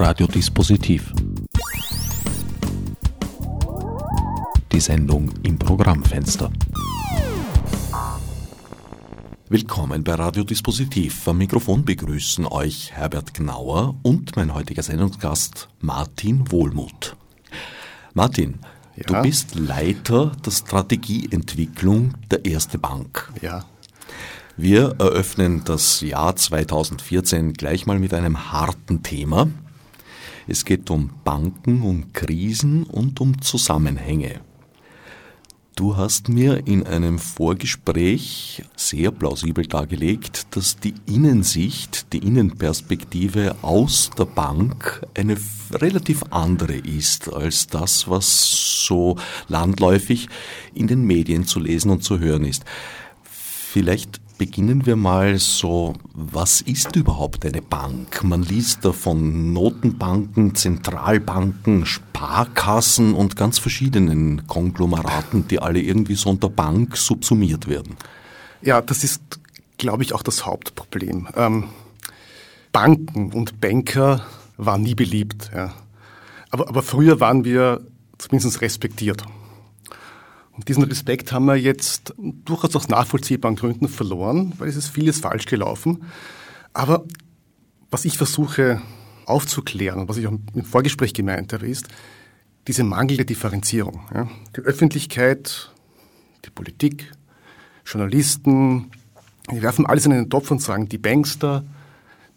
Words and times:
Radiodispositiv. 0.00 1.12
Die 4.72 4.80
Sendung 4.80 5.30
im 5.42 5.58
Programmfenster. 5.58 6.50
Willkommen 9.50 10.02
bei 10.02 10.14
Radiodispositiv. 10.14 11.28
Am 11.28 11.36
Mikrofon 11.36 11.84
begrüßen 11.84 12.46
euch 12.46 12.92
Herbert 12.92 13.34
Gnauer 13.34 13.94
und 14.02 14.36
mein 14.36 14.54
heutiger 14.54 14.82
Sendungsgast 14.82 15.68
Martin 15.80 16.50
Wohlmuth. 16.50 17.14
Martin, 18.14 18.58
ja. 18.96 19.02
du 19.04 19.20
bist 19.20 19.54
Leiter 19.54 20.32
der 20.46 20.50
Strategieentwicklung 20.50 22.14
der 22.30 22.46
Erste 22.46 22.78
Bank. 22.78 23.30
Ja. 23.42 23.66
Wir 24.56 24.94
eröffnen 24.98 25.62
das 25.66 26.00
Jahr 26.00 26.36
2014 26.36 27.52
gleich 27.52 27.84
mal 27.84 27.98
mit 27.98 28.14
einem 28.14 28.50
harten 28.50 29.02
Thema. 29.02 29.46
Es 30.50 30.64
geht 30.64 30.90
um 30.90 31.10
Banken, 31.22 31.82
um 31.82 32.12
Krisen 32.12 32.82
und 32.82 33.20
um 33.20 33.40
Zusammenhänge. 33.40 34.40
Du 35.76 35.96
hast 35.96 36.28
mir 36.28 36.66
in 36.66 36.84
einem 36.84 37.20
Vorgespräch 37.20 38.64
sehr 38.74 39.12
plausibel 39.12 39.64
dargelegt, 39.64 40.48
dass 40.56 40.76
die 40.76 40.94
Innensicht, 41.06 42.12
die 42.12 42.18
Innenperspektive 42.18 43.54
aus 43.62 44.10
der 44.18 44.24
Bank 44.24 45.06
eine 45.16 45.36
relativ 45.70 46.24
andere 46.30 46.78
ist 46.78 47.32
als 47.32 47.68
das, 47.68 48.10
was 48.10 48.84
so 48.86 49.18
landläufig 49.46 50.28
in 50.74 50.88
den 50.88 51.04
Medien 51.04 51.46
zu 51.46 51.60
lesen 51.60 51.92
und 51.92 52.02
zu 52.02 52.18
hören 52.18 52.44
ist. 52.44 52.64
Vielleicht 53.22 54.20
beginnen 54.40 54.86
wir 54.86 54.96
mal 54.96 55.38
so, 55.38 55.92
was 56.14 56.62
ist 56.62 56.96
überhaupt 56.96 57.44
eine 57.44 57.60
Bank? 57.60 58.24
Man 58.24 58.42
liest 58.42 58.86
da 58.86 58.92
von 58.92 59.52
Notenbanken, 59.52 60.54
Zentralbanken, 60.54 61.84
Sparkassen 61.84 63.12
und 63.12 63.36
ganz 63.36 63.58
verschiedenen 63.58 64.46
Konglomeraten, 64.46 65.46
die 65.46 65.58
alle 65.58 65.78
irgendwie 65.82 66.14
so 66.14 66.30
unter 66.30 66.48
Bank 66.48 66.96
subsumiert 66.96 67.68
werden. 67.68 67.96
Ja, 68.62 68.80
das 68.80 69.04
ist, 69.04 69.20
glaube 69.76 70.04
ich, 70.04 70.14
auch 70.14 70.22
das 70.22 70.46
Hauptproblem. 70.46 71.28
Ähm, 71.36 71.64
Banken 72.72 73.34
und 73.34 73.60
Banker 73.60 74.24
waren 74.56 74.80
nie 74.80 74.94
beliebt. 74.94 75.50
Ja. 75.54 75.74
Aber, 76.48 76.66
aber 76.66 76.82
früher 76.82 77.20
waren 77.20 77.44
wir 77.44 77.82
zumindest 78.16 78.62
respektiert. 78.62 79.22
Und 80.60 80.68
diesen 80.68 80.82
Respekt 80.82 81.32
haben 81.32 81.46
wir 81.46 81.56
jetzt 81.56 82.12
durchaus 82.44 82.76
aus 82.76 82.88
nachvollziehbaren 82.88 83.56
Gründen 83.56 83.88
verloren, 83.88 84.52
weil 84.58 84.68
es 84.68 84.76
ist 84.76 84.88
vieles 84.88 85.18
falsch 85.18 85.46
gelaufen. 85.46 86.02
Aber 86.74 87.06
was 87.90 88.04
ich 88.04 88.18
versuche 88.18 88.82
aufzuklären, 89.24 90.06
was 90.06 90.18
ich 90.18 90.26
auch 90.26 90.34
im 90.54 90.64
Vorgespräch 90.64 91.14
gemeint 91.14 91.54
habe, 91.54 91.66
ist 91.66 91.88
diese 92.68 92.84
mangelnde 92.84 93.24
Differenzierung. 93.24 94.02
Die 94.54 94.60
Öffentlichkeit, 94.60 95.70
die 96.44 96.50
Politik, 96.50 97.10
Journalisten, 97.86 98.90
die 99.50 99.62
werfen 99.62 99.86
alles 99.86 100.04
in 100.04 100.12
einen 100.12 100.28
Topf 100.28 100.50
und 100.50 100.60
sagen, 100.60 100.90
die 100.90 100.98
Bankster, 100.98 101.64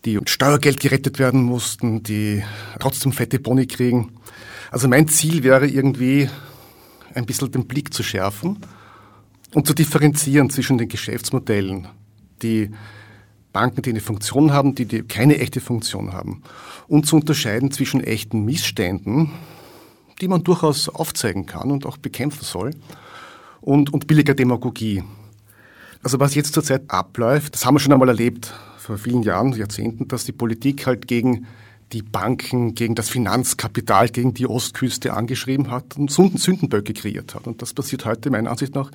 die 0.06 0.16
mit 0.16 0.30
Steuergeld 0.30 0.80
gerettet 0.80 1.20
werden 1.20 1.44
mussten, 1.44 2.04
die 2.04 2.42
trotzdem 2.80 3.12
fette 3.12 3.40
Boni 3.40 3.68
kriegen. 3.68 4.14
Also 4.72 4.88
mein 4.88 5.10
Ziel 5.10 5.44
wäre 5.44 5.68
irgendwie, 5.68 6.30
ein 7.16 7.26
bisschen 7.26 7.52
den 7.52 7.68
Blick 7.68 7.94
zu 7.94 8.04
schärfen 8.04 8.58
und 9.54 9.68
zu 9.68 9.74
differenzieren 9.74 10.50
zwischen 10.50 10.78
den 10.78 10.90
Geschäftsmodellen, 10.90 11.88
die 12.42 12.72
Banken, 13.52 13.84
die 13.84 13.92
eine 13.92 14.02
Funktion 14.02 14.52
haben, 14.52 14.76
die, 14.76 14.86
die 14.86 15.04
keine 15.04 15.38
echte 15.38 15.62
Funktion 15.62 16.14
haben. 16.14 16.42
Und 16.88 17.06
zu 17.06 17.16
unterscheiden 17.16 17.72
zwischen 17.72 18.02
echten 18.02 18.44
Missständen, 18.46 19.32
die 20.22 20.28
man 20.28 20.44
durchaus 20.44 20.90
aufzeigen 20.90 21.46
kann 21.46 21.72
und 21.72 21.86
auch 21.86 21.98
bekämpfen 21.98 22.44
soll, 22.44 22.72
und, 23.64 23.94
und 23.94 24.08
billiger 24.08 24.34
Demagogie. 24.34 25.04
Also 26.04 26.20
was 26.20 26.36
jetzt 26.36 26.54
zurzeit 26.54 26.90
abläuft, 26.90 27.54
das 27.54 27.66
haben 27.66 27.76
wir 27.76 27.80
schon 27.80 27.94
einmal 27.94 28.10
erlebt 28.10 28.54
vor 28.78 28.98
vielen 28.98 29.24
Jahren, 29.24 29.54
Jahrzehnten, 29.54 30.08
dass 30.10 30.26
die 30.26 30.34
Politik 30.34 30.86
halt 30.86 31.08
gegen 31.08 31.48
die 31.94 32.02
Banken, 32.02 32.74
gegen 32.74 32.96
das 32.96 33.10
Finanzkapital, 33.10 34.10
gegen 34.10 34.34
die 34.34 34.48
Ostküste 34.48 35.14
angeschrieben 35.14 35.70
hat 35.70 35.96
und 35.96 36.12
Sündenböcke 36.12 36.94
kreiert 36.94 37.36
hat. 37.36 37.46
Und 37.46 37.62
das 37.62 37.74
passiert 37.74 38.06
heute 38.06 38.32
meiner 38.32 38.50
Ansicht 38.50 38.74
nach 38.74 38.92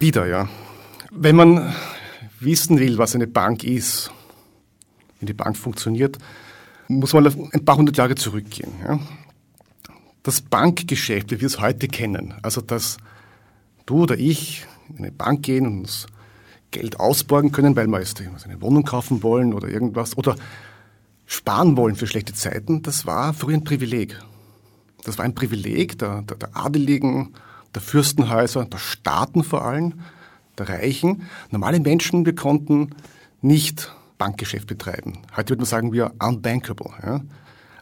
wieder, 0.00 0.26
ja. 0.26 0.48
Wenn 1.12 1.36
man 1.36 1.72
wissen 2.40 2.80
will, 2.80 2.98
was 2.98 3.14
eine 3.14 3.28
Bank 3.28 3.62
ist, 3.62 4.10
wie 5.20 5.26
die 5.26 5.32
Bank 5.32 5.56
funktioniert, 5.56 6.18
muss 6.88 7.12
man 7.12 7.26
ein 7.26 7.64
paar 7.64 7.76
hundert 7.76 7.96
Jahre 7.96 8.16
zurückgehen. 8.16 8.72
Ja. 8.82 8.98
Das 10.24 10.40
Bankgeschäft, 10.40 11.30
wie 11.30 11.40
wir 11.40 11.46
es 11.46 11.60
heute 11.60 11.86
kennen, 11.86 12.34
also 12.42 12.60
dass 12.60 12.96
du 13.86 14.02
oder 14.02 14.18
ich 14.18 14.66
in 14.90 14.98
eine 14.98 15.12
Bank 15.12 15.44
gehen 15.44 15.66
und 15.66 15.78
uns 15.80 16.06
Geld 16.70 16.98
ausborgen 16.98 17.52
können, 17.52 17.76
weil 17.76 17.86
wir 17.86 18.00
jetzt 18.00 18.20
eine 18.20 18.60
Wohnung 18.60 18.82
kaufen 18.82 19.22
wollen 19.22 19.54
oder 19.54 19.68
irgendwas, 19.68 20.18
oder 20.18 20.34
sparen 21.26 21.76
wollen 21.76 21.96
für 21.96 22.06
schlechte 22.06 22.34
Zeiten, 22.34 22.82
das 22.82 23.06
war 23.06 23.34
früher 23.34 23.56
ein 23.56 23.64
Privileg. 23.64 24.18
Das 25.04 25.18
war 25.18 25.24
ein 25.24 25.34
Privileg 25.34 25.98
der, 25.98 26.22
der, 26.22 26.36
der 26.36 26.56
Adeligen, 26.56 27.34
der 27.74 27.82
Fürstenhäuser, 27.82 28.64
der 28.64 28.78
Staaten 28.78 29.44
vor 29.44 29.64
allem, 29.64 30.00
der 30.58 30.68
Reichen. 30.68 31.22
Normale 31.50 31.80
Menschen, 31.80 32.24
wir 32.24 32.34
konnten 32.34 32.90
nicht 33.42 33.92
Bankgeschäft 34.18 34.66
betreiben. 34.66 35.18
Heute 35.36 35.50
würde 35.50 35.62
man 35.62 35.66
sagen, 35.66 35.92
wir 35.92 36.12
unbankable. 36.18 36.90
Ja? 37.02 37.20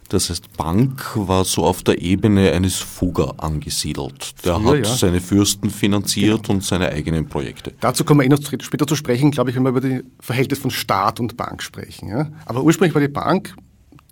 Das 0.08 0.28
heißt, 0.28 0.56
Bank 0.56 1.12
war 1.14 1.44
so 1.44 1.64
auf 1.64 1.82
der 1.82 2.02
Ebene 2.02 2.52
eines 2.52 2.76
Fugger 2.76 3.34
angesiedelt. 3.38 4.34
Der 4.44 4.56
Früher, 4.56 4.78
hat 4.78 4.86
ja. 4.86 4.94
seine 4.94 5.20
Fürsten 5.20 5.70
finanziert 5.70 6.42
genau. 6.42 6.54
und 6.54 6.64
seine 6.64 6.90
eigenen 6.90 7.28
Projekte. 7.28 7.72
Dazu 7.80 8.04
kommen 8.04 8.20
wir 8.20 8.26
eh 8.26 8.28
noch 8.28 8.42
später 8.42 8.86
zu 8.86 8.94
sprechen, 8.94 9.30
glaube 9.30 9.50
ich, 9.50 9.56
wenn 9.56 9.62
wir 9.62 9.70
über 9.70 9.80
das 9.80 10.02
Verhältnis 10.20 10.58
von 10.58 10.70
Staat 10.70 11.18
und 11.18 11.36
Bank 11.36 11.62
sprechen. 11.62 12.08
Ja. 12.08 12.30
Aber 12.44 12.62
ursprünglich 12.62 12.94
war 12.94 13.00
die 13.00 13.08
Bank, 13.08 13.54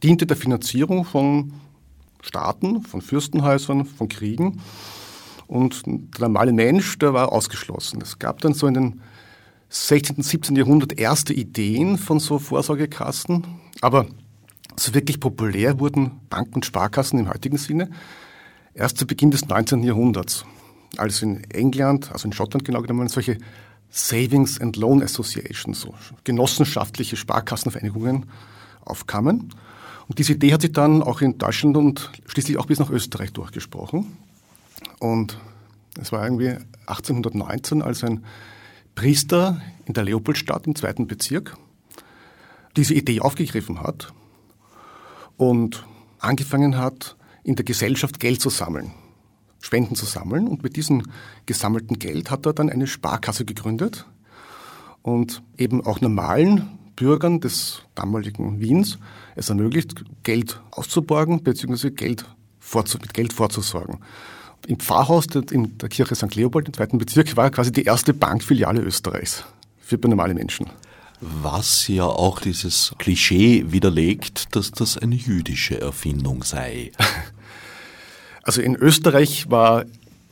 diente 0.03 0.27
der 0.27 0.37
Finanzierung 0.37 1.05
von 1.05 1.53
Staaten, 2.23 2.83
von 2.83 3.03
Fürstenhäusern, 3.03 3.85
von 3.85 4.09
Kriegen. 4.09 4.61
Und 5.47 5.83
der 5.87 6.29
normale 6.29 6.53
Mensch, 6.53 6.99
der 6.99 7.13
war 7.13 7.33
ausgeschlossen. 7.33 8.01
Es 8.01 8.19
gab 8.19 8.41
dann 8.41 8.55
so 8.55 8.67
in 8.67 8.75
den 8.75 9.01
16. 9.69 10.17
und 10.17 10.23
17. 10.23 10.57
Jahrhundert 10.57 10.99
erste 10.99 11.33
Ideen 11.33 11.99
von 11.99 12.21
so 12.21 12.39
Vorsorgekassen. 12.39 13.47
Aber 13.81 14.07
so 14.77 14.95
wirklich 14.95 15.21
populär 15.21 15.81
wurden 15.81 16.21
Banken 16.29 16.55
und 16.55 16.67
Sparkassen 16.67 17.19
im 17.19 17.29
heutigen 17.29 17.59
Sinne 17.59 17.91
erst 18.75 18.99
zu 18.99 19.07
Beginn 19.07 19.31
des 19.31 19.47
19. 19.47 19.83
Jahrhunderts, 19.83 20.45
als 20.97 21.23
in 21.23 21.45
England, 21.51 22.11
also 22.13 22.27
in 22.27 22.33
Schottland 22.33 22.65
genau 22.65 22.81
genommen, 22.83 23.09
solche 23.09 23.39
Savings 23.91 24.61
and 24.61 24.77
Loan 24.77 25.03
Associations, 25.03 25.81
so 25.81 25.95
genossenschaftliche 26.25 27.17
Sparkassenvereinigungen 27.17 28.27
aufkamen. 28.85 29.53
Und 30.09 30.19
diese 30.19 30.35
Idee 30.35 30.53
hat 30.53 30.63
sich 30.63 30.73
dann 30.73 31.03
auch 31.03 31.21
in 31.21 31.39
Deutschland 31.39 31.77
und 31.77 32.11
schließlich 32.27 32.59
auch 32.59 32.67
bis 32.67 32.79
nach 32.79 32.91
Österreich 32.91 33.33
durchgesprochen. 33.33 34.17
Und 34.99 35.39
es 36.01 36.13
war 36.13 36.25
irgendwie 36.25 36.57
1819, 36.87 37.83
als 37.83 38.05
ein 38.05 38.25
Priester 38.95 39.61
in 39.87 39.95
der 39.95 40.05
Leopoldstadt 40.05 40.67
im 40.67 40.75
zweiten 40.75 41.07
Bezirk 41.07 41.57
diese 42.77 42.95
Idee 42.95 43.21
aufgegriffen 43.21 43.81
hat 43.83 44.13
und 45.41 45.87
angefangen 46.19 46.77
hat, 46.77 47.17
in 47.45 47.57
der 47.57 47.65
Gesellschaft 47.65 48.21
Geld 48.21 48.43
zu 48.43 48.51
sammeln, 48.51 48.93
Spenden 49.63 49.95
zu 49.95 50.05
sammeln. 50.05 50.47
Und 50.47 50.63
mit 50.63 50.77
diesem 50.77 51.03
gesammelten 51.47 51.99
Geld 51.99 52.31
hat 52.31 52.45
er 52.45 52.53
dann 52.53 52.69
eine 52.69 52.87
Sparkasse 52.87 53.47
gegründet 53.47 54.05
und 55.01 55.43
eben 55.57 55.85
auch 55.87 56.03
normalen 56.03 56.79
Bürgern 56.95 57.41
des 57.41 57.81
damaligen 57.95 58.61
Wiens 58.61 58.99
es 59.35 59.49
ermöglicht, 59.49 60.05
Geld 60.25 60.61
auszuborgen 60.73 61.43
bzw. 61.43 61.91
Geld 61.91 62.27
mit 63.01 63.15
Geld 63.15 63.33
vorzusorgen. 63.33 64.01
Im 64.67 64.79
Pfarrhaus 64.79 65.25
in 65.53 65.79
der 65.79 65.89
Kirche 65.89 66.15
St. 66.17 66.35
Leopold 66.35 66.67
im 66.69 66.75
zweiten 66.75 66.99
Bezirk 66.99 67.35
war 67.39 67.49
quasi 67.49 67.73
die 67.73 67.85
erste 67.85 68.13
Bankfiliale 68.13 68.83
Österreichs 68.83 69.45
für 69.79 69.97
normale 70.07 70.35
Menschen 70.35 70.67
was 71.21 71.87
ja 71.89 72.05
auch 72.05 72.41
dieses 72.41 72.95
Klischee 72.99 73.65
widerlegt, 73.69 74.57
dass 74.57 74.71
das 74.73 74.97
eine 74.97 75.17
jüdische 75.17 75.81
Erfindung 75.81 76.43
sei. 76.43 76.93
Also 78.43 78.63
in 78.63 78.75
Österreich 78.75 79.51
war 79.51 79.85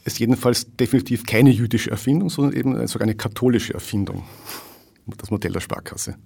es 0.03 0.19
jedenfalls 0.19 0.75
definitiv 0.77 1.25
keine 1.27 1.51
jüdische 1.51 1.91
Erfindung, 1.91 2.31
sondern 2.31 2.55
eben 2.55 2.87
sogar 2.87 3.07
eine 3.07 3.15
katholische 3.15 3.75
Erfindung, 3.75 4.25
das 5.07 5.31
Modell 5.31 5.53
der 5.53 5.61
Sparkasse. 5.61 6.17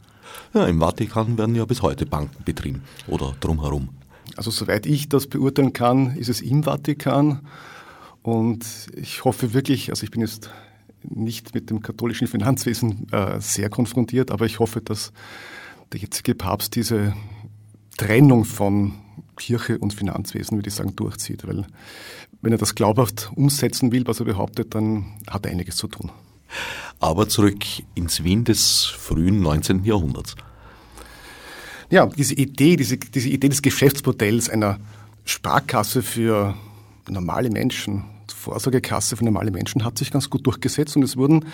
Ja, 0.55 0.67
im 0.67 0.79
Vatikan 0.79 1.37
werden 1.37 1.57
ja 1.57 1.65
bis 1.65 1.83
heute 1.83 2.07
Banken 2.07 2.45
betrieben 2.45 2.83
oder 3.09 3.35
drumherum. 3.41 3.89
Also 4.37 4.51
soweit 4.51 4.87
ich 4.87 5.09
das 5.09 5.27
beurteilen 5.27 5.73
kann, 5.73 6.17
ist 6.17 6.29
es 6.29 6.41
im 6.41 6.63
Vatikan 6.63 7.41
und 8.23 8.65
ich 8.95 9.25
hoffe 9.25 9.53
wirklich, 9.53 9.91
also 9.91 10.05
ich 10.05 10.13
bin 10.13 10.21
jetzt 10.21 10.51
nicht 11.05 11.55
mit 11.55 11.71
dem 11.71 11.81
katholischen 11.81 12.27
Finanzwesen 12.27 13.07
äh, 13.13 13.41
sehr 13.41 13.69
konfrontiert, 13.69 14.31
aber 14.31 14.47
ich 14.47 14.59
hoffe, 14.59 14.81
dass 14.81 15.13
der 15.93 16.01
jetzige 16.01 16.35
Papst 16.35 16.75
diese 16.75 17.15
Trennung 17.97 18.45
von 18.45 18.95
Kirche 19.37 19.79
und 19.79 19.93
Finanzwesen, 19.93 20.59
würde 20.59 20.69
ich 20.69 20.75
sagen, 20.75 20.97
durchzieht. 20.97 21.47
Weil 21.47 21.67
wenn 22.41 22.53
er 22.53 22.59
das 22.59 22.75
glaubhaft 22.75 23.31
umsetzen 23.35 23.93
will, 23.93 24.07
was 24.07 24.21
er 24.21 24.27
behauptet, 24.27 24.75
dann 24.75 25.05
hat 25.29 25.47
er 25.47 25.53
einiges 25.53 25.77
zu 25.77 25.89
tun. 25.89 26.11
Aber 27.01 27.29
zurück 27.29 27.65
ins 27.95 28.25
Wien 28.25 28.45
des 28.45 28.85
frühen 28.85 29.41
19. 29.41 29.85
Jahrhunderts. 29.85 30.37
Ja, 31.91 32.07
diese 32.07 32.35
Idee, 32.35 32.77
diese, 32.77 32.97
diese 32.97 33.29
Idee 33.29 33.49
des 33.49 33.63
Geschäftsmodells 33.63 34.49
einer 34.49 34.79
Sparkasse 35.25 36.03
für 36.03 36.55
normale 37.09 37.51
Menschen, 37.51 38.05
Vorsorgekasse 38.43 39.17
für 39.17 39.25
normale 39.25 39.51
Menschen 39.51 39.85
hat 39.85 39.99
sich 39.99 40.11
ganz 40.11 40.29
gut 40.29 40.47
durchgesetzt 40.47 40.97
und 40.97 41.05
es 41.05 41.17
wurden 41.17 41.47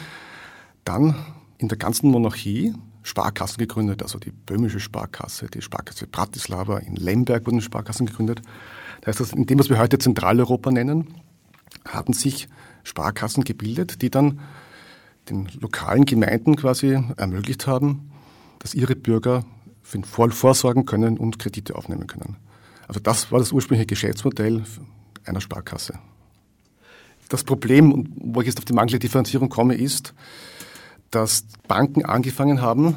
dann 0.84 1.14
in 1.58 1.68
der 1.68 1.76
ganzen 1.76 2.10
Monarchie 2.10 2.74
Sparkassen 3.02 3.58
gegründet, 3.58 4.02
also 4.02 4.18
die 4.18 4.30
böhmische 4.30 4.80
Sparkasse, 4.80 5.46
die 5.46 5.62
Sparkasse 5.62 6.06
Bratislava, 6.06 6.78
in 6.78 6.96
Lemberg 6.96 7.46
wurden 7.46 7.60
Sparkassen 7.60 8.06
gegründet. 8.06 8.42
Das 9.02 9.20
heißt, 9.20 9.34
in 9.34 9.46
dem, 9.46 9.58
was 9.58 9.68
wir 9.68 9.78
heute 9.78 9.98
Zentraleuropa 9.98 10.70
nennen, 10.70 11.14
hatten 11.86 12.12
sich 12.12 12.48
Sparkassen 12.84 13.44
gebildet, 13.44 14.02
die 14.02 14.10
dann 14.10 14.40
den 15.28 15.48
lokalen 15.60 16.06
Gemeinden 16.06 16.56
quasi 16.56 16.98
ermöglicht 17.16 17.66
haben, 17.66 18.10
dass 18.60 18.74
ihre 18.74 18.96
Bürger 18.96 19.44
für 19.82 19.98
den 19.98 20.04
Vor 20.04 20.30
vorsorgen 20.30 20.86
können 20.86 21.18
und 21.18 21.38
Kredite 21.38 21.76
aufnehmen 21.76 22.06
können. 22.06 22.36
Also 22.86 23.00
das 23.00 23.30
war 23.30 23.38
das 23.38 23.52
ursprüngliche 23.52 23.86
Geschäftsmodell 23.86 24.64
einer 25.24 25.40
Sparkasse. 25.40 25.98
Das 27.28 27.44
Problem, 27.44 28.08
wo 28.16 28.40
ich 28.40 28.46
jetzt 28.46 28.58
auf 28.58 28.64
die 28.64 28.72
mangelnde 28.72 28.98
Differenzierung 28.98 29.48
komme, 29.48 29.74
ist, 29.74 30.14
dass 31.10 31.44
Banken 31.66 32.04
angefangen 32.04 32.60
haben, 32.60 32.96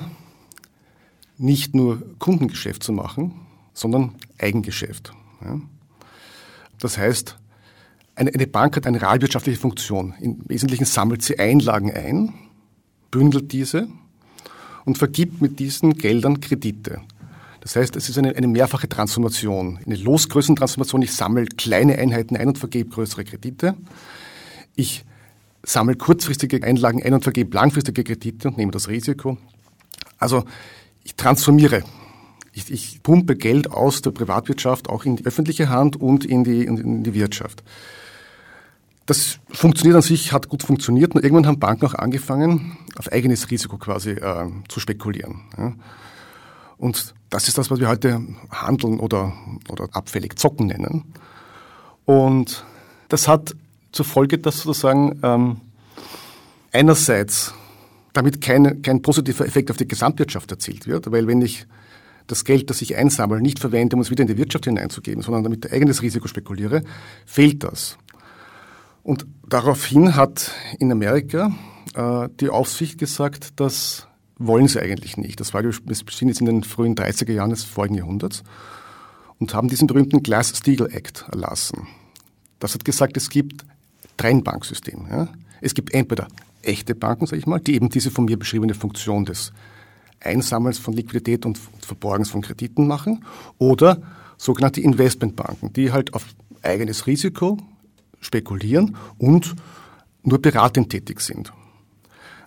nicht 1.37 1.75
nur 1.75 2.01
Kundengeschäft 2.19 2.83
zu 2.83 2.93
machen, 2.93 3.33
sondern 3.73 4.15
Eigengeschäft. 4.37 5.13
Das 6.79 6.97
heißt, 6.97 7.37
eine, 8.15 8.47
Bank 8.47 8.75
hat 8.75 8.85
eine 8.85 9.01
realwirtschaftliche 9.01 9.59
Funktion. 9.59 10.13
Im 10.19 10.37
Wesentlichen 10.47 10.85
sammelt 10.85 11.23
sie 11.23 11.39
Einlagen 11.39 11.91
ein, 11.91 12.33
bündelt 13.09 13.51
diese 13.51 13.87
und 14.85 14.97
vergibt 14.97 15.41
mit 15.41 15.59
diesen 15.59 15.93
Geldern 15.93 16.39
Kredite. 16.41 17.01
Das 17.61 17.75
heißt, 17.75 17.95
es 17.95 18.09
ist 18.09 18.17
eine, 18.17 18.35
eine 18.35 18.47
mehrfache 18.47 18.89
Transformation, 18.89 19.79
eine 19.85 19.95
Losgrößentransformation. 19.95 21.01
Ich 21.03 21.13
sammle 21.13 21.45
kleine 21.45 21.97
Einheiten 21.97 22.35
ein 22.35 22.49
und 22.49 22.57
vergebe 22.57 22.89
größere 22.89 23.23
Kredite. 23.23 23.75
Ich 24.75 25.05
sammle 25.63 25.95
kurzfristige 25.95 26.63
Einlagen 26.63 27.03
ein 27.03 27.13
und 27.13 27.23
vergebe 27.23 27.55
langfristige 27.55 28.03
Kredite 28.03 28.47
und 28.47 28.57
nehme 28.57 28.71
das 28.71 28.87
Risiko. 28.87 29.37
Also 30.17 30.45
ich 31.03 31.15
transformiere. 31.15 31.83
Ich, 32.53 32.71
ich 32.71 33.01
pumpe 33.03 33.35
Geld 33.35 33.71
aus 33.71 34.01
der 34.01 34.11
Privatwirtschaft 34.11 34.89
auch 34.89 35.05
in 35.05 35.15
die 35.15 35.25
öffentliche 35.25 35.69
Hand 35.69 35.95
und 35.95 36.25
in 36.25 36.43
die, 36.43 36.65
in 36.65 37.03
die 37.03 37.13
Wirtschaft. 37.13 37.63
Das 39.05 39.39
funktioniert 39.49 39.95
an 39.95 40.01
sich, 40.01 40.31
hat 40.31 40.49
gut 40.49 40.63
funktioniert. 40.63 41.15
Und 41.15 41.23
irgendwann 41.23 41.47
haben 41.47 41.59
Banken 41.59 41.85
auch 41.85 41.95
angefangen, 41.95 42.77
auf 42.97 43.11
eigenes 43.11 43.49
Risiko 43.49 43.77
quasi 43.77 44.11
äh, 44.11 44.49
zu 44.67 44.79
spekulieren. 44.79 45.41
Ja. 45.57 45.73
Und 46.77 47.13
das 47.29 47.47
ist 47.47 47.57
das, 47.57 47.71
was 47.71 47.79
wir 47.79 47.87
heute 47.87 48.21
Handeln 48.51 48.99
oder, 48.99 49.33
oder 49.69 49.87
abfällig 49.91 50.37
Zocken 50.37 50.67
nennen. 50.67 51.13
Und 52.05 52.65
das 53.07 53.27
hat 53.27 53.55
zur 53.91 54.05
Folge, 54.05 54.37
dass 54.37 54.61
sozusagen 54.61 55.19
ähm, 55.23 55.57
einerseits 56.71 57.53
damit 58.13 58.41
kein, 58.41 58.81
kein 58.81 59.01
positiver 59.01 59.45
Effekt 59.45 59.71
auf 59.71 59.77
die 59.77 59.87
Gesamtwirtschaft 59.87 60.51
erzielt 60.51 60.87
wird, 60.87 61.11
weil 61.11 61.27
wenn 61.27 61.41
ich 61.41 61.65
das 62.27 62.45
Geld, 62.45 62.69
das 62.69 62.81
ich 62.81 62.95
einsammle, 62.95 63.41
nicht 63.41 63.59
verwende, 63.59 63.95
um 63.95 64.01
es 64.01 64.11
wieder 64.11 64.21
in 64.21 64.27
die 64.27 64.37
Wirtschaft 64.37 64.65
hineinzugeben, 64.65 65.21
sondern 65.21 65.43
damit 65.43 65.71
eigenes 65.71 66.01
Risiko 66.01 66.27
spekuliere, 66.27 66.83
fehlt 67.25 67.63
das. 67.63 67.97
Und 69.03 69.25
daraufhin 69.47 70.15
hat 70.15 70.51
in 70.79 70.91
Amerika 70.91 71.51
äh, 71.95 72.29
die 72.39 72.49
Aufsicht 72.49 72.99
gesagt, 72.99 73.59
das 73.59 74.07
wollen 74.37 74.67
sie 74.67 74.79
eigentlich 74.79 75.17
nicht. 75.17 75.39
Das 75.39 75.53
war, 75.53 75.63
wir 75.63 75.73
sind 75.73 76.27
jetzt 76.27 76.39
in 76.39 76.45
den 76.45 76.63
frühen 76.63 76.95
30er 76.95 77.31
Jahren 77.31 77.49
des 77.49 77.63
vorigen 77.63 77.95
Jahrhunderts 77.95 78.43
und 79.39 79.53
haben 79.53 79.69
diesen 79.69 79.87
berühmten 79.87 80.23
Glass-Steagall 80.23 80.91
Act 80.93 81.25
erlassen. 81.31 81.87
Das 82.59 82.73
hat 82.73 82.85
gesagt, 82.85 83.17
es 83.17 83.29
gibt 83.29 83.65
Trennbanksystem. 84.17 85.07
Ja? 85.09 85.27
Es 85.61 85.73
gibt 85.73 85.93
entweder 85.93 86.27
echte 86.61 86.95
Banken, 86.95 87.25
sage 87.25 87.39
ich 87.39 87.47
mal, 87.47 87.59
die 87.59 87.75
eben 87.75 87.89
diese 87.89 88.11
von 88.11 88.25
mir 88.25 88.37
beschriebene 88.37 88.73
Funktion 88.73 89.25
des 89.25 89.51
Einsammelns 90.19 90.77
von 90.77 90.93
Liquidität 90.93 91.45
und 91.45 91.59
Verborgens 91.79 92.29
von 92.29 92.41
Krediten 92.41 92.87
machen, 92.87 93.25
oder 93.57 94.01
sogenannte 94.37 94.81
Investmentbanken, 94.81 95.73
die 95.73 95.91
halt 95.91 96.13
auf 96.13 96.25
eigenes 96.61 97.07
Risiko 97.07 97.57
spekulieren 98.19 98.95
und 99.17 99.55
nur 100.23 100.39
beratend 100.39 100.89
tätig 100.89 101.21
sind. 101.21 101.51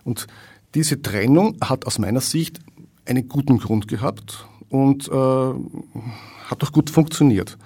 Und 0.03 0.27
diese 0.73 1.01
Trennung 1.01 1.57
hat 1.61 1.85
aus 1.85 1.99
meiner 1.99 2.21
Sicht 2.21 2.59
einen 3.05 3.27
guten 3.27 3.57
Grund 3.59 3.87
gehabt 3.87 4.47
und 4.69 5.07
äh, 5.07 5.11
hat 5.11 6.63
auch 6.63 6.71
gut 6.71 6.89
funktioniert. 6.89 7.57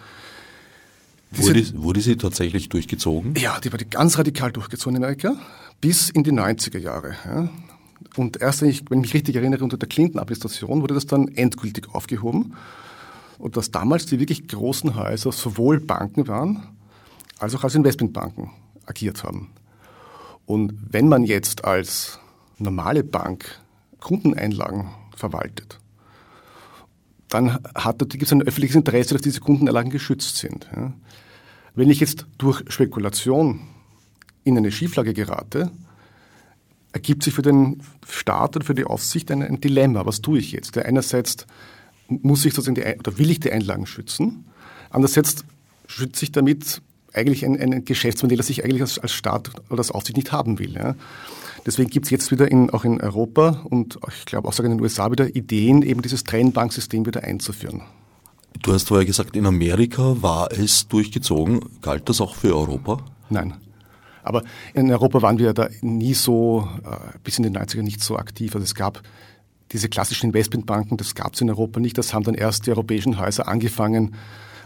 Wurde, 1.32 1.84
wurde, 1.84 2.02
sie 2.02 2.16
tatsächlich 2.16 2.70
durchgezogen? 2.70 3.36
Ja, 3.36 3.60
die 3.60 3.72
wurde 3.72 3.86
ganz 3.86 4.18
radikal 4.18 4.52
durchgezogen 4.52 4.98
in 4.98 5.04
Amerika 5.04 5.36
bis 5.80 6.10
in 6.10 6.24
die 6.24 6.32
90er 6.32 6.80
Jahre. 6.80 7.16
Ja. 7.26 7.50
Und 8.16 8.42
erst, 8.42 8.62
wenn 8.62 8.70
ich, 8.70 8.84
wenn 8.90 9.00
ich 9.00 9.04
mich 9.04 9.14
richtig 9.14 9.36
erinnere, 9.36 9.64
unter 9.64 9.78
der 9.78 9.88
Clinton-Administration 9.88 10.82
wurde 10.82 10.96
das 10.96 11.06
dann 11.06 11.28
endgültig 11.30 11.88
aufgehoben. 11.94 12.56
Und 13.38 13.56
dass 13.56 13.72
damals 13.72 14.06
die 14.06 14.20
wirklich 14.20 14.48
großen 14.48 14.96
Häuser 14.96 15.32
sowohl 15.32 15.80
Banken 15.80 16.28
waren, 16.28 16.64
als 17.38 17.56
auch 17.56 17.64
als 17.64 17.76
Investmentbanken 17.76 18.50
agiert 18.86 19.24
haben. 19.24 19.52
Und 20.46 20.74
wenn 20.90 21.08
man 21.08 21.24
jetzt 21.24 21.64
als 21.64 22.20
normale 22.58 23.04
Bank 23.04 23.46
Kundeneinlagen 24.00 24.90
verwaltet, 25.16 25.80
dann 27.30 27.60
gibt 28.10 28.24
es 28.24 28.32
ein 28.32 28.42
öffentliches 28.42 28.76
Interesse, 28.76 29.14
dass 29.14 29.22
diese 29.22 29.40
Kundeneinlagen 29.40 29.92
geschützt 29.92 30.38
sind. 30.38 30.68
Ja. 30.76 30.94
Wenn 31.76 31.90
ich 31.90 32.00
jetzt 32.00 32.26
durch 32.38 32.64
Spekulation 32.68 33.62
in 34.44 34.58
eine 34.58 34.72
Schieflage 34.72 35.14
gerate, 35.14 35.72
ergibt 36.92 37.24
sich 37.24 37.34
für 37.34 37.44
den 37.44 37.82
Staat 38.08 38.56
oder 38.56 38.66
für 38.66 38.74
die 38.74 38.86
Aufsicht 38.86 39.32
ein, 39.32 39.44
ein 39.44 39.62
Dilemma. 39.62 40.06
Was 40.06 40.22
tue 40.22 40.40
ich 40.40 40.52
jetzt? 40.52 40.76
Der 40.76 40.86
einerseits 40.86 41.46
muss 42.08 42.44
ich 42.46 42.54
sozusagen 42.54 42.76
die, 42.76 43.00
oder 43.00 43.18
will 43.20 43.30
ich 43.30 43.40
die 43.40 43.52
Einlagen 43.52 43.86
schützen, 43.86 44.46
andererseits 44.90 45.46
schütze 45.86 46.26
ich 46.26 46.32
damit 46.32 46.82
eigentlich 47.14 47.46
ein, 47.46 47.60
ein 47.60 47.86
Geschäftsmodell, 47.86 48.38
das 48.38 48.50
ich 48.50 48.64
eigentlich 48.64 48.82
als, 48.82 48.98
als 48.98 49.14
Staat 49.14 49.52
oder 49.70 49.80
als 49.80 49.92
Aufsicht 49.92 50.18
nicht 50.18 50.32
haben 50.32 50.60
will. 50.60 50.74
Ja. 50.74 50.96
Deswegen 51.66 51.90
gibt 51.90 52.06
es 52.06 52.10
jetzt 52.10 52.32
wieder 52.32 52.50
in, 52.50 52.70
auch 52.70 52.86
in 52.86 53.02
Europa 53.02 53.62
und 53.70 54.00
ich 54.08 54.26
glaube 54.26 54.48
auch 54.48 54.54
sogar 54.54 54.72
in 54.72 54.78
den 54.78 54.84
USA 54.84 55.12
wieder 55.12 55.36
Ideen, 55.36 55.82
eben 55.82 56.02
dieses 56.02 56.24
Trennbanksystem 56.24 57.06
wieder 57.06 57.24
einzuführen. 57.24 57.82
Du 58.62 58.74
hast 58.74 58.88
vorher 58.88 59.06
gesagt, 59.06 59.36
in 59.36 59.46
Amerika 59.46 60.22
war 60.22 60.52
es 60.52 60.88
durchgezogen. 60.88 61.62
Galt 61.82 62.10
das 62.10 62.20
auch 62.20 62.36
für 62.36 62.56
Europa? 62.56 63.00
Nein. 63.30 63.54
Aber 64.24 64.44
in 64.74 64.92
Europa 64.92 65.22
waren 65.22 65.40
wir 65.40 65.54
da 65.54 65.70
nie 65.82 66.14
so, 66.14 66.68
äh, 66.84 67.18
bis 67.24 67.38
in 67.38 67.44
den 67.44 67.58
90er 67.58 67.82
nicht 67.82 68.04
so 68.04 68.18
aktiv. 68.18 68.54
Also 68.56 68.64
es 68.64 68.76
gab 68.76 69.02
diese 69.72 69.88
klassischen 69.88 70.28
Investmentbanken, 70.28 70.98
das 70.98 71.16
gab 71.16 71.36
es 71.36 71.42
in 71.42 71.50
Europa 71.50 71.80
nicht. 71.80 71.98
Das 71.98 72.14
haben 72.14 72.24
dann 72.24 72.36
erst 72.36 72.66
die 72.66 72.72
europäischen 72.72 73.20
Häuser 73.20 73.48
angefangen 73.48 74.16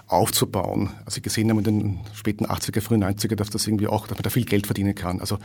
aufzubauen. 0.08 0.90
Also 1.06 1.22
gesehen 1.22 1.50
haben 1.50 1.60
in 1.60 1.64
den 1.64 2.00
späten 2.14 2.46
80er, 2.46 2.82
frühen 2.82 3.04
90er, 3.04 3.36
dass 3.36 3.50
das 3.50 3.68
irgendwie 3.68 3.88
auch, 3.88 4.08
dass 4.08 4.18
man 4.18 4.24
da 4.24 4.30
viel 4.30 4.46
Geld 4.46 4.66
verdienen 4.66 4.96
kann. 4.96 5.20
Also 5.20 5.38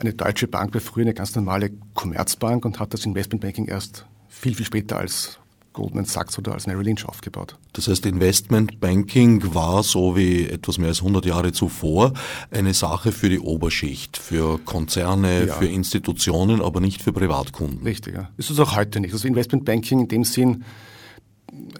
eine 0.00 0.14
deutsche 0.14 0.48
Bank 0.48 0.74
war 0.74 0.80
früher 0.80 1.04
eine 1.04 1.14
ganz 1.14 1.34
normale 1.34 1.70
Commerzbank 1.94 2.64
und 2.64 2.78
hat 2.78 2.94
das 2.94 3.04
Investmentbanking 3.04 3.66
erst 3.66 4.06
viel, 4.28 4.54
viel 4.54 4.66
später 4.66 4.98
als 4.98 5.38
Goldman 5.72 6.06
Sachs 6.06 6.36
oder 6.38 6.54
als 6.54 6.66
Merrill 6.66 6.86
Lynch 6.86 7.04
aufgebaut. 7.06 7.56
Das 7.72 7.86
heißt, 7.86 8.04
Investmentbanking 8.06 9.54
war 9.54 9.84
so 9.84 10.16
wie 10.16 10.48
etwas 10.48 10.78
mehr 10.78 10.88
als 10.88 11.00
100 11.00 11.24
Jahre 11.24 11.52
zuvor 11.52 12.14
eine 12.50 12.74
Sache 12.74 13.12
für 13.12 13.28
die 13.28 13.38
Oberschicht, 13.38 14.16
für 14.16 14.58
Konzerne, 14.58 15.46
ja. 15.46 15.54
für 15.54 15.66
Institutionen, 15.66 16.62
aber 16.62 16.80
nicht 16.80 17.02
für 17.02 17.12
Privatkunden. 17.12 17.82
Richtig, 17.84 18.16
ja. 18.16 18.28
Ist 18.36 18.50
es 18.50 18.58
auch 18.58 18.74
heute 18.74 18.98
nicht. 18.98 19.12
Also 19.12 19.28
Investmentbanking 19.28 20.00
in 20.00 20.08
dem 20.08 20.24
Sinn, 20.24 20.64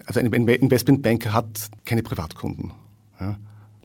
also 0.05 0.21
ein 0.21 0.31
Investmentbanker 0.31 1.33
hat 1.33 1.69
keine 1.83 2.01
Privatkunden. 2.01 2.71
Ja. 3.19 3.37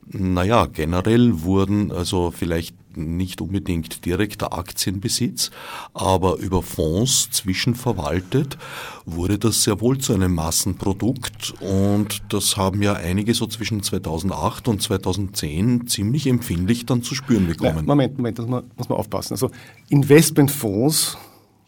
Naja, 0.07 0.67
generell 0.67 1.41
wurden 1.41 1.91
also 1.91 2.31
vielleicht 2.31 2.75
nicht 2.97 3.41
unbedingt 3.41 4.05
direkter 4.05 4.53
Aktienbesitz, 4.53 5.51
aber 5.93 6.37
über 6.37 6.61
Fonds 6.61 7.29
zwischenverwaltet 7.31 8.57
wurde 9.05 9.37
das 9.37 9.63
sehr 9.63 9.81
wohl 9.81 9.97
zu 9.97 10.13
einem 10.13 10.33
Massenprodukt 10.33 11.55
und 11.59 12.21
das 12.29 12.55
haben 12.57 12.81
ja 12.81 12.93
einige 12.93 13.33
so 13.33 13.47
zwischen 13.47 13.83
2008 13.83 14.67
und 14.67 14.81
2010 14.81 15.87
ziemlich 15.87 16.27
empfindlich 16.27 16.85
dann 16.85 17.03
zu 17.03 17.15
spüren 17.15 17.47
bekommen. 17.47 17.85
Moment, 17.85 18.17
Moment, 18.17 18.39
das 18.39 18.45
muss 18.45 18.61
man, 18.61 18.71
muss 18.77 18.89
man 18.89 18.97
aufpassen. 18.97 19.33
Also 19.33 19.51
Investmentfonds 19.89 21.17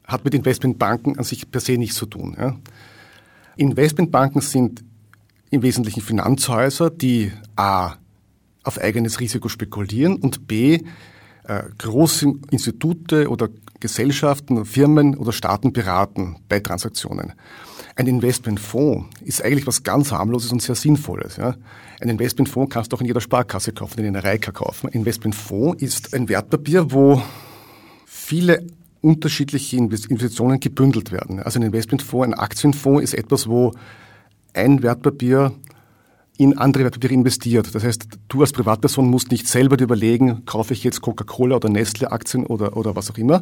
hat 0.05 0.23
mit 0.23 0.33
Investmentbanken 0.33 1.17
an 1.17 1.23
sich 1.23 1.49
per 1.51 1.59
se 1.59 1.77
nichts 1.77 1.97
zu 1.97 2.05
tun. 2.05 2.35
Ja. 2.39 2.55
Investmentbanken 3.57 4.41
sind 4.41 4.83
im 5.49 5.61
Wesentlichen 5.61 6.01
Finanzhäuser, 6.01 6.89
die 6.89 7.31
a. 7.55 7.95
auf 8.67 8.79
eigenes 8.79 9.19
Risiko 9.19 9.49
spekulieren 9.49 10.17
und 10.17 10.47
b. 10.47 10.81
Äh, 11.43 11.63
große 11.77 12.33
Institute 12.51 13.29
oder 13.29 13.47
Gesellschaften, 13.79 14.65
Firmen 14.65 15.15
oder 15.15 15.31
Staaten 15.31 15.71
beraten 15.71 16.37
bei 16.49 16.59
Transaktionen. 16.59 17.33
Ein 17.95 18.07
Investmentfonds 18.07 19.07
ist 19.23 19.43
eigentlich 19.43 19.65
was 19.65 19.83
ganz 19.83 20.11
harmloses 20.11 20.51
und 20.51 20.61
sehr 20.61 20.75
sinnvolles. 20.75 21.37
Ja. 21.37 21.55
Ein 22.01 22.09
Investmentfonds 22.09 22.71
kannst 22.71 22.91
du 22.91 22.97
auch 22.97 23.01
in 23.01 23.07
jeder 23.07 23.21
Sparkasse 23.21 23.71
kaufen, 23.71 24.01
in 24.01 24.07
einer 24.07 24.23
Reika 24.23 24.51
kaufen. 24.51 24.87
Ein 24.87 24.93
Investmentfonds 24.93 25.81
ist 25.81 26.13
ein 26.13 26.27
Wertpapier, 26.29 26.91
wo 26.91 27.21
viele 28.05 28.67
unterschiedliche 29.01 29.77
Investitionen 29.77 30.59
gebündelt 30.59 31.11
werden. 31.11 31.39
Also 31.39 31.59
ein 31.59 31.63
Investmentfonds, 31.63 32.27
ein 32.27 32.33
Aktienfonds 32.33 33.03
ist 33.03 33.13
etwas, 33.13 33.47
wo 33.47 33.71
ein 34.53 34.83
Wertpapier 34.83 35.53
in 36.37 36.57
andere 36.57 36.83
Wertpapiere 36.83 37.13
investiert. 37.13 37.73
Das 37.73 37.83
heißt, 37.83 38.07
du 38.27 38.41
als 38.41 38.51
Privatperson 38.51 39.09
musst 39.09 39.31
nicht 39.31 39.47
selber 39.47 39.75
dir 39.75 39.85
überlegen, 39.85 40.45
kaufe 40.45 40.73
ich 40.73 40.83
jetzt 40.83 41.01
Coca-Cola 41.01 41.55
oder 41.55 41.69
Nestle-Aktien 41.69 42.45
oder, 42.45 42.77
oder 42.77 42.95
was 42.95 43.09
auch 43.09 43.17
immer, 43.17 43.39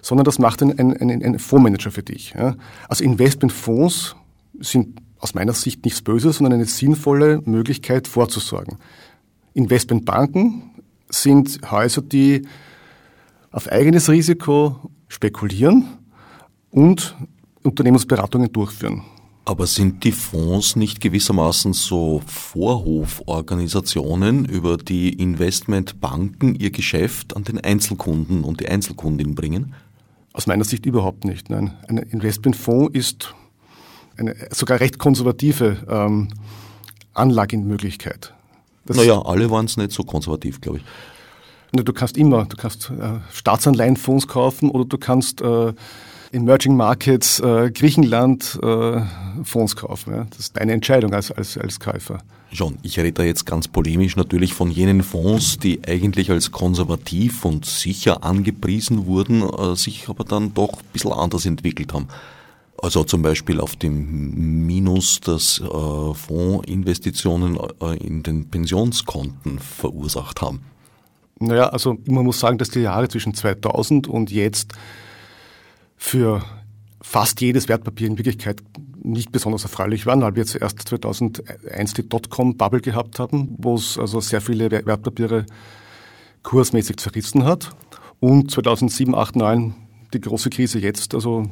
sondern 0.00 0.24
das 0.24 0.38
macht 0.38 0.62
ein, 0.62 0.78
ein, 0.78 0.96
ein, 0.96 1.22
ein 1.22 1.38
Fondsmanager 1.38 1.90
für 1.90 2.02
dich. 2.02 2.34
Ja. 2.36 2.56
Also 2.88 3.04
Investmentfonds 3.04 4.16
sind 4.58 5.00
aus 5.18 5.34
meiner 5.34 5.52
Sicht 5.52 5.84
nichts 5.84 6.00
Böses, 6.00 6.38
sondern 6.38 6.54
eine 6.54 6.64
sinnvolle 6.64 7.42
Möglichkeit 7.44 8.08
vorzusorgen. 8.08 8.78
Investmentbanken 9.52 10.62
sind 11.10 11.60
Häuser, 11.70 12.00
die 12.00 12.46
auf 13.50 13.68
eigenes 13.68 14.08
Risiko 14.08 14.90
spekulieren 15.08 15.84
und 16.70 17.16
Unternehmensberatungen 17.62 18.52
durchführen. 18.52 19.02
Aber 19.50 19.66
sind 19.66 20.04
die 20.04 20.12
Fonds 20.12 20.76
nicht 20.76 21.00
gewissermaßen 21.00 21.72
so 21.72 22.22
Vorhoforganisationen, 22.24 24.44
über 24.44 24.76
die 24.76 25.12
Investmentbanken 25.12 26.54
ihr 26.54 26.70
Geschäft 26.70 27.34
an 27.34 27.42
den 27.42 27.58
Einzelkunden 27.58 28.44
und 28.44 28.60
die 28.60 28.68
Einzelkundin 28.68 29.34
bringen? 29.34 29.74
Aus 30.34 30.46
meiner 30.46 30.62
Sicht 30.62 30.86
überhaupt 30.86 31.24
nicht. 31.24 31.50
Nein. 31.50 31.76
Ein 31.88 31.98
Investmentfonds 31.98 32.94
ist 32.94 33.34
eine 34.16 34.36
sogar 34.52 34.78
recht 34.78 35.00
konservative 35.00 35.78
ähm, 35.88 36.28
Anlagemöglichkeit. 37.14 38.32
Das 38.86 38.98
naja, 38.98 39.20
alle 39.20 39.50
waren 39.50 39.66
es 39.66 39.76
nicht 39.76 39.90
so 39.90 40.04
konservativ, 40.04 40.60
glaube 40.60 40.78
ich. 40.78 40.84
Du 41.72 41.92
kannst 41.92 42.16
immer, 42.16 42.44
du 42.44 42.56
kannst 42.56 42.90
äh, 42.90 43.18
Staatsanleihenfonds 43.32 44.28
kaufen 44.28 44.70
oder 44.70 44.84
du 44.84 44.96
kannst 44.96 45.40
äh, 45.40 45.72
Emerging 46.32 46.76
Markets 46.76 47.40
äh, 47.40 47.70
Griechenland 47.72 48.58
äh, 48.62 49.00
Fonds 49.44 49.76
kaufen. 49.76 50.14
Ja? 50.14 50.26
Das 50.30 50.38
ist 50.38 50.56
deine 50.56 50.72
Entscheidung 50.72 51.12
als, 51.12 51.32
als, 51.32 51.58
als 51.58 51.80
Käufer. 51.80 52.18
Schon, 52.52 52.78
ich 52.82 52.98
rede 52.98 53.12
da 53.12 53.22
jetzt 53.22 53.46
ganz 53.46 53.68
polemisch 53.68 54.16
natürlich 54.16 54.54
von 54.54 54.70
jenen 54.70 55.02
Fonds, 55.02 55.58
die 55.58 55.80
eigentlich 55.86 56.30
als 56.30 56.50
konservativ 56.50 57.44
und 57.44 57.64
sicher 57.64 58.24
angepriesen 58.24 59.06
wurden, 59.06 59.42
äh, 59.42 59.76
sich 59.76 60.08
aber 60.08 60.24
dann 60.24 60.54
doch 60.54 60.74
ein 60.74 60.88
bisschen 60.92 61.12
anders 61.12 61.46
entwickelt 61.46 61.92
haben. 61.92 62.08
Also 62.82 63.04
zum 63.04 63.22
Beispiel 63.22 63.60
auf 63.60 63.76
dem 63.76 64.66
Minus, 64.66 65.20
das 65.20 65.60
äh, 65.60 66.14
Fondsinvestitionen 66.14 67.58
äh, 67.80 67.96
in 67.98 68.22
den 68.22 68.48
Pensionskonten 68.48 69.58
verursacht 69.58 70.40
haben. 70.40 70.62
Naja, 71.38 71.68
also 71.68 71.98
man 72.06 72.24
muss 72.24 72.40
sagen, 72.40 72.58
dass 72.58 72.70
die 72.70 72.80
Jahre 72.80 73.08
zwischen 73.08 73.34
2000 73.34 74.08
und 74.08 74.30
jetzt 74.30 74.74
für 76.00 76.42
fast 77.02 77.42
jedes 77.42 77.68
Wertpapier 77.68 78.06
in 78.06 78.16
Wirklichkeit 78.16 78.62
nicht 79.02 79.32
besonders 79.32 79.64
erfreulich 79.64 80.06
waren, 80.06 80.22
weil 80.22 80.34
wir 80.34 80.46
zuerst 80.46 80.80
2001 80.88 81.92
die 81.92 82.08
Dotcom-Bubble 82.08 82.80
gehabt 82.80 83.18
haben, 83.18 83.54
wo 83.58 83.74
es 83.74 83.98
also 83.98 84.20
sehr 84.20 84.40
viele 84.40 84.70
Wertpapiere 84.70 85.44
kursmäßig 86.42 86.96
zerrissen 86.96 87.44
hat. 87.44 87.76
Und 88.18 88.50
2007, 88.50 89.14
8, 89.14 89.36
9 89.36 89.74
die 90.14 90.20
große 90.20 90.48
Krise 90.48 90.78
jetzt, 90.78 91.14
also 91.14 91.48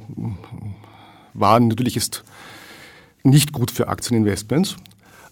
war 1.35 1.61
natürlich 1.61 1.97
ist 1.97 2.25
nicht 3.23 3.53
gut 3.53 3.71
für 3.71 3.89
Aktieninvestments. 3.89 4.77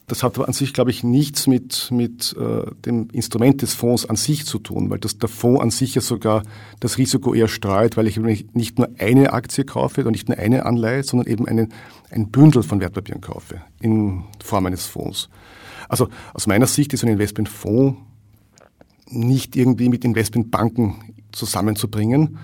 Das 0.07 0.23
hat 0.23 0.37
aber 0.37 0.47
an 0.47 0.55
sich, 0.55 0.73
glaube 0.73 0.91
ich, 0.93 1.03
nichts 1.03 1.49
mit, 1.49 1.91
mit 1.91 2.37
äh, 2.39 2.71
dem 2.85 3.09
Instrument 3.11 3.61
des 3.63 3.75
Fonds 3.75 4.09
an 4.09 4.15
sich 4.15 4.47
zu 4.47 4.61
tun, 4.61 4.89
weil 4.89 5.01
das, 5.01 5.19
der 5.19 5.29
Fonds 5.29 5.61
an 5.61 5.71
sich 5.71 5.97
ja 5.97 6.01
sogar 6.01 6.45
das 6.79 6.97
Risiko 6.97 7.35
eher 7.35 7.49
streut, 7.49 7.97
weil 7.97 8.07
ich 8.07 8.19
nicht 8.19 8.79
nur 8.79 8.89
eine 8.99 9.33
Aktie 9.33 9.65
kaufe 9.65 10.03
oder 10.03 10.13
nicht 10.13 10.29
nur 10.29 10.39
eine 10.39 10.65
Anleihe, 10.65 11.03
sondern 11.03 11.27
eben 11.27 11.49
einen, 11.49 11.73
ein 12.11 12.31
Bündel 12.31 12.63
von 12.63 12.81
Wertpapieren 12.81 13.21
kaufe 13.21 13.63
in 13.81 14.23
Form 14.43 14.67
eines 14.67 14.87
Fonds. 14.87 15.29
Also 15.89 16.09
aus 16.35 16.47
meiner 16.47 16.67
Sicht 16.67 16.93
ist 16.93 17.03
ein 17.03 17.11
Investmentfonds 17.11 17.99
nicht 19.09 19.57
irgendwie 19.57 19.89
mit 19.89 20.05
Investmentbanken 20.05 21.15
zusammenzubringen. 21.33 22.39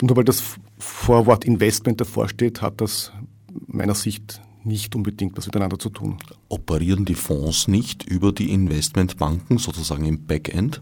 Nur 0.00 0.16
weil 0.16 0.24
das 0.24 0.42
Vorwort 0.78 1.44
Investment 1.44 2.00
davor 2.00 2.28
steht, 2.28 2.60
hat 2.60 2.80
das 2.80 3.12
meiner 3.66 3.94
Sicht 3.94 4.40
nicht 4.64 4.94
unbedingt 4.94 5.36
was 5.36 5.46
miteinander 5.46 5.78
zu 5.78 5.90
tun. 5.90 6.18
Operieren 6.48 7.04
die 7.04 7.14
Fonds 7.14 7.68
nicht 7.68 8.04
über 8.04 8.32
die 8.32 8.52
Investmentbanken 8.52 9.58
sozusagen 9.58 10.04
im 10.04 10.26
Backend? 10.26 10.80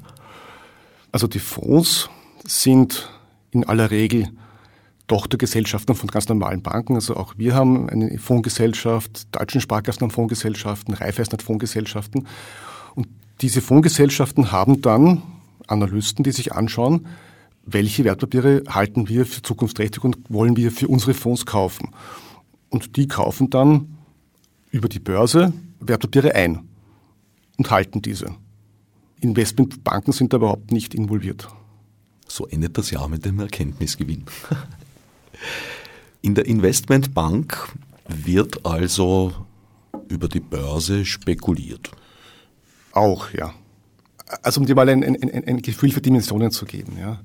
Also 1.12 1.26
die 1.26 1.38
Fonds 1.38 2.08
sind 2.44 3.08
in 3.50 3.64
aller 3.64 3.90
Regel 3.90 4.28
Tochtergesellschaften 5.08 5.96
von 5.96 6.08
ganz 6.08 6.28
normalen 6.28 6.62
Banken. 6.62 6.94
Also 6.94 7.16
auch 7.16 7.34
wir 7.36 7.54
haben 7.54 7.88
eine 7.88 8.16
Fondsgesellschaft, 8.18 9.34
Deutschen 9.34 9.60
Sparkassen 9.60 10.02
haben 10.02 10.10
Fondsgesellschaften, 10.10 10.94
Raiffeisen 10.94 11.32
hat 11.32 11.42
Fondsgesellschaften. 11.42 12.28
Und 12.94 13.08
diese 13.40 13.60
Fondsgesellschaften 13.60 14.52
haben 14.52 14.82
dann 14.82 15.22
Analysten, 15.66 16.22
die 16.22 16.32
sich 16.32 16.52
anschauen, 16.52 17.06
welche 17.64 18.04
Wertpapiere 18.04 18.62
halten 18.68 19.08
wir 19.08 19.26
für 19.26 19.42
zukunftsträchtig 19.42 20.04
und 20.04 20.18
wollen 20.28 20.56
wir 20.56 20.70
für 20.70 20.88
unsere 20.88 21.14
Fonds 21.14 21.44
kaufen. 21.44 21.90
Und 22.70 22.96
die 22.96 23.08
kaufen 23.08 23.50
dann 23.50 23.98
über 24.70 24.88
die 24.88 25.00
Börse 25.00 25.52
Wertpapiere 25.80 26.34
ein 26.34 26.68
und 27.56 27.70
halten 27.70 28.02
diese. 28.02 28.34
Investmentbanken 29.20 30.12
sind 30.12 30.32
da 30.32 30.38
überhaupt 30.38 30.70
nicht 30.70 30.94
involviert. 30.94 31.48
So 32.26 32.46
endet 32.46 32.78
das 32.78 32.90
Jahr 32.90 33.08
mit 33.08 33.24
dem 33.24 33.40
Erkenntnisgewinn. 33.40 34.24
In 36.22 36.34
der 36.34 36.46
Investmentbank 36.46 37.74
wird 38.06 38.64
also 38.64 39.32
über 40.08 40.28
die 40.28 40.40
Börse 40.40 41.04
spekuliert. 41.04 41.90
Auch, 42.92 43.32
ja. 43.32 43.54
Also 44.42 44.60
um 44.60 44.66
dir 44.66 44.74
mal 44.74 44.88
ein, 44.88 45.02
ein, 45.02 45.44
ein 45.44 45.62
Gefühl 45.62 45.90
für 45.90 46.00
Dimensionen 46.00 46.50
zu 46.50 46.66
geben. 46.66 46.96
Ja. 46.98 47.20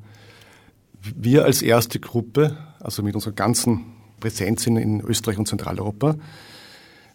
Wir 1.16 1.46
als 1.46 1.62
erste 1.62 2.00
Gruppe, 2.00 2.58
also 2.80 3.04
mit 3.04 3.16
unserer 3.16 3.34
ganzen 3.34 3.95
präsent 4.20 4.60
sind 4.60 4.78
in 4.78 5.02
Österreich 5.02 5.38
und 5.38 5.48
Zentraleuropa. 5.48 6.16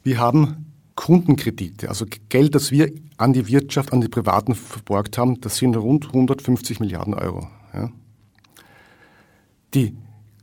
Wir 0.02 0.18
haben 0.18 0.66
Kundenkredite, 0.94 1.88
also 1.88 2.04
Geld, 2.28 2.54
das 2.54 2.70
wir 2.70 2.92
an 3.16 3.32
die 3.32 3.46
Wirtschaft, 3.48 3.92
an 3.92 4.00
die 4.00 4.08
Privaten 4.08 4.54
verborgt 4.54 5.18
haben, 5.18 5.40
das 5.40 5.56
sind 5.56 5.76
rund 5.76 6.06
150 6.06 6.80
Milliarden 6.80 7.14
Euro. 7.14 7.48
Ja. 7.72 7.90
Die 9.72 9.96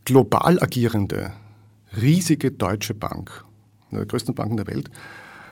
global 0.06 0.62
agierende, 0.62 1.34
riesige 2.02 2.52
Deutsche 2.52 2.94
Bank, 2.94 3.46
eine 3.90 4.00
der 4.00 4.08
größten 4.08 4.34
Banken 4.34 4.58
der 4.58 4.68
Welt, 4.68 4.90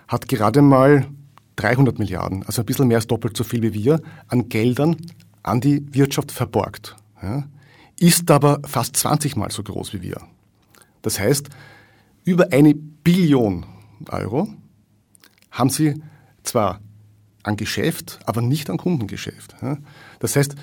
hat 0.08 0.28
gerade 0.28 0.62
mal 0.62 1.08
300 1.58 2.00
Milliarden, 2.00 2.44
also 2.44 2.62
ein 2.62 2.66
bisschen 2.66 2.88
mehr 2.88 2.98
als 2.98 3.08
doppelt 3.08 3.38
so 3.38 3.44
viel 3.44 3.62
wie 3.62 3.74
wir, 3.74 4.02
an 4.28 4.50
Geldern 4.50 4.98
an 5.44 5.62
die 5.62 5.86
Wirtschaft 5.94 6.32
verborgt. 6.32 6.96
Ja. 7.22 7.44
Ist 8.00 8.30
aber 8.32 8.60
fast 8.66 8.98
20 8.98 9.36
Mal 9.36 9.52
so 9.52 9.64
groß 9.64 9.94
wie 9.94 10.02
wir. 10.02 10.22
Das 11.06 11.20
heißt, 11.20 11.50
über 12.24 12.52
eine 12.52 12.74
Billion 12.74 13.64
Euro 14.10 14.48
haben 15.52 15.70
sie 15.70 16.02
zwar 16.42 16.82
an 17.44 17.58
Geschäft, 17.58 18.20
aber 18.26 18.42
nicht 18.42 18.72
an 18.72 18.78
Kundengeschäft. 18.78 19.56
Das 20.18 20.36
heißt, 20.36 20.56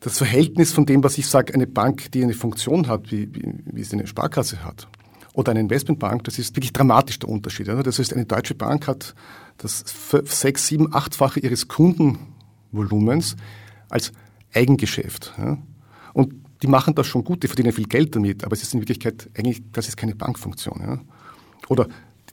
das 0.00 0.18
Verhältnis 0.18 0.72
von 0.72 0.84
dem, 0.84 1.04
was 1.04 1.16
ich 1.16 1.28
sage, 1.28 1.54
eine 1.54 1.68
Bank, 1.68 2.10
die 2.10 2.24
eine 2.24 2.34
Funktion 2.34 2.88
hat, 2.88 3.12
wie, 3.12 3.32
wie, 3.32 3.54
wie 3.66 3.80
es 3.80 3.92
eine 3.92 4.08
Sparkasse 4.08 4.64
hat, 4.64 4.88
oder 5.32 5.52
eine 5.52 5.60
Investmentbank, 5.60 6.24
das 6.24 6.40
ist 6.40 6.56
wirklich 6.56 6.72
dramatisch 6.72 7.20
der 7.20 7.28
Unterschied. 7.28 7.68
Das 7.68 8.00
heißt, 8.00 8.12
eine 8.12 8.26
deutsche 8.26 8.56
Bank 8.56 8.88
hat 8.88 9.14
das 9.58 9.84
sechs, 10.24 10.66
sieben, 10.66 10.92
achtfache 10.92 11.38
ihres 11.38 11.68
Kundenvolumens 11.68 13.36
als 13.90 14.10
Eigengeschäft. 14.52 15.34
Und 16.14 16.47
die 16.62 16.66
machen 16.66 16.94
das 16.94 17.06
schon 17.06 17.24
gut, 17.24 17.42
die 17.42 17.48
verdienen 17.48 17.72
viel 17.72 17.86
Geld 17.86 18.16
damit, 18.16 18.44
aber 18.44 18.54
es 18.54 18.62
ist 18.62 18.74
in 18.74 18.80
Wirklichkeit 18.80 19.28
eigentlich, 19.36 19.62
das 19.72 19.88
ist 19.88 19.96
keine 19.96 20.14
Bankfunktion. 20.14 20.80
Ja? 20.80 21.00
Oder 21.68 21.86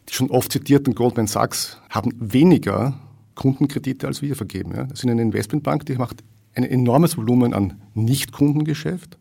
die 0.10 0.14
schon 0.14 0.30
oft 0.30 0.52
zitierten 0.52 0.96
Goldman 0.96 1.28
Sachs 1.28 1.80
haben 1.90 2.14
weniger 2.20 3.00
Kundenkredite 3.36 4.08
als 4.08 4.22
wir 4.22 4.36
vergeben. 4.36 4.74
Ja? 4.76 4.84
Das 4.86 5.00
ist 5.00 5.10
eine 5.10 5.22
Investmentbank, 5.22 5.86
die 5.86 5.96
macht 5.96 6.24
ein 6.56 6.64
enormes 6.64 7.18
Volumen 7.18 7.54
an 7.54 7.82
Nicht-Kundengeschäft, 7.94 9.18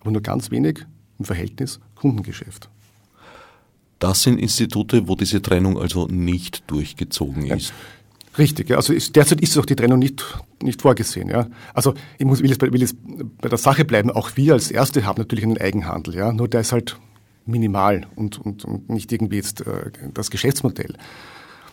aber 0.00 0.10
nur 0.10 0.22
ganz 0.22 0.50
wenig 0.50 0.84
im 1.18 1.24
Verhältnis 1.24 1.80
Kundengeschäft. 1.94 2.68
Das 3.98 4.24
sind 4.24 4.38
Institute, 4.38 5.06
wo 5.06 5.14
diese 5.14 5.40
Trennung 5.40 5.78
also 5.78 6.08
nicht 6.08 6.68
durchgezogen 6.68 7.46
ist. 7.46 7.68
Ja. 7.68 7.74
Richtig, 8.38 8.70
ja. 8.70 8.76
also 8.76 8.92
ist, 8.92 9.14
derzeit 9.14 9.40
ist 9.40 9.58
auch 9.58 9.66
die 9.66 9.76
Trennung 9.76 9.98
nicht, 9.98 10.24
nicht 10.62 10.80
vorgesehen. 10.80 11.28
Ja. 11.28 11.48
Also 11.74 11.94
ich 12.18 12.24
muss, 12.24 12.40
will, 12.40 12.48
jetzt 12.48 12.58
bei, 12.58 12.72
will 12.72 12.80
jetzt 12.80 12.96
bei 13.40 13.48
der 13.48 13.58
Sache 13.58 13.84
bleiben, 13.84 14.10
auch 14.10 14.30
wir 14.36 14.54
als 14.54 14.70
Erste 14.70 15.04
haben 15.04 15.18
natürlich 15.18 15.44
einen 15.44 15.58
Eigenhandel, 15.58 16.14
ja. 16.14 16.32
nur 16.32 16.48
der 16.48 16.62
ist 16.62 16.72
halt 16.72 16.96
minimal 17.44 18.06
und, 18.16 18.38
und, 18.38 18.64
und 18.64 18.88
nicht 18.88 19.12
irgendwie 19.12 19.36
jetzt 19.36 19.66
äh, 19.66 19.90
das 20.14 20.30
Geschäftsmodell. 20.30 20.94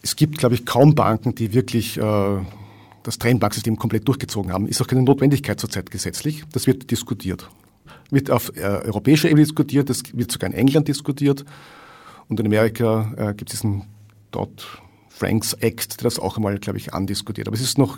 Es 0.02 0.16
gibt, 0.16 0.38
glaube 0.38 0.56
ich, 0.56 0.66
kaum 0.66 0.96
Banken, 0.96 1.36
die 1.36 1.54
wirklich 1.54 1.98
äh, 1.98 2.38
das 3.04 3.20
Trennbanksystem 3.20 3.78
komplett 3.78 4.08
durchgezogen 4.08 4.52
haben. 4.52 4.68
Ist 4.68 4.82
auch 4.82 4.88
keine 4.88 5.04
Notwendigkeit 5.04 5.60
zurzeit 5.60 5.92
gesetzlich. 5.92 6.44
Das 6.52 6.68
wird 6.68 6.92
diskutiert. 6.92 7.50
Wird 8.10 8.32
auf 8.32 8.52
äh, 8.56 8.62
europäischer 8.62 9.30
Ebene 9.30 9.46
diskutiert, 9.46 9.90
das 9.90 10.04
wird 10.14 10.32
sogar 10.32 10.50
in 10.50 10.56
England 10.56 10.88
diskutiert. 10.88 11.46
Und 12.28 12.40
in 12.40 12.46
Amerika 12.46 13.14
äh, 13.18 13.34
gibt 13.34 13.52
es 13.54 13.60
diesen 13.60 13.84
dort 14.32 14.82
Franks 15.20 15.54
Act, 15.54 16.00
der 16.00 16.06
das 16.06 16.18
auch 16.18 16.38
einmal, 16.38 16.58
glaube 16.60 16.80
ich, 16.80 16.94
andiskutiert. 16.94 17.48
Aber 17.48 17.56
es 17.56 17.62
ist 17.62 17.78
noch 17.78 17.98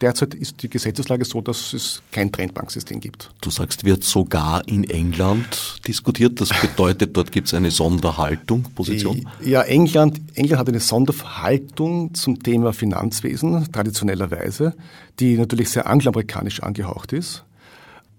Derzeit 0.00 0.32
ist 0.32 0.62
die 0.62 0.70
Gesetzeslage 0.70 1.26
so, 1.26 1.42
dass 1.42 1.74
es 1.74 2.00
kein 2.10 2.32
Trendbanksystem 2.32 3.00
gibt. 3.00 3.34
Du 3.42 3.50
sagst, 3.50 3.84
wird 3.84 4.02
sogar 4.02 4.66
in 4.66 4.84
England 4.84 5.78
diskutiert. 5.86 6.40
Das 6.40 6.48
bedeutet, 6.58 7.18
dort 7.18 7.30
gibt 7.32 7.48
es 7.48 7.54
eine 7.54 7.70
Sonderhaltung, 7.70 8.62
Position? 8.74 9.28
Ja, 9.44 9.60
England, 9.60 10.18
England 10.36 10.58
hat 10.58 10.68
eine 10.70 10.80
Sonderhaltung 10.80 12.14
zum 12.14 12.42
Thema 12.42 12.72
Finanzwesen, 12.72 13.70
traditionellerweise, 13.72 14.74
die 15.18 15.36
natürlich 15.36 15.68
sehr 15.68 15.86
angloamerikanisch 15.86 16.62
angehaucht 16.62 17.12
ist. 17.12 17.44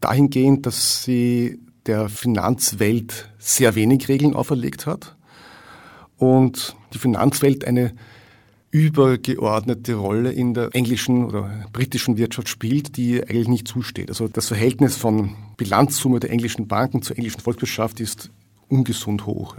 Dahingehend, 0.01 0.67
dass 0.67 1.03
sie 1.03 1.57
der 1.87 2.09
Finanzwelt 2.09 3.31
sehr 3.39 3.73
wenig 3.73 4.07
Regeln 4.07 4.35
auferlegt 4.35 4.85
hat 4.85 5.15
und 6.17 6.75
die 6.93 6.99
Finanzwelt 6.99 7.65
eine 7.65 7.93
übergeordnete 8.71 9.95
Rolle 9.95 10.31
in 10.31 10.53
der 10.53 10.73
englischen 10.73 11.25
oder 11.25 11.65
britischen 11.73 12.17
Wirtschaft 12.17 12.47
spielt, 12.47 12.95
die 12.95 13.21
eigentlich 13.21 13.49
nicht 13.49 13.67
zusteht. 13.67 14.09
Also 14.09 14.29
das 14.29 14.47
Verhältnis 14.47 14.95
von 14.95 15.35
Bilanzsumme 15.57 16.21
der 16.21 16.31
englischen 16.31 16.67
Banken 16.67 17.01
zur 17.01 17.17
englischen 17.17 17.41
Volkswirtschaft 17.41 17.99
ist 17.99 18.31
ungesund 18.69 19.25
hoch. 19.25 19.57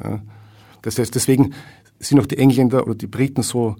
Das 0.80 0.98
heißt, 0.98 1.14
deswegen 1.14 1.52
sind 1.98 2.18
auch 2.20 2.26
die 2.26 2.38
Engländer 2.38 2.84
oder 2.84 2.94
die 2.94 3.06
Briten 3.06 3.42
so, 3.42 3.76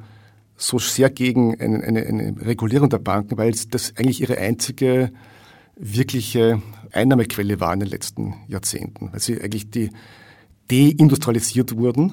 so 0.57 0.79
sehr 0.79 1.09
gegen 1.09 1.59
eine, 1.59 1.83
eine, 1.83 2.07
eine 2.07 2.35
Regulierung 2.43 2.91
der 2.91 2.99
Banken, 2.99 3.39
weil 3.39 3.55
das 3.71 3.95
eigentlich 3.97 4.21
ihre 4.21 4.37
einzige 4.37 5.13
wirkliche 5.77 6.61
Einnahmequelle 6.93 7.59
war 7.59 7.73
in 7.73 7.81
den 7.81 7.89
letzten 7.89 8.35
Jahrzehnten, 8.49 9.11
weil 9.13 9.21
sie 9.21 9.41
eigentlich 9.41 9.71
die 9.71 9.91
deindustrialisiert 10.71 11.77
wurden 11.77 12.13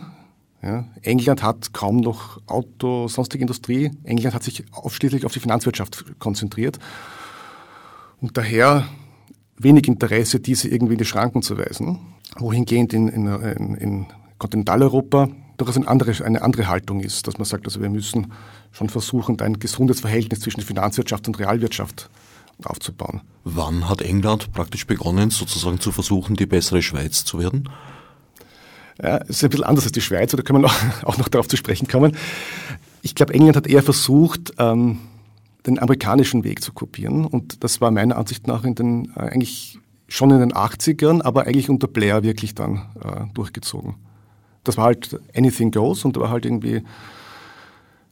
ja, 0.61 0.85
England 1.01 1.41
hat 1.41 1.73
kaum 1.73 1.97
noch 1.97 2.41
Auto, 2.47 3.07
sonstige 3.07 3.41
Industrie. 3.41 3.91
England 4.03 4.35
hat 4.35 4.43
sich 4.43 4.65
ausschließlich 4.71 5.25
auf 5.25 5.31
die 5.31 5.39
Finanzwirtschaft 5.39 6.19
konzentriert 6.19 6.79
und 8.19 8.37
daher 8.37 8.87
wenig 9.57 9.87
Interesse, 9.87 10.39
diese 10.39 10.67
irgendwie 10.67 10.93
in 10.93 10.99
die 10.99 11.05
Schranken 11.05 11.41
zu 11.41 11.57
weisen. 11.57 11.99
Wohingehend 12.37 12.93
in, 12.93 13.07
in, 13.07 13.27
in, 13.27 13.75
in 13.75 14.05
Kontinentaleuropa 14.37 15.29
durchaus 15.57 15.77
eine 15.77 15.87
andere, 15.87 16.25
eine 16.25 16.41
andere 16.41 16.67
Haltung 16.67 17.01
ist, 17.01 17.27
dass 17.27 17.37
man 17.37 17.45
sagt, 17.45 17.65
also 17.65 17.81
wir 17.81 17.89
müssen 17.89 18.31
schon 18.71 18.89
versuchen, 18.89 19.39
ein 19.41 19.59
gesundes 19.59 19.99
Verhältnis 19.99 20.41
zwischen 20.41 20.61
Finanzwirtschaft 20.61 21.27
und 21.27 21.39
Realwirtschaft 21.39 22.09
aufzubauen. 22.63 23.21
Wann 23.43 23.89
hat 23.89 24.01
England 24.01 24.51
praktisch 24.53 24.85
begonnen, 24.85 25.29
sozusagen 25.29 25.79
zu 25.79 25.91
versuchen, 25.91 26.35
die 26.35 26.45
bessere 26.45 26.81
Schweiz 26.81 27.23
zu 27.25 27.39
werden? 27.39 27.69
Ja, 29.01 29.18
ist 29.18 29.44
ein 29.44 29.50
bisschen 29.50 29.65
anders 29.65 29.86
als 29.86 29.94
die 29.94 30.01
Schweiz, 30.01 30.32
da 30.32 30.41
können 30.41 30.62
wir 30.62 30.68
noch, 30.68 30.75
auch 31.03 31.18
noch 31.18 31.29
darauf 31.29 31.48
zu 31.48 31.58
sprechen 31.58 31.88
kommen. 31.88 32.15
Ich 33.01 33.15
glaube, 33.15 33.34
England 33.34 33.56
hat 33.56 33.68
eher 33.68 33.84
versucht, 33.84 34.53
ähm, 34.58 35.00
den 35.66 35.79
amerikanischen 35.79 36.44
Weg 36.44 36.62
zu 36.62 36.74
kopieren. 36.74 37.25
Und 37.25 37.64
das 37.64 37.81
war 37.81 37.92
meiner 37.92 38.18
Ansicht 38.18 38.48
nach 38.48 38.64
in 38.64 38.75
den, 38.75 39.12
äh, 39.16 39.22
eigentlich 39.22 39.79
schon 40.07 40.31
in 40.31 40.40
den 40.40 40.53
80ern, 40.53 41.22
aber 41.22 41.46
eigentlich 41.46 41.70
unter 41.70 41.88
Blair 41.88 42.24
wirklich 42.24 42.55
dann 42.55 42.90
äh, 43.03 43.33
durchgezogen. 43.33 43.96
Das 44.64 44.77
war 44.77 44.85
halt 44.85 45.20
anything 45.35 45.72
goes 45.72 46.03
und 46.03 46.18
da 46.18 46.22
war 46.22 46.29
halt 46.29 46.46
irgendwie 46.46 46.83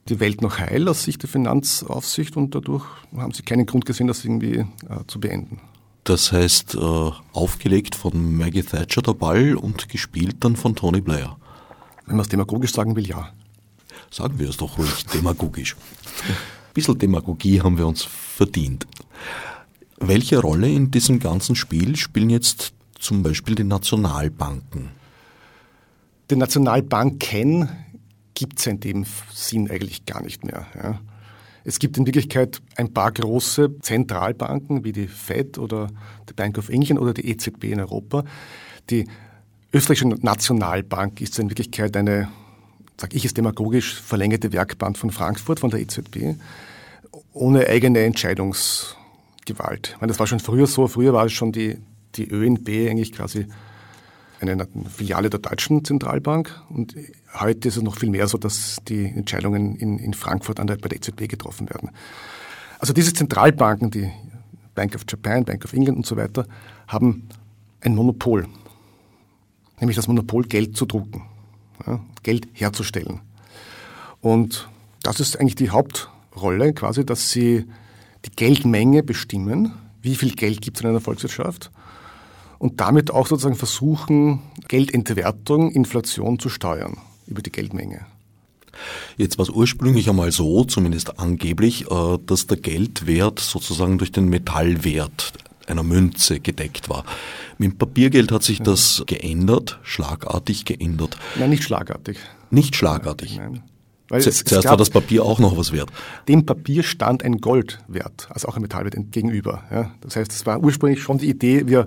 die 0.08 0.20
Welt 0.20 0.40
noch 0.40 0.58
heil 0.58 0.88
aus 0.88 1.04
Sicht 1.04 1.22
der 1.22 1.28
Finanzaufsicht 1.28 2.36
und 2.36 2.54
dadurch 2.54 2.84
haben 3.16 3.32
sie 3.32 3.42
keinen 3.42 3.66
Grund 3.66 3.84
gesehen, 3.84 4.06
das 4.06 4.24
irgendwie 4.24 4.58
äh, 4.58 4.66
zu 5.06 5.20
beenden. 5.20 5.60
Das 6.08 6.32
heißt, 6.32 6.74
äh, 6.74 7.10
aufgelegt 7.34 7.94
von 7.94 8.34
Maggie 8.34 8.62
Thatcher 8.62 9.02
der 9.02 9.12
Ball 9.12 9.56
und 9.56 9.90
gespielt 9.90 10.36
dann 10.40 10.56
von 10.56 10.74
Tony 10.74 11.02
Blair. 11.02 11.36
Wenn 12.06 12.16
man 12.16 12.22
es 12.22 12.30
demagogisch 12.30 12.72
sagen 12.72 12.96
will, 12.96 13.06
ja. 13.06 13.30
Sagen 14.10 14.38
wir 14.38 14.48
es 14.48 14.56
doch 14.56 14.78
ruhig, 14.78 15.04
demagogisch. 15.12 15.76
Ein 16.26 16.72
bisschen 16.72 16.98
Demagogie 16.98 17.60
haben 17.60 17.76
wir 17.76 17.86
uns 17.86 18.04
verdient. 18.04 18.86
Welche 19.98 20.38
Rolle 20.38 20.70
in 20.70 20.90
diesem 20.90 21.18
ganzen 21.18 21.54
Spiel 21.54 21.94
spielen 21.96 22.30
jetzt 22.30 22.72
zum 22.98 23.22
Beispiel 23.22 23.54
die 23.54 23.64
Nationalbanken? 23.64 24.88
Die 26.30 26.36
Nationalbanken 26.36 27.68
gibt 28.32 28.60
es 28.60 28.66
in 28.66 28.80
dem 28.80 29.04
Sinn 29.34 29.70
eigentlich 29.70 30.06
gar 30.06 30.22
nicht 30.22 30.42
mehr. 30.42 30.66
Ja. 30.74 31.00
Es 31.68 31.78
gibt 31.78 31.98
in 31.98 32.06
Wirklichkeit 32.06 32.62
ein 32.76 32.94
paar 32.94 33.12
große 33.12 33.78
Zentralbanken 33.80 34.84
wie 34.84 34.92
die 34.92 35.06
Fed 35.06 35.58
oder 35.58 35.88
die 36.26 36.32
Bank 36.32 36.56
of 36.56 36.70
England 36.70 36.98
oder 36.98 37.12
die 37.12 37.28
EZB 37.28 37.64
in 37.64 37.80
Europa. 37.80 38.24
Die 38.88 39.06
österreichische 39.70 40.08
Nationalbank 40.08 41.20
ist 41.20 41.38
in 41.38 41.50
Wirklichkeit 41.50 41.94
eine, 41.94 42.30
sage 42.96 43.14
ich 43.18 43.26
es 43.26 43.34
demagogisch, 43.34 44.00
verlängerte 44.00 44.50
Werkbank 44.54 44.96
von 44.96 45.10
Frankfurt, 45.10 45.60
von 45.60 45.68
der 45.68 45.80
EZB, 45.80 46.36
ohne 47.34 47.66
eigene 47.66 48.00
Entscheidungsgewalt. 48.00 49.90
Ich 49.92 50.00
meine, 50.00 50.08
das 50.08 50.18
war 50.18 50.26
schon 50.26 50.40
früher 50.40 50.66
so. 50.66 50.88
Früher 50.88 51.12
war 51.12 51.26
es 51.26 51.32
schon 51.32 51.52
die, 51.52 51.76
die 52.14 52.30
ÖNB 52.30 52.66
eigentlich 52.88 53.12
quasi 53.12 53.46
eine 54.40 54.66
Filiale 54.88 55.30
der 55.30 55.40
Deutschen 55.40 55.84
Zentralbank. 55.84 56.62
Und 56.68 56.94
heute 57.34 57.68
ist 57.68 57.76
es 57.76 57.82
noch 57.82 57.96
viel 57.96 58.10
mehr 58.10 58.28
so, 58.28 58.38
dass 58.38 58.78
die 58.86 59.06
Entscheidungen 59.06 59.76
in, 59.76 59.98
in 59.98 60.14
Frankfurt 60.14 60.60
an 60.60 60.66
der, 60.66 60.76
bei 60.76 60.88
der 60.88 60.98
EZB 60.98 61.28
getroffen 61.28 61.68
werden. 61.68 61.90
Also 62.78 62.92
diese 62.92 63.12
Zentralbanken, 63.12 63.90
die 63.90 64.10
Bank 64.74 64.94
of 64.94 65.04
Japan, 65.08 65.44
Bank 65.44 65.64
of 65.64 65.72
England 65.72 65.98
und 65.98 66.06
so 66.06 66.16
weiter, 66.16 66.46
haben 66.86 67.28
ein 67.80 67.94
Monopol. 67.94 68.46
Nämlich 69.80 69.96
das 69.96 70.08
Monopol, 70.08 70.44
Geld 70.44 70.76
zu 70.76 70.86
drucken, 70.86 71.22
ja, 71.86 72.00
Geld 72.22 72.48
herzustellen. 72.52 73.20
Und 74.20 74.68
das 75.02 75.20
ist 75.20 75.38
eigentlich 75.38 75.54
die 75.54 75.70
Hauptrolle, 75.70 76.72
quasi, 76.72 77.04
dass 77.04 77.30
sie 77.30 77.66
die 78.24 78.30
Geldmenge 78.30 79.02
bestimmen. 79.02 79.72
Wie 80.02 80.16
viel 80.16 80.34
Geld 80.34 80.60
gibt 80.60 80.76
es 80.76 80.82
in 80.82 80.90
einer 80.90 81.00
Volkswirtschaft? 81.00 81.70
Und 82.58 82.80
damit 82.80 83.10
auch 83.10 83.26
sozusagen 83.26 83.56
versuchen, 83.56 84.40
Geldentwertung, 84.68 85.70
Inflation 85.72 86.38
zu 86.38 86.48
steuern 86.48 86.98
über 87.26 87.42
die 87.42 87.52
Geldmenge. 87.52 88.06
Jetzt 89.16 89.38
war 89.38 89.44
es 89.44 89.50
ursprünglich 89.50 90.08
einmal 90.08 90.30
so, 90.30 90.64
zumindest 90.64 91.18
angeblich, 91.18 91.90
äh, 91.90 92.18
dass 92.24 92.46
der 92.46 92.58
Geldwert 92.58 93.40
sozusagen 93.40 93.98
durch 93.98 94.12
den 94.12 94.28
Metallwert 94.28 95.32
einer 95.66 95.82
Münze 95.82 96.40
gedeckt 96.40 96.88
war. 96.88 97.04
Mit 97.58 97.78
Papiergeld 97.78 98.32
hat 98.32 98.42
sich 98.42 98.60
das 98.62 99.02
geändert, 99.06 99.78
schlagartig 99.82 100.64
geändert. 100.64 101.18
Nein, 101.38 101.50
nicht 101.50 101.64
schlagartig. 101.64 102.18
Nicht 102.50 102.76
schlagartig. 102.76 103.36
Nein. 103.36 103.62
Weil 104.08 104.20
es, 104.20 104.42
Zuerst 104.44 104.66
war 104.66 104.78
das 104.78 104.88
Papier 104.88 105.22
auch 105.22 105.38
noch 105.38 105.58
was 105.58 105.72
wert. 105.72 105.90
Dem 106.28 106.46
Papier 106.46 106.82
stand 106.82 107.22
ein 107.22 107.42
Goldwert, 107.42 108.28
also 108.30 108.48
auch 108.48 108.56
ein 108.56 108.62
Metallwert 108.62 108.94
gegenüber. 109.12 109.64
Ja. 109.70 109.90
Das 110.00 110.16
heißt, 110.16 110.32
es 110.32 110.46
war 110.46 110.62
ursprünglich 110.62 111.02
schon 111.02 111.18
die 111.18 111.28
Idee, 111.28 111.66
wir 111.66 111.86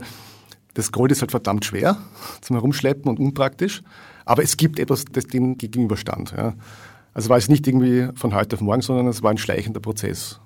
das 0.74 0.92
Gold 0.92 1.12
ist 1.12 1.22
halt 1.22 1.32
verdammt 1.32 1.66
schwer 1.66 1.98
zum 2.42 2.56
Herumschleppen 2.56 3.10
und 3.10 3.20
unpraktisch, 3.20 3.82
aber 4.26 4.44
es 4.44 4.58
gibt 4.58 4.80
etwas, 4.80 5.06
das 5.06 5.28
dem 5.28 5.58
gegenüberstand. 5.58 6.34
Ja. 6.36 6.54
Also 7.14 7.30
war 7.30 7.38
es 7.38 7.50
nicht 7.50 7.68
irgendwie 7.68 8.08
von 8.16 8.34
heute 8.34 8.56
auf 8.56 8.62
morgen, 8.62 8.82
sondern 8.82 9.08
es 9.08 9.22
war 9.22 9.32
ein 9.32 9.38
schleichender 9.38 9.80
Prozess. 9.80 10.40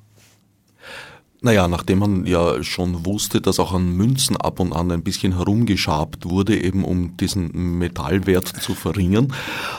Naja, 1.42 1.68
nachdem 1.68 2.00
man 2.00 2.26
ja 2.26 2.64
schon 2.64 3.06
wusste, 3.06 3.40
dass 3.40 3.60
auch 3.60 3.72
an 3.72 3.96
Münzen 3.96 4.36
ab 4.36 4.60
und 4.60 4.74
an 4.74 4.92
ein 4.92 5.04
bisschen 5.04 5.36
herumgeschabt 5.36 6.28
wurde, 6.28 6.60
eben 6.60 6.84
um 6.84 7.18
diesen 7.18 7.78
Metallwert 7.78 8.48
zu 8.48 8.74
verringern. 8.74 9.32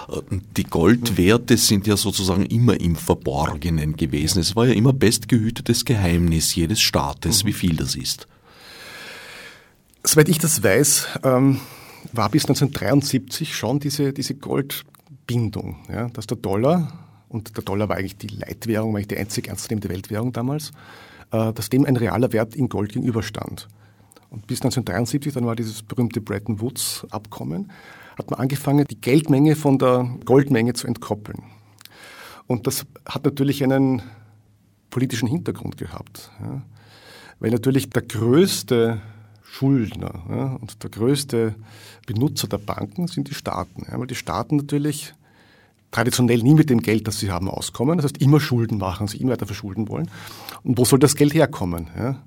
Äh, 0.08 0.36
die 0.56 0.62
Goldwerte 0.62 1.56
sind 1.56 1.88
ja 1.88 1.96
sozusagen 1.96 2.46
immer 2.46 2.80
im 2.80 2.94
Verborgenen 2.94 3.96
gewesen. 3.96 4.38
Es 4.38 4.54
war 4.54 4.66
ja 4.66 4.74
immer 4.74 4.92
bestgehütetes 4.92 5.84
Geheimnis 5.84 6.54
jedes 6.54 6.80
Staates, 6.80 7.44
wie 7.44 7.52
viel 7.52 7.74
das 7.74 7.96
ist. 7.96 8.28
Soweit 10.08 10.28
ich 10.28 10.38
das 10.38 10.62
weiß, 10.62 11.08
ähm, 11.24 11.60
war 12.12 12.28
bis 12.28 12.44
1973 12.44 13.56
schon 13.56 13.80
diese, 13.80 14.12
diese 14.12 14.36
Goldbindung, 14.36 15.78
ja, 15.92 16.08
dass 16.10 16.28
der 16.28 16.36
Dollar, 16.36 16.92
und 17.28 17.56
der 17.56 17.64
Dollar 17.64 17.88
war 17.88 17.96
eigentlich 17.96 18.16
die 18.16 18.28
Leitwährung, 18.28 18.92
war 18.92 18.98
eigentlich 18.98 19.08
die 19.08 19.16
einzige 19.16 19.50
ernstzunehmende 19.50 19.88
Weltwährung 19.88 20.32
damals, 20.32 20.70
äh, 21.32 21.52
dass 21.52 21.70
dem 21.70 21.84
ein 21.84 21.96
realer 21.96 22.32
Wert 22.32 22.54
in 22.54 22.68
Gold 22.68 22.92
gegenüberstand. 22.92 23.66
Und 24.30 24.46
bis 24.46 24.60
1973, 24.60 25.34
dann 25.34 25.44
war 25.44 25.56
dieses 25.56 25.82
berühmte 25.82 26.20
Bretton 26.20 26.60
Woods-Abkommen, 26.60 27.72
hat 28.16 28.30
man 28.30 28.38
angefangen, 28.38 28.86
die 28.88 29.00
Geldmenge 29.00 29.56
von 29.56 29.76
der 29.76 30.08
Goldmenge 30.24 30.74
zu 30.74 30.86
entkoppeln. 30.86 31.42
Und 32.46 32.68
das 32.68 32.86
hat 33.08 33.24
natürlich 33.24 33.64
einen 33.64 34.02
politischen 34.88 35.26
Hintergrund 35.26 35.78
gehabt. 35.78 36.30
Ja. 36.40 36.62
Weil 37.40 37.50
natürlich 37.50 37.90
der 37.90 38.02
größte 38.02 39.00
Schuldner 39.56 40.22
ja, 40.28 40.44
und 40.60 40.82
der 40.82 40.90
größte 40.90 41.54
Benutzer 42.06 42.46
der 42.46 42.58
Banken 42.58 43.08
sind 43.08 43.30
die 43.30 43.34
Staaten. 43.34 43.86
Ja, 43.90 43.98
weil 43.98 44.06
die 44.06 44.14
Staaten 44.14 44.56
natürlich 44.56 45.14
traditionell 45.90 46.42
nie 46.42 46.52
mit 46.52 46.68
dem 46.68 46.82
Geld, 46.82 47.08
das 47.08 47.20
sie 47.20 47.30
haben, 47.30 47.48
auskommen. 47.48 47.96
Das 47.96 48.04
heißt, 48.04 48.18
immer 48.18 48.38
Schulden 48.38 48.76
machen, 48.76 49.08
sie 49.08 49.16
immer 49.16 49.32
weiter 49.32 49.46
verschulden 49.46 49.88
wollen. 49.88 50.10
Und 50.62 50.76
wo 50.76 50.84
soll 50.84 50.98
das 50.98 51.16
Geld 51.16 51.32
herkommen? 51.32 51.86
Ja? 51.96 52.22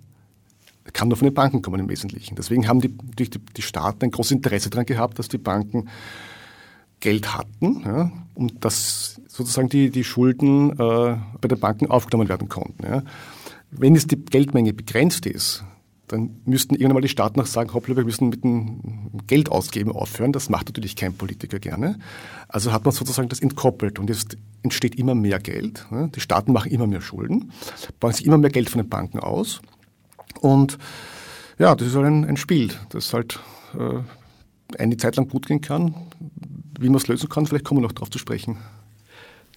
Kann 0.92 1.08
nur 1.08 1.18
von 1.18 1.28
den 1.28 1.36
Banken 1.36 1.62
kommen 1.62 1.80
im 1.80 1.90
Wesentlichen. 1.90 2.36
Deswegen 2.36 2.68
haben 2.68 2.82
die, 2.82 2.90
die, 2.90 3.30
die 3.30 3.62
Staaten 3.62 4.06
ein 4.06 4.12
großes 4.12 4.32
Interesse 4.32 4.72
daran 4.72 4.88
gehabt, 4.88 5.20
dass 5.20 5.28
die 5.28 5.38
Banken 5.38 5.88
Geld 7.00 7.34
hatten 7.38 7.84
ja, 7.86 8.12
und 8.34 8.66
dass 8.66 9.22
sozusagen 9.28 9.70
die, 9.70 9.92
die 9.92 10.04
Schulden 10.04 10.72
äh, 10.72 11.18
bei 11.40 11.48
den 11.48 11.60
Banken 11.60 11.92
aufgenommen 11.92 12.28
werden 12.28 12.50
konnten. 12.50 12.84
Ja. 12.84 13.04
Wenn 13.70 13.94
jetzt 13.94 14.10
die 14.10 14.18
Geldmenge 14.18 14.74
begrenzt 14.74 15.28
ist, 15.28 15.64
dann 16.10 16.42
müssten 16.46 16.74
irgendwann 16.74 16.96
mal 16.96 17.02
die 17.02 17.08
Staaten 17.08 17.40
auch 17.40 17.46
sagen, 17.46 17.74
hoppla, 17.74 17.96
wir 17.96 18.04
müssen 18.04 18.30
mit 18.30 18.44
dem 18.44 19.12
Geld 19.28 19.50
ausgeben 19.50 19.92
aufhören. 19.92 20.34
Das 20.34 20.50
macht 20.50 20.68
natürlich 20.68 20.96
kein 20.96 21.14
Politiker 21.14 21.60
gerne. 21.60 22.00
Also 22.48 22.74
hat 22.74 22.84
man 22.84 22.94
sozusagen 22.94 23.30
das 23.30 23.40
entkoppelt 23.40 24.00
und 24.00 24.10
jetzt 24.10 24.36
entsteht 24.64 24.96
immer 24.96 25.16
mehr 25.16 25.40
Geld. 25.40 25.86
Die 26.16 26.20
Staaten 26.20 26.52
machen 26.52 26.72
immer 26.72 26.88
mehr 26.88 27.02
Schulden, 27.02 27.52
bauen 28.00 28.12
sich 28.12 28.26
immer 28.26 28.40
mehr 28.40 28.50
Geld 28.50 28.70
von 28.70 28.82
den 28.82 28.90
Banken 28.90 29.20
aus. 29.20 29.62
Und 30.42 30.80
ja, 31.60 31.76
das 31.76 31.88
ist 31.88 31.96
halt 31.96 32.08
ein, 32.08 32.26
ein 32.26 32.38
Spiel, 32.38 32.72
das 32.90 33.14
halt 33.14 33.40
äh, 33.78 34.02
eine 34.82 34.98
Zeit 34.98 35.16
lang 35.16 35.28
gut 35.28 35.46
gehen 35.46 35.62
kann. 35.62 35.94
Wie 36.80 36.88
man 36.88 36.98
es 36.98 37.08
lösen 37.08 37.30
kann, 37.30 37.46
vielleicht 37.46 37.66
kommen 37.66 37.82
wir 37.82 37.88
noch 37.88 37.92
darauf 37.92 38.10
zu 38.10 38.18
sprechen. 38.18 38.58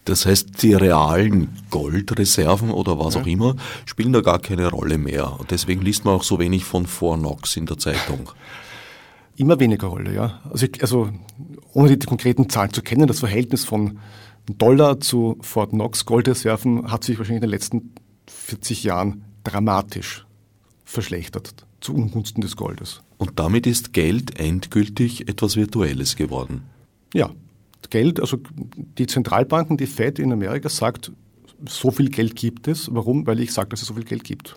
Das 0.05 0.27
heißt, 0.27 0.63
die 0.63 0.75
realen 0.75 1.49
Goldreserven 1.71 2.71
oder 2.71 2.99
was 2.99 3.17
auch 3.17 3.27
immer 3.27 3.55
spielen 3.85 4.13
da 4.13 4.21
gar 4.21 4.41
keine 4.41 4.69
Rolle 4.69 4.99
mehr. 4.99 5.39
Und 5.39 5.53
deswegen 5.53 5.83
liest 5.83 6.05
man 6.05 6.15
auch 6.15 6.25
so 6.25 6.39
wenig 6.41 6.65
von 6.65 6.87
Fort 6.87 7.21
Knox 7.21 7.57
in 7.57 7.67
der 7.67 7.79
Zeitung. 7.79 8.31
Immer 9.37 9.61
weniger 9.61 9.87
Rolle, 9.87 10.13
ja. 10.13 10.41
Also, 10.51 10.67
also 10.81 11.11
ohne 11.73 11.91
die, 11.91 11.99
die, 12.01 12.07
konkreten 12.07 12.49
Zahlen 12.49 12.73
zu 12.73 12.83
kennen, 12.83 13.07
das 13.07 13.21
Verhältnis 13.21 13.65
von 13.65 13.99
Dollar 14.47 15.01
zu 15.01 15.39
Fort 15.41 15.71
Knox 15.71 16.05
Goldreserven 16.05 16.91
hat 16.91 17.05
sich 17.05 17.19
wahrscheinlich 17.19 17.43
in 17.43 17.49
den 17.49 17.51
letzten 17.51 17.95
40 18.27 18.83
Jahren 18.83 19.25
dramatisch 19.45 20.27
verschlechtert 20.85 21.67
zu 21.81 21.95
Ungunsten 21.95 22.41
des 22.41 22.57
Goldes. 22.57 23.03
Und 23.19 23.39
damit 23.39 23.67
ist 23.67 23.93
Geld 23.93 24.39
endgültig 24.39 25.29
etwas 25.29 25.57
Virtuelles 25.57 26.17
geworden. 26.17 26.63
Ja, 27.15 27.31
Geld, 27.91 28.21
also 28.21 28.39
die 28.99 29.07
Zentralbanken, 29.07 29.77
die 29.77 29.87
Fed 29.87 30.19
in 30.19 30.33
Amerika 30.33 30.69
sagt, 30.69 31.13
so 31.67 31.91
viel 31.91 32.09
Geld 32.09 32.37
gibt 32.37 32.69
es. 32.69 32.93
Warum? 32.93 33.27
Weil 33.27 33.41
ich 33.41 33.53
sage, 33.53 33.71
dass 33.71 33.83
es 33.83 33.89
so 33.89 33.95
viel 33.95 34.05
Geld 34.05 34.25
gibt. 34.25 34.57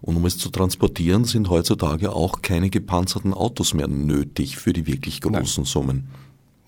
Und 0.00 0.16
um 0.16 0.26
es 0.26 0.38
zu 0.38 0.50
transportieren, 0.50 1.24
sind 1.24 1.48
heutzutage 1.48 2.12
auch 2.12 2.42
keine 2.42 2.70
gepanzerten 2.70 3.32
Autos 3.32 3.74
mehr 3.74 3.88
nötig 3.88 4.56
für 4.56 4.72
die 4.72 4.86
wirklich 4.86 5.20
großen 5.20 5.62
Nein. 5.62 5.70
Summen. 5.70 6.08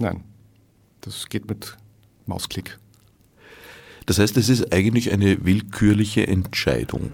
Nein, 0.01 0.25
das 1.03 1.29
geht 1.29 1.49
mit 1.49 1.77
Mausklick. 2.27 2.79
Das 4.07 4.19
heißt, 4.19 4.37
es 4.39 4.49
ist 4.49 4.73
eigentlich 4.73 5.13
eine 5.13 5.45
willkürliche 5.45 6.27
Entscheidung. 6.27 7.13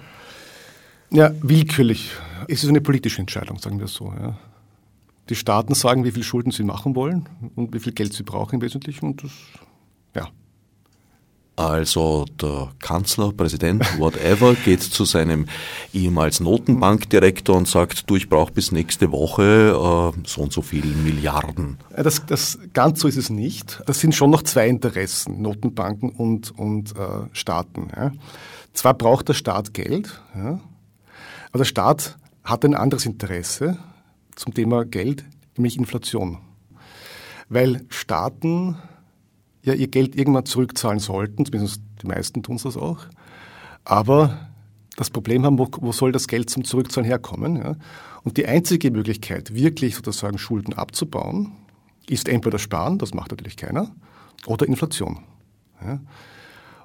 Ja, 1.11 1.33
willkürlich. 1.43 2.11
Es 2.49 2.63
ist 2.63 2.69
eine 2.69 2.81
politische 2.81 3.21
Entscheidung, 3.21 3.59
sagen 3.59 3.81
wir 3.81 3.89
so. 3.89 4.13
Ja. 4.17 4.39
Die 5.29 5.35
Staaten 5.35 5.75
sagen, 5.75 6.05
wie 6.05 6.11
viel 6.13 6.23
Schulden 6.23 6.51
sie 6.51 6.65
machen 6.65 6.95
wollen 6.95 7.29
und 7.55 7.75
wie 7.75 7.81
viel 7.81 7.93
Geld 7.93 8.13
sie 8.13 8.23
brauchen 8.23 8.57
im 8.57 8.61
Wesentlichen 8.63 9.07
und 9.07 9.23
das, 9.23 9.31
ja. 10.15 10.29
Also 11.57 12.25
der 12.43 12.73
Kanzler, 12.81 13.31
Präsident, 13.33 13.99
whatever, 13.99 14.55
geht 14.65 14.83
zu 14.83 15.05
seinem 15.05 15.47
ehemals 15.93 16.41
Notenbankdirektor 16.41 17.57
und 17.57 17.69
sagt, 17.69 18.11
du, 18.11 18.17
ich 18.17 18.29
brauche 18.29 18.53
bis 18.53 18.73
nächste 18.73 19.13
Woche 19.13 20.13
äh, 20.15 20.21
so 20.27 20.43
und 20.43 20.53
so 20.53 20.63
viele 20.63 20.89
Milliarden. 20.89 21.79
Das, 21.97 22.27
das, 22.27 22.59
ganz 22.73 23.01
so 23.01 23.07
ist 23.07 23.17
es 23.17 23.31
nicht. 23.31 23.83
Das 23.87 24.01
sind 24.01 24.17
schon 24.17 24.31
noch 24.31 24.43
zwei 24.43 24.69
Interessen, 24.69 25.41
Notenbanken 25.41 26.11
und, 26.11 26.51
und 26.59 26.97
äh, 26.97 27.29
Staaten. 27.33 27.89
Ja. 27.97 28.11
Zwar 28.73 28.95
braucht 28.95 29.29
der 29.29 29.35
Staat 29.35 29.73
Geld, 29.75 30.21
ja, 30.35 30.59
aber 31.51 31.59
der 31.59 31.65
Staat 31.65 32.19
hat 32.43 32.65
ein 32.65 32.75
anderes 32.75 33.07
Interesse 33.07 33.79
zum 34.37 34.55
Thema 34.55 34.85
Geld, 34.85 35.25
nämlich 35.57 35.77
Inflation. 35.77 36.39
Weil 37.49 37.85
Staaten 37.89 38.77
ja 39.63 39.75
ihr 39.75 39.89
Geld 39.89 40.17
irgendwann 40.17 40.47
zurückzahlen 40.47 40.99
sollten, 40.99 41.45
zumindest 41.45 41.83
die 42.03 42.07
meisten 42.07 42.43
tun 42.43 42.59
das 42.63 42.77
auch, 42.77 43.07
aber 43.85 44.49
das 44.97 45.11
Problem 45.11 45.45
haben, 45.45 45.59
wo, 45.59 45.69
wo 45.81 45.93
soll 45.93 46.13
das 46.13 46.29
Geld 46.29 46.51
zum 46.51 46.65
Zurückzahlen 46.65 47.07
herkommen? 47.07 47.57
Ja? 47.57 47.77
Und 48.23 48.37
die 48.37 48.47
einzige 48.47 48.91
Möglichkeit, 48.91 49.55
wirklich 49.55 49.97
sozusagen 49.97 50.39
Schulden 50.39 50.73
abzubauen, 50.73 51.53
ist 52.09 52.29
entweder 52.29 52.59
Sparen, 52.59 52.99
das 52.99 53.15
macht 53.15 53.31
natürlich 53.31 53.57
keiner, 53.57 53.91
oder 54.47 54.67
Inflation. 54.67 55.21
Ja? 55.85 56.01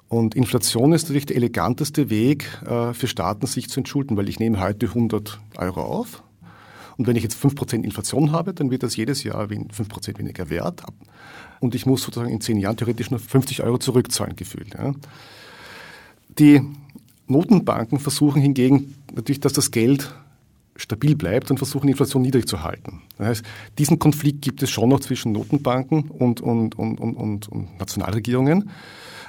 Und 0.08 0.34
Inflation 0.34 0.92
ist 0.92 1.04
natürlich 1.04 1.26
der 1.26 1.36
eleganteste 1.36 2.10
Weg 2.10 2.44
äh, 2.66 2.92
für 2.94 3.06
Staaten, 3.06 3.46
sich 3.46 3.68
zu 3.68 3.80
entschulden, 3.80 4.16
weil 4.16 4.28
ich 4.28 4.40
nehme 4.40 4.60
heute 4.60 4.86
100 4.86 5.40
Euro 5.56 5.82
auf, 5.82 6.24
und 7.00 7.06
wenn 7.06 7.16
ich 7.16 7.22
jetzt 7.22 7.42
5% 7.42 7.82
Inflation 7.82 8.30
habe, 8.30 8.52
dann 8.52 8.70
wird 8.70 8.82
das 8.82 8.94
jedes 8.94 9.22
Jahr 9.22 9.46
5% 9.46 10.18
weniger 10.18 10.50
wert. 10.50 10.82
Und 11.58 11.74
ich 11.74 11.86
muss 11.86 12.02
sozusagen 12.02 12.30
in 12.30 12.42
zehn 12.42 12.58
Jahren 12.58 12.76
theoretisch 12.76 13.10
nur 13.10 13.18
50 13.18 13.62
Euro 13.62 13.78
zurückzahlen 13.78 14.36
gefühlt. 14.36 14.74
Ja. 14.74 14.92
Die 16.38 16.60
Notenbanken 17.26 18.00
versuchen 18.00 18.42
hingegen 18.42 18.96
natürlich, 19.14 19.40
dass 19.40 19.54
das 19.54 19.70
Geld 19.70 20.14
stabil 20.76 21.16
bleibt 21.16 21.50
und 21.50 21.56
versuchen, 21.56 21.86
die 21.86 21.92
Inflation 21.92 22.20
niedrig 22.20 22.46
zu 22.46 22.62
halten. 22.62 23.00
Das 23.16 23.28
heißt, 23.28 23.44
diesen 23.78 23.98
Konflikt 23.98 24.42
gibt 24.42 24.62
es 24.62 24.68
schon 24.68 24.90
noch 24.90 25.00
zwischen 25.00 25.32
Notenbanken 25.32 26.10
und, 26.10 26.42
und, 26.42 26.78
und, 26.78 26.98
und, 26.98 27.48
und 27.48 27.78
Nationalregierungen. 27.78 28.68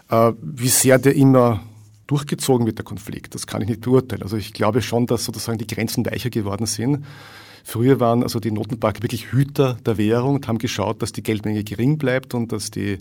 Äh, 0.10 0.34
wie 0.41 0.67
sehr 0.67 0.99
der 0.99 1.15
immer 1.15 1.62
durchgezogen 2.07 2.65
wird, 2.65 2.79
der 2.79 2.84
Konflikt, 2.84 3.34
das 3.34 3.47
kann 3.47 3.62
ich 3.62 3.69
nicht 3.69 3.79
beurteilen. 3.79 4.23
Also 4.23 4.36
ich 4.36 4.51
glaube 4.51 4.81
schon, 4.81 5.05
dass 5.05 5.23
sozusagen 5.23 5.57
die 5.57 5.67
Grenzen 5.67 6.05
weicher 6.05 6.29
geworden 6.29 6.65
sind. 6.65 7.05
Früher 7.63 8.00
waren 8.00 8.24
also 8.24 8.39
die 8.39 8.52
Notenbanken 8.52 9.04
wirklich 9.04 9.32
Hüter 9.32 9.78
der 9.86 9.97
Währung 9.97 10.36
und 10.36 10.47
haben 10.47 10.58
geschaut, 10.58 11.02
dass 11.02 11.12
die 11.12 11.24
Geldmenge 11.24 11.63
gering 11.63 11.97
bleibt 11.97 12.34
und 12.34 12.52
dass 12.52 12.71
die 12.71 12.93
äh, 12.93 13.00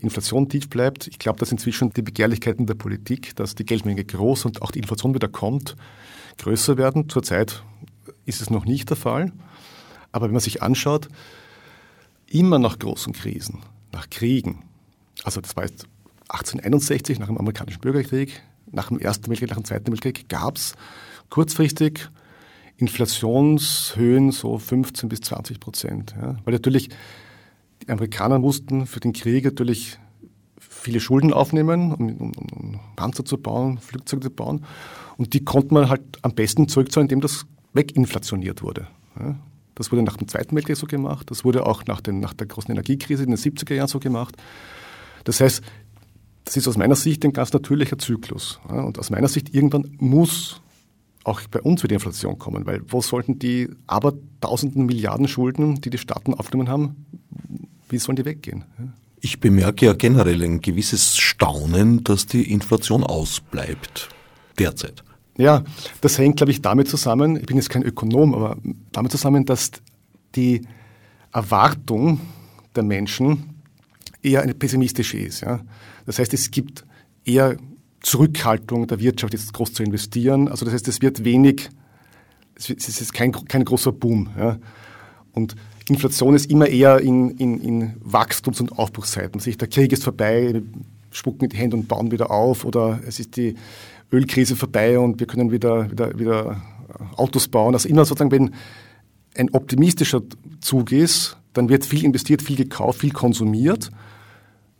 Inflation 0.00 0.48
tief 0.48 0.68
bleibt. 0.68 1.06
Ich 1.08 1.18
glaube, 1.18 1.38
dass 1.38 1.52
inzwischen 1.52 1.92
die 1.92 2.02
Begehrlichkeiten 2.02 2.66
der 2.66 2.74
Politik, 2.74 3.36
dass 3.36 3.54
die 3.54 3.64
Geldmenge 3.64 4.04
groß 4.04 4.44
und 4.44 4.62
auch 4.62 4.70
die 4.70 4.78
Inflation 4.78 5.14
wieder 5.14 5.28
kommt, 5.28 5.76
größer 6.38 6.76
werden. 6.76 7.08
Zurzeit 7.08 7.62
ist 8.24 8.40
es 8.40 8.50
noch 8.50 8.64
nicht 8.64 8.90
der 8.90 8.96
Fall. 8.96 9.32
Aber 10.10 10.26
wenn 10.26 10.32
man 10.32 10.40
sich 10.40 10.62
anschaut, 10.62 11.08
immer 12.28 12.58
nach 12.58 12.78
großen 12.78 13.12
Krisen, 13.12 13.60
nach 13.92 14.08
Kriegen, 14.10 14.64
also 15.24 15.40
das 15.40 15.56
war 15.56 15.64
jetzt 15.64 15.86
1861 16.28 17.18
nach 17.18 17.26
dem 17.26 17.38
amerikanischen 17.38 17.80
Bürgerkrieg, 17.80 18.42
nach 18.70 18.88
dem 18.88 18.98
Ersten 18.98 19.28
Weltkrieg, 19.28 19.50
nach 19.50 19.56
dem 19.56 19.64
Zweiten 19.64 19.92
Weltkrieg 19.92 20.28
gab 20.28 20.56
es 20.56 20.74
kurzfristig 21.28 22.08
Inflationshöhen 22.76 24.32
so 24.32 24.58
15 24.58 25.08
bis 25.08 25.20
20 25.20 25.60
Prozent. 25.60 26.14
Ja. 26.20 26.36
Weil 26.44 26.54
natürlich 26.54 26.90
die 27.82 27.88
Amerikaner 27.88 28.38
mussten 28.38 28.86
für 28.86 29.00
den 29.00 29.12
Krieg 29.12 29.44
natürlich 29.44 29.98
viele 30.58 31.00
Schulden 31.00 31.32
aufnehmen, 31.32 31.92
um, 31.92 32.16
um, 32.16 32.32
um 32.32 32.80
Panzer 32.96 33.24
zu 33.24 33.38
bauen, 33.38 33.78
Flugzeuge 33.78 34.22
zu 34.22 34.30
bauen. 34.30 34.64
Und 35.16 35.34
die 35.34 35.44
konnte 35.44 35.74
man 35.74 35.88
halt 35.88 36.02
am 36.22 36.34
besten 36.34 36.68
zurückzahlen, 36.68 37.06
indem 37.06 37.20
das 37.20 37.46
weginflationiert 37.72 38.62
wurde. 38.62 38.88
Ja. 39.18 39.36
Das 39.74 39.90
wurde 39.90 40.02
nach 40.02 40.16
dem 40.16 40.28
Zweiten 40.28 40.54
Weltkrieg 40.54 40.76
so 40.76 40.86
gemacht, 40.86 41.30
das 41.30 41.44
wurde 41.44 41.66
auch 41.66 41.86
nach, 41.86 42.00
den, 42.00 42.20
nach 42.20 42.34
der 42.34 42.46
großen 42.46 42.70
Energiekrise 42.70 43.22
in 43.24 43.30
den 43.30 43.38
70er 43.38 43.74
Jahren 43.74 43.88
so 43.88 44.00
gemacht. 44.00 44.36
Das 45.24 45.40
heißt, 45.40 45.62
das 46.44 46.56
ist 46.56 46.68
aus 46.68 46.76
meiner 46.76 46.96
Sicht 46.96 47.24
ein 47.24 47.32
ganz 47.32 47.52
natürlicher 47.52 47.98
Zyklus. 47.98 48.60
Ja. 48.68 48.82
Und 48.82 48.98
aus 48.98 49.10
meiner 49.10 49.28
Sicht 49.28 49.54
irgendwann 49.54 49.96
muss 49.98 50.60
auch 51.24 51.40
bei 51.50 51.60
uns 51.60 51.82
wird 51.82 51.92
Inflation 51.92 52.38
kommen, 52.38 52.66
weil 52.66 52.82
wo 52.88 53.00
sollten 53.00 53.38
die 53.38 53.68
aber 53.86 54.14
tausenden 54.40 54.86
Milliarden 54.86 55.28
Schulden, 55.28 55.80
die 55.80 55.90
die 55.90 55.98
Staaten 55.98 56.34
aufgenommen 56.34 56.68
haben, 56.68 57.06
wie 57.88 57.98
sollen 57.98 58.16
die 58.16 58.24
weggehen? 58.24 58.64
Ich 59.20 59.38
bemerke 59.38 59.86
ja 59.86 59.92
generell 59.92 60.42
ein 60.42 60.60
gewisses 60.60 61.16
Staunen, 61.16 62.02
dass 62.02 62.26
die 62.26 62.50
Inflation 62.50 63.04
ausbleibt 63.04 64.08
derzeit. 64.58 65.04
Ja, 65.38 65.62
das 66.00 66.18
hängt, 66.18 66.38
glaube 66.38 66.50
ich, 66.50 66.60
damit 66.60 66.88
zusammen, 66.88 67.36
ich 67.36 67.46
bin 67.46 67.56
jetzt 67.56 67.70
kein 67.70 67.82
Ökonom, 67.82 68.34
aber 68.34 68.58
damit 68.90 69.12
zusammen, 69.12 69.46
dass 69.46 69.70
die 70.34 70.62
Erwartung 71.32 72.20
der 72.74 72.82
Menschen 72.82 73.60
eher 74.22 74.42
eine 74.42 74.54
pessimistische 74.54 75.18
ist. 75.18 75.40
Ja? 75.40 75.60
Das 76.06 76.18
heißt, 76.18 76.34
es 76.34 76.50
gibt 76.50 76.84
eher 77.24 77.56
Zurückhaltung 78.02 78.86
der 78.86 79.00
Wirtschaft 79.00 79.32
jetzt 79.32 79.52
groß 79.52 79.72
zu 79.74 79.82
investieren. 79.82 80.48
Also 80.48 80.64
das 80.64 80.74
heißt, 80.74 80.88
es 80.88 81.00
wird 81.02 81.24
wenig, 81.24 81.70
es 82.56 82.68
ist 82.68 83.14
kein, 83.14 83.32
kein 83.32 83.64
großer 83.64 83.92
Boom. 83.92 84.30
Ja. 84.36 84.58
Und 85.32 85.54
Inflation 85.88 86.34
ist 86.34 86.50
immer 86.50 86.68
eher 86.68 87.00
in, 87.00 87.30
in, 87.38 87.60
in 87.60 87.94
Wachstums- 88.00 88.60
und 88.60 88.78
Aufbruchszeiten. 88.78 89.40
Sich 89.40 89.58
der 89.58 89.68
Krieg 89.68 89.92
ist 89.92 90.04
vorbei, 90.04 90.62
spucken 91.10 91.48
die 91.48 91.56
Hände 91.56 91.76
und 91.76 91.88
bauen 91.88 92.10
wieder 92.10 92.30
auf 92.30 92.64
oder 92.64 93.00
es 93.06 93.20
ist 93.20 93.36
die 93.36 93.54
Ölkrise 94.12 94.56
vorbei 94.56 94.98
und 94.98 95.20
wir 95.20 95.26
können 95.26 95.50
wieder, 95.50 95.90
wieder, 95.90 96.18
wieder 96.18 96.62
Autos 97.16 97.48
bauen. 97.48 97.74
Also 97.74 97.88
immer 97.88 98.04
sozusagen, 98.04 98.30
wenn 98.30 98.54
ein 99.36 99.50
optimistischer 99.50 100.22
Zug 100.60 100.92
ist, 100.92 101.38
dann 101.52 101.68
wird 101.68 101.84
viel 101.84 102.04
investiert, 102.04 102.42
viel 102.42 102.56
gekauft, 102.56 103.00
viel 103.00 103.12
konsumiert. 103.12 103.90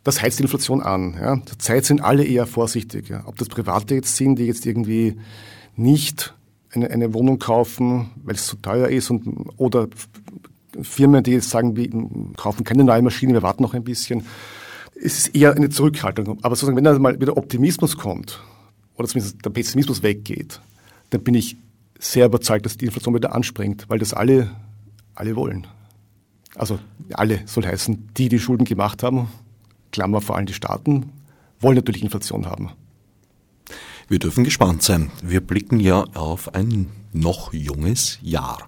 Das 0.03 0.21
heizt 0.21 0.39
die 0.39 0.43
Inflation 0.43 0.81
an. 0.81 1.15
Ja. 1.19 1.41
Zurzeit 1.45 1.85
sind 1.85 2.01
alle 2.01 2.25
eher 2.25 2.45
vorsichtig. 2.45 3.09
Ja. 3.09 3.23
Ob 3.25 3.37
das 3.37 3.47
Private 3.47 3.95
jetzt 3.95 4.15
sind, 4.17 4.37
die 4.37 4.45
jetzt 4.45 4.65
irgendwie 4.65 5.17
nicht 5.75 6.33
eine, 6.71 6.89
eine 6.89 7.13
Wohnung 7.13 7.39
kaufen, 7.39 8.09
weil 8.23 8.35
es 8.35 8.45
zu 8.47 8.57
teuer 8.57 8.89
ist, 8.89 9.09
und, 9.09 9.25
oder 9.57 9.87
Firmen, 10.81 11.23
die 11.23 11.31
jetzt 11.31 11.49
sagen, 11.49 11.75
wir 11.75 11.89
kaufen 12.35 12.63
keine 12.63 12.83
neue 12.83 13.01
Maschine, 13.01 13.33
wir 13.33 13.43
warten 13.43 13.63
noch 13.63 13.73
ein 13.73 13.83
bisschen. 13.83 14.25
Es 14.95 15.17
ist 15.19 15.35
eher 15.35 15.55
eine 15.55 15.69
Zurückhaltung. 15.69 16.39
Aber 16.41 16.55
sozusagen, 16.55 16.77
wenn 16.77 16.83
dann 16.83 17.01
mal 17.01 17.19
wieder 17.19 17.37
Optimismus 17.37 17.97
kommt, 17.97 18.41
oder 18.95 19.07
zumindest 19.07 19.43
der 19.43 19.49
Pessimismus 19.49 20.03
weggeht, 20.03 20.59
dann 21.09 21.23
bin 21.23 21.35
ich 21.35 21.57
sehr 21.99 22.25
überzeugt, 22.25 22.65
dass 22.65 22.77
die 22.77 22.85
Inflation 22.85 23.15
wieder 23.15 23.33
anspringt, 23.33 23.85
weil 23.87 23.99
das 23.99 24.13
alle, 24.13 24.51
alle 25.15 25.35
wollen. 25.35 25.67
Also 26.55 26.79
alle 27.13 27.41
soll 27.45 27.65
heißen, 27.65 28.09
die, 28.17 28.29
die 28.29 28.39
Schulden 28.39 28.65
gemacht 28.65 29.01
haben, 29.03 29.29
Klammer 29.93 30.19
vor 30.19 30.35
allem 30.35 30.47
die 30.47 30.53
Staaten, 30.53 31.05
wollen 31.61 31.75
natürlich 31.75 32.03
Inflation 32.03 32.45
haben. 32.45 32.71
Wir 34.09 34.19
dürfen 34.19 34.43
gespannt 34.43 34.83
sein. 34.83 35.11
Wir 35.23 35.39
blicken 35.39 35.79
ja 35.79 36.03
auf 36.13 36.53
ein 36.53 36.87
noch 37.13 37.53
junges 37.53 38.19
Jahr. 38.21 38.67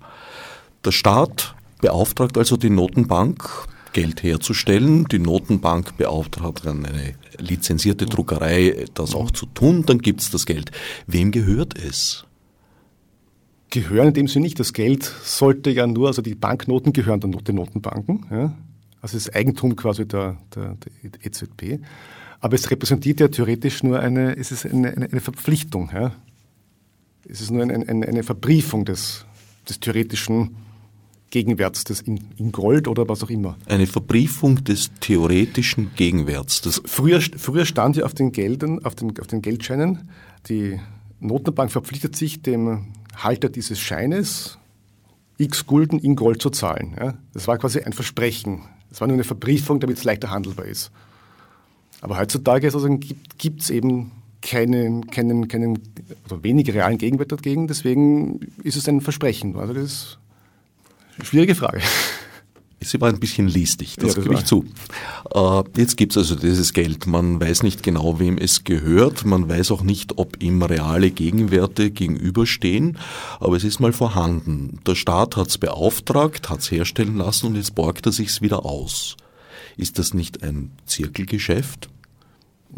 Der 0.86 0.92
Staat 0.92 1.56
beauftragt 1.82 2.38
also 2.38 2.56
die 2.56 2.70
Notenbank, 2.70 3.44
Geld 3.92 4.24
herzustellen. 4.24 5.06
Die 5.06 5.20
Notenbank 5.20 5.98
beauftragt 5.98 6.66
dann 6.66 6.86
eine 6.86 7.16
lizenzierte 7.38 8.06
Druckerei, 8.06 8.86
das 8.94 9.16
auch 9.16 9.32
zu 9.32 9.46
tun. 9.48 9.86
Dann 9.86 10.00
gibt 10.00 10.22
es 10.22 10.32
das 10.32 10.46
Geld. 10.46 10.72
Wem 11.08 11.32
gehört 11.32 11.78
es? 11.78 12.26
Gehören 13.72 14.10
in 14.10 14.14
dem 14.14 14.28
Sinne 14.28 14.44
nicht. 14.44 14.60
Das 14.60 14.74
Geld 14.74 15.04
sollte 15.04 15.70
ja 15.70 15.88
nur, 15.88 16.08
also 16.08 16.22
die 16.22 16.36
Banknoten 16.36 16.94
gehören 16.94 17.20
den 17.20 17.56
Notenbanken. 17.56 18.26
Ja? 18.30 18.54
Also 19.06 19.18
das 19.18 19.32
Eigentum 19.36 19.76
quasi 19.76 20.08
der, 20.08 20.36
der, 20.56 20.78
der 20.78 21.26
EZB. 21.28 21.80
Aber 22.39 22.56
es 22.56 22.72
repräsentiert 22.72 23.20
ja 23.20 23.28
theoretisch 23.28 23.84
nur 23.84 24.00
eine, 24.00 24.36
es 24.36 24.52
ist 24.52 24.65
eine, 24.65 24.94
eine, 24.94 25.06
eine 25.12 25.22
Verpflichtung. 25.22 25.91
Ja? 25.94 26.15
Es 27.30 27.39
ist 27.39 27.52
nur 27.52 27.62
eine, 27.62 27.88
eine, 27.88 28.08
eine 28.08 28.24
Verbriefung 28.24 28.84
des, 28.84 29.24
des 29.70 29.80
theoretischen 29.80 30.56
Gegenwerts 31.30 31.84
des 31.84 32.02
in, 32.02 32.20
in, 32.38 32.52
Gold 32.52 32.88
oder 32.88 33.08
was 33.08 33.22
auch 33.22 33.30
immer. 33.30 33.58
Eine 33.68 33.86
Verbriefung 33.86 34.63
des 34.63 34.89
theoretischen 35.02 35.91
Gegenwerts. 35.96 36.62
Das 36.62 36.82
früher, 36.84 37.22
früher 37.22 37.65
stand 37.65 37.98
ja 37.98 38.06
auf 38.06 38.15
den 38.15 38.32
Geldern, 38.32 38.84
auf 38.84 38.96
den, 38.96 39.20
auf 39.20 39.28
den 39.28 39.44
Geldscheinen, 39.44 40.10
die 40.50 40.80
Notenbank 41.20 41.72
verpflichtet 41.72 42.15
sich 42.15 42.41
dem 42.41 42.88
Halter 43.15 43.50
dieses 43.50 43.80
Scheines 43.80 44.58
x 45.38 45.68
Gulden 45.68 46.00
in 46.00 46.15
Gold 46.15 46.41
zu 46.41 46.50
zahlen. 46.50 46.96
Ja? 47.00 47.13
Das 47.34 47.48
war 47.48 47.60
quasi 47.60 47.82
ein 47.82 47.94
Versprechen. 47.94 48.63
Das 48.96 49.02
war 49.02 49.10
nur 49.10 49.16
eine 49.16 49.26
Verbriefung, 49.26 49.82
damit 49.82 49.98
es 49.98 50.06
leichter 50.06 50.30
handelbar 50.30 50.68
ist. 50.68 50.90
Aber 52.00 52.18
heutzutage 52.18 52.66
also, 52.66 52.88
gibt 53.38 53.62
es 53.62 53.70
eben 53.70 54.14
keinen, 54.42 55.08
keinen, 55.08 55.50
keinen 55.50 55.80
oder 56.24 56.42
wenig 56.46 56.74
realen 56.74 56.98
Gegenwert 56.98 57.30
dagegen. 57.30 57.68
Deswegen 57.68 58.40
ist 58.64 58.78
es 58.78 58.88
ein 58.88 59.02
Versprechen. 59.02 59.58
Also 59.58 59.74
das 59.74 59.84
ist 59.84 60.18
eine 61.18 61.26
schwierige 61.26 61.56
Frage. 61.56 61.82
Sie 62.86 63.02
war 63.02 63.10
ein 63.10 63.19
bisschen 63.19 63.48
listig, 63.48 63.95
das, 63.95 64.10
ja, 64.10 64.15
das 64.15 64.24
gebe 64.24 64.36
ich 64.36 64.45
zu. 64.45 64.65
Äh, 65.34 65.63
jetzt 65.78 65.98
gibt 65.98 66.13
es 66.13 66.17
also 66.17 66.36
dieses 66.36 66.74
Geld. 66.74 67.08
Man 67.08 67.41
weiß 67.41 67.63
nicht 67.63 67.84
genau, 67.84 68.19
wem 68.19 68.38
es 68.38 68.63
gehört. 68.63 69.26
Man 69.26 69.50
weiß 69.50 69.71
auch 69.71 69.84
nicht, 69.84 70.17
ob 70.17 70.41
ihm 70.41 70.62
reale 70.62 71.12
Gegenwerte 71.12 71.91
gegenüberstehen. 71.91 72.98
Aber 73.39 73.56
es 73.56 73.63
ist 73.63 73.80
mal 73.80 73.93
vorhanden. 73.93 74.80
Der 74.86 74.95
Staat 74.95 75.36
hat 75.36 75.48
es 75.48 75.58
beauftragt, 75.58 76.50
hat 76.50 76.60
es 76.60 76.71
herstellen 76.71 77.17
lassen 77.17 77.48
und 77.48 77.56
jetzt 77.56 77.76
borgt 77.76 78.06
er 78.06 78.12
sich's 78.12 78.41
wieder 78.41 78.65
aus. 78.65 79.17
Ist 79.78 80.00
das 80.00 80.13
nicht 80.13 80.43
ein 80.43 80.71
Zirkelgeschäft? 80.86 81.89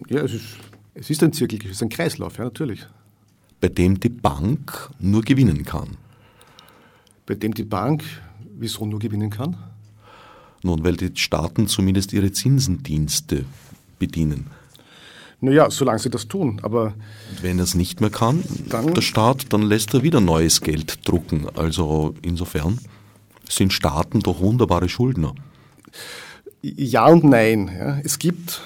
Ja, 0.10 0.22
es 0.22 0.34
ist, 0.34 0.46
es 0.93 1.10
ist 1.10 1.22
ein 1.22 1.34
Zirkelgeschäft, 1.34 1.74
es 1.74 1.78
ist 1.78 1.84
ein 1.84 1.89
Kreislauf, 1.89 2.38
ja, 2.38 2.46
natürlich. 2.46 2.86
Bei 3.60 3.70
dem 3.70 4.00
die 4.00 4.10
Bank 4.10 4.89
nur 5.00 5.22
gewinnen 5.22 5.63
kann. 5.63 5.98
Bei 7.26 7.36
dem 7.36 7.54
die 7.54 7.65
Bank 7.65 8.04
wieso 8.60 8.86
nur 8.86 9.00
gewinnen 9.00 9.30
kann? 9.30 9.56
Nun, 10.63 10.84
weil 10.84 10.96
die 10.96 11.12
Staaten 11.15 11.67
zumindest 11.67 12.13
ihre 12.13 12.32
Zinsendienste 12.32 13.46
bedienen. 14.00 14.48
Naja, 15.39 15.70
solange 15.70 16.00
sie 16.00 16.10
das 16.10 16.28
tun, 16.28 16.60
aber. 16.63 16.96
Wenn 17.41 17.60
er 17.60 17.63
es 17.63 17.76
nicht 17.76 18.02
mehr 18.02 18.10
kann, 18.10 18.43
dann, 18.70 18.93
der 18.93 19.02
Staat, 19.02 19.54
dann 19.54 19.62
lässt 19.62 19.93
er 19.93 20.02
wieder 20.02 20.20
neues 20.20 20.62
Geld 20.62 21.08
drucken. 21.08 21.48
Also 21.56 22.15
insofern 22.24 22.80
sind 23.48 23.72
Staaten 23.72 24.22
doch 24.22 24.39
wunderbare 24.39 24.89
Schuldner. 24.89 25.36
Ja 26.63 27.06
und 27.06 27.24
nein. 27.24 27.70
Ja. 27.78 28.00
Es 28.04 28.17
gibt 28.17 28.62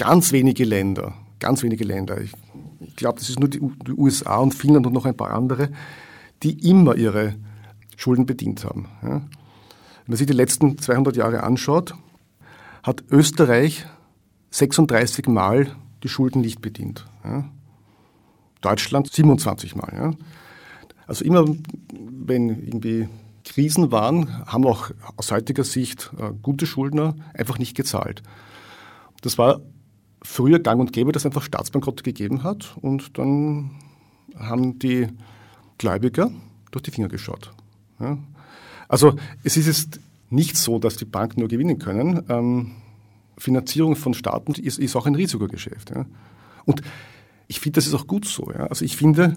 ganz 0.00 0.32
wenige 0.32 0.64
Länder, 0.64 1.14
ganz 1.38 1.62
wenige 1.62 1.84
Länder, 1.84 2.20
ich, 2.20 2.32
ich 2.80 2.96
glaube, 2.96 3.18
das 3.18 3.28
ist 3.28 3.38
nur 3.38 3.48
die, 3.48 3.60
die, 3.86 3.92
USA 3.92 4.36
und 4.38 4.54
Finnland 4.54 4.86
und 4.86 4.94
noch 4.94 5.04
ein 5.04 5.16
paar 5.16 5.30
andere, 5.30 5.68
die 6.42 6.68
immer 6.68 6.96
ihre 6.96 7.34
Schulden 7.96 8.26
bedient 8.26 8.64
haben. 8.64 8.88
Ja. 9.02 9.22
Wenn 10.10 10.14
man 10.14 10.18
sich 10.18 10.26
die 10.26 10.32
letzten 10.32 10.76
200 10.76 11.14
Jahre 11.14 11.44
anschaut, 11.44 11.94
hat 12.82 13.04
Österreich 13.12 13.86
36 14.50 15.28
Mal 15.28 15.76
die 16.02 16.08
Schulden 16.08 16.40
nicht 16.40 16.60
bedient. 16.60 17.06
Ja. 17.22 17.48
Deutschland 18.60 19.12
27 19.12 19.76
Mal. 19.76 19.92
Ja. 19.94 20.10
Also 21.06 21.24
immer, 21.24 21.44
wenn 21.92 22.48
irgendwie 22.48 23.08
Krisen 23.44 23.92
waren, 23.92 24.44
haben 24.48 24.66
auch 24.66 24.90
aus 25.16 25.30
heutiger 25.30 25.62
Sicht 25.62 26.10
äh, 26.18 26.32
gute 26.42 26.66
Schuldner 26.66 27.14
einfach 27.32 27.60
nicht 27.60 27.76
gezahlt. 27.76 28.24
Das 29.22 29.38
war 29.38 29.60
früher 30.24 30.58
gang 30.58 30.80
und 30.80 30.92
gäbe, 30.92 31.12
dass 31.12 31.22
es 31.22 31.26
einfach 31.26 31.44
Staatsbankrotte 31.44 32.02
gegeben 32.02 32.42
hat 32.42 32.76
und 32.80 33.16
dann 33.16 33.70
haben 34.36 34.80
die 34.80 35.06
Gläubiger 35.78 36.32
durch 36.72 36.82
die 36.82 36.90
Finger 36.90 37.06
geschaut. 37.06 37.52
Ja. 38.00 38.18
Also 38.90 39.14
es 39.44 39.56
ist 39.56 39.66
jetzt 39.68 40.00
nicht 40.30 40.56
so, 40.56 40.80
dass 40.80 40.96
die 40.96 41.04
Banken 41.04 41.40
nur 41.40 41.48
gewinnen 41.48 41.78
können. 41.78 42.24
Ähm, 42.28 42.72
Finanzierung 43.38 43.94
von 43.94 44.14
Staaten 44.14 44.52
ist, 44.54 44.78
ist 44.78 44.96
auch 44.96 45.06
ein 45.06 45.14
Risikogeschäft. 45.14 45.90
Ja. 45.90 46.06
Und 46.64 46.82
ich 47.46 47.60
finde, 47.60 47.76
das 47.76 47.86
ist 47.86 47.94
auch 47.94 48.08
gut 48.08 48.26
so. 48.26 48.50
Ja. 48.52 48.66
Also 48.66 48.84
ich 48.84 48.96
finde, 48.96 49.36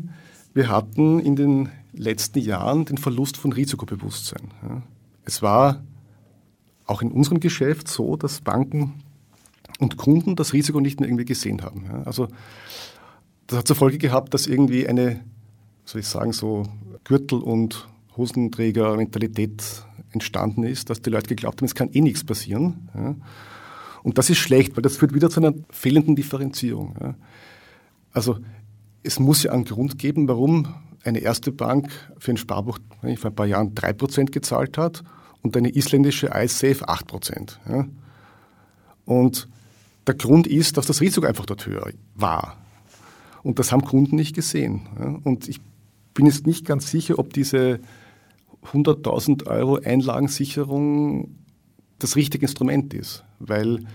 wir 0.56 0.70
hatten 0.70 1.20
in 1.20 1.36
den 1.36 1.70
letzten 1.94 2.40
Jahren 2.40 2.86
den 2.86 2.98
Verlust 2.98 3.38
von 3.38 3.54
Risikobewusstsein. 3.54 4.52
Ja. 4.68 4.82
Es 5.24 5.44
war 5.44 5.84
auch 6.86 7.04
in 7.04 7.12
unserem 7.12 7.40
Geschäft 7.40 7.88
so, 7.88 8.18
dass 8.18 8.42
Banken 8.42 8.96
und 9.80 9.98
Kunden 9.98 10.36
das 10.36 10.54
Risiko 10.54 10.80
nicht 10.80 11.00
mehr 11.00 11.08
irgendwie 11.08 11.26
gesehen 11.26 11.62
haben. 11.62 11.86
Ja. 11.86 12.04
Also 12.04 12.28
das 13.46 13.60
hat 13.60 13.68
zur 13.68 13.76
Folge 13.76 14.00
gehabt, 14.00 14.34
dass 14.34 14.48
irgendwie 14.48 14.88
eine, 14.88 15.24
soll 15.86 16.02
ich 16.02 16.08
sagen, 16.08 16.34
so 16.34 16.64
Gürtel- 17.04 17.42
und 17.42 17.88
Hosenträger-Mentalität 18.18 19.86
entstanden 20.12 20.64
ist, 20.64 20.90
dass 20.90 21.02
die 21.02 21.10
Leute 21.10 21.28
geglaubt 21.28 21.62
haben, 21.62 21.66
es 21.66 21.76
kann 21.76 21.90
eh 21.92 22.02
nichts 22.02 22.24
passieren. 22.24 22.90
Ja. 22.94 23.16
Und 24.04 24.18
das 24.18 24.30
ist 24.30 24.38
schlecht, 24.38 24.76
weil 24.76 24.82
das 24.82 24.98
führt 24.98 25.14
wieder 25.14 25.30
zu 25.30 25.40
einer 25.40 25.54
fehlenden 25.70 26.16
Differenzierung. 26.16 26.96
Ja. 27.02 27.16
Also 28.12 28.38
es 29.02 29.20
muss 29.20 29.44
ja 29.44 29.52
einen 29.52 29.66
Grund 29.66 29.98
geben, 29.98 30.28
warum 30.28 30.68
eine 31.04 31.20
erste 31.20 31.52
Bank 31.52 31.90
für 32.18 32.32
ein 32.32 32.38
Sparbuch 32.38 32.80
vor 33.02 33.30
ein 33.30 33.36
paar 33.36 33.46
Jahren 33.46 33.74
3% 33.74 34.32
gezahlt 34.32 34.78
hat 34.78 35.04
und 35.42 35.58
eine 35.58 35.76
isländische 35.76 36.32
iSafe 36.34 36.88
8%. 36.88 37.58
Ja. 37.68 37.88
Und 39.06 39.48
der 40.08 40.16
Grund 40.16 40.48
ist, 40.48 40.78
dass 40.78 40.86
das 40.86 41.02
Risiko 41.02 41.26
einfach 41.26 41.46
dort 41.46 41.66
höher 41.66 41.90
war. 42.16 42.58
Und 43.42 43.60
das 43.60 43.72
haben 43.72 43.84
Kunden 43.84 44.16
nicht 44.16 44.36
gesehen. 44.36 44.88
Ja. 45.00 45.20
Und 45.24 45.50
ich 45.50 45.60
bin 46.14 46.26
jetzt 46.26 46.46
nicht 46.46 46.66
ganz 46.66 46.90
sicher, 46.90 47.20
ob 47.20 47.34
diese 47.34 47.80
100.000 48.72 49.48
Euro 49.48 49.76
Einlagensicherung 49.78 51.36
das 52.00 52.16
richtige 52.16 52.46
Instrument 52.46 52.94
ist, 52.94 53.24
weil 53.40 53.86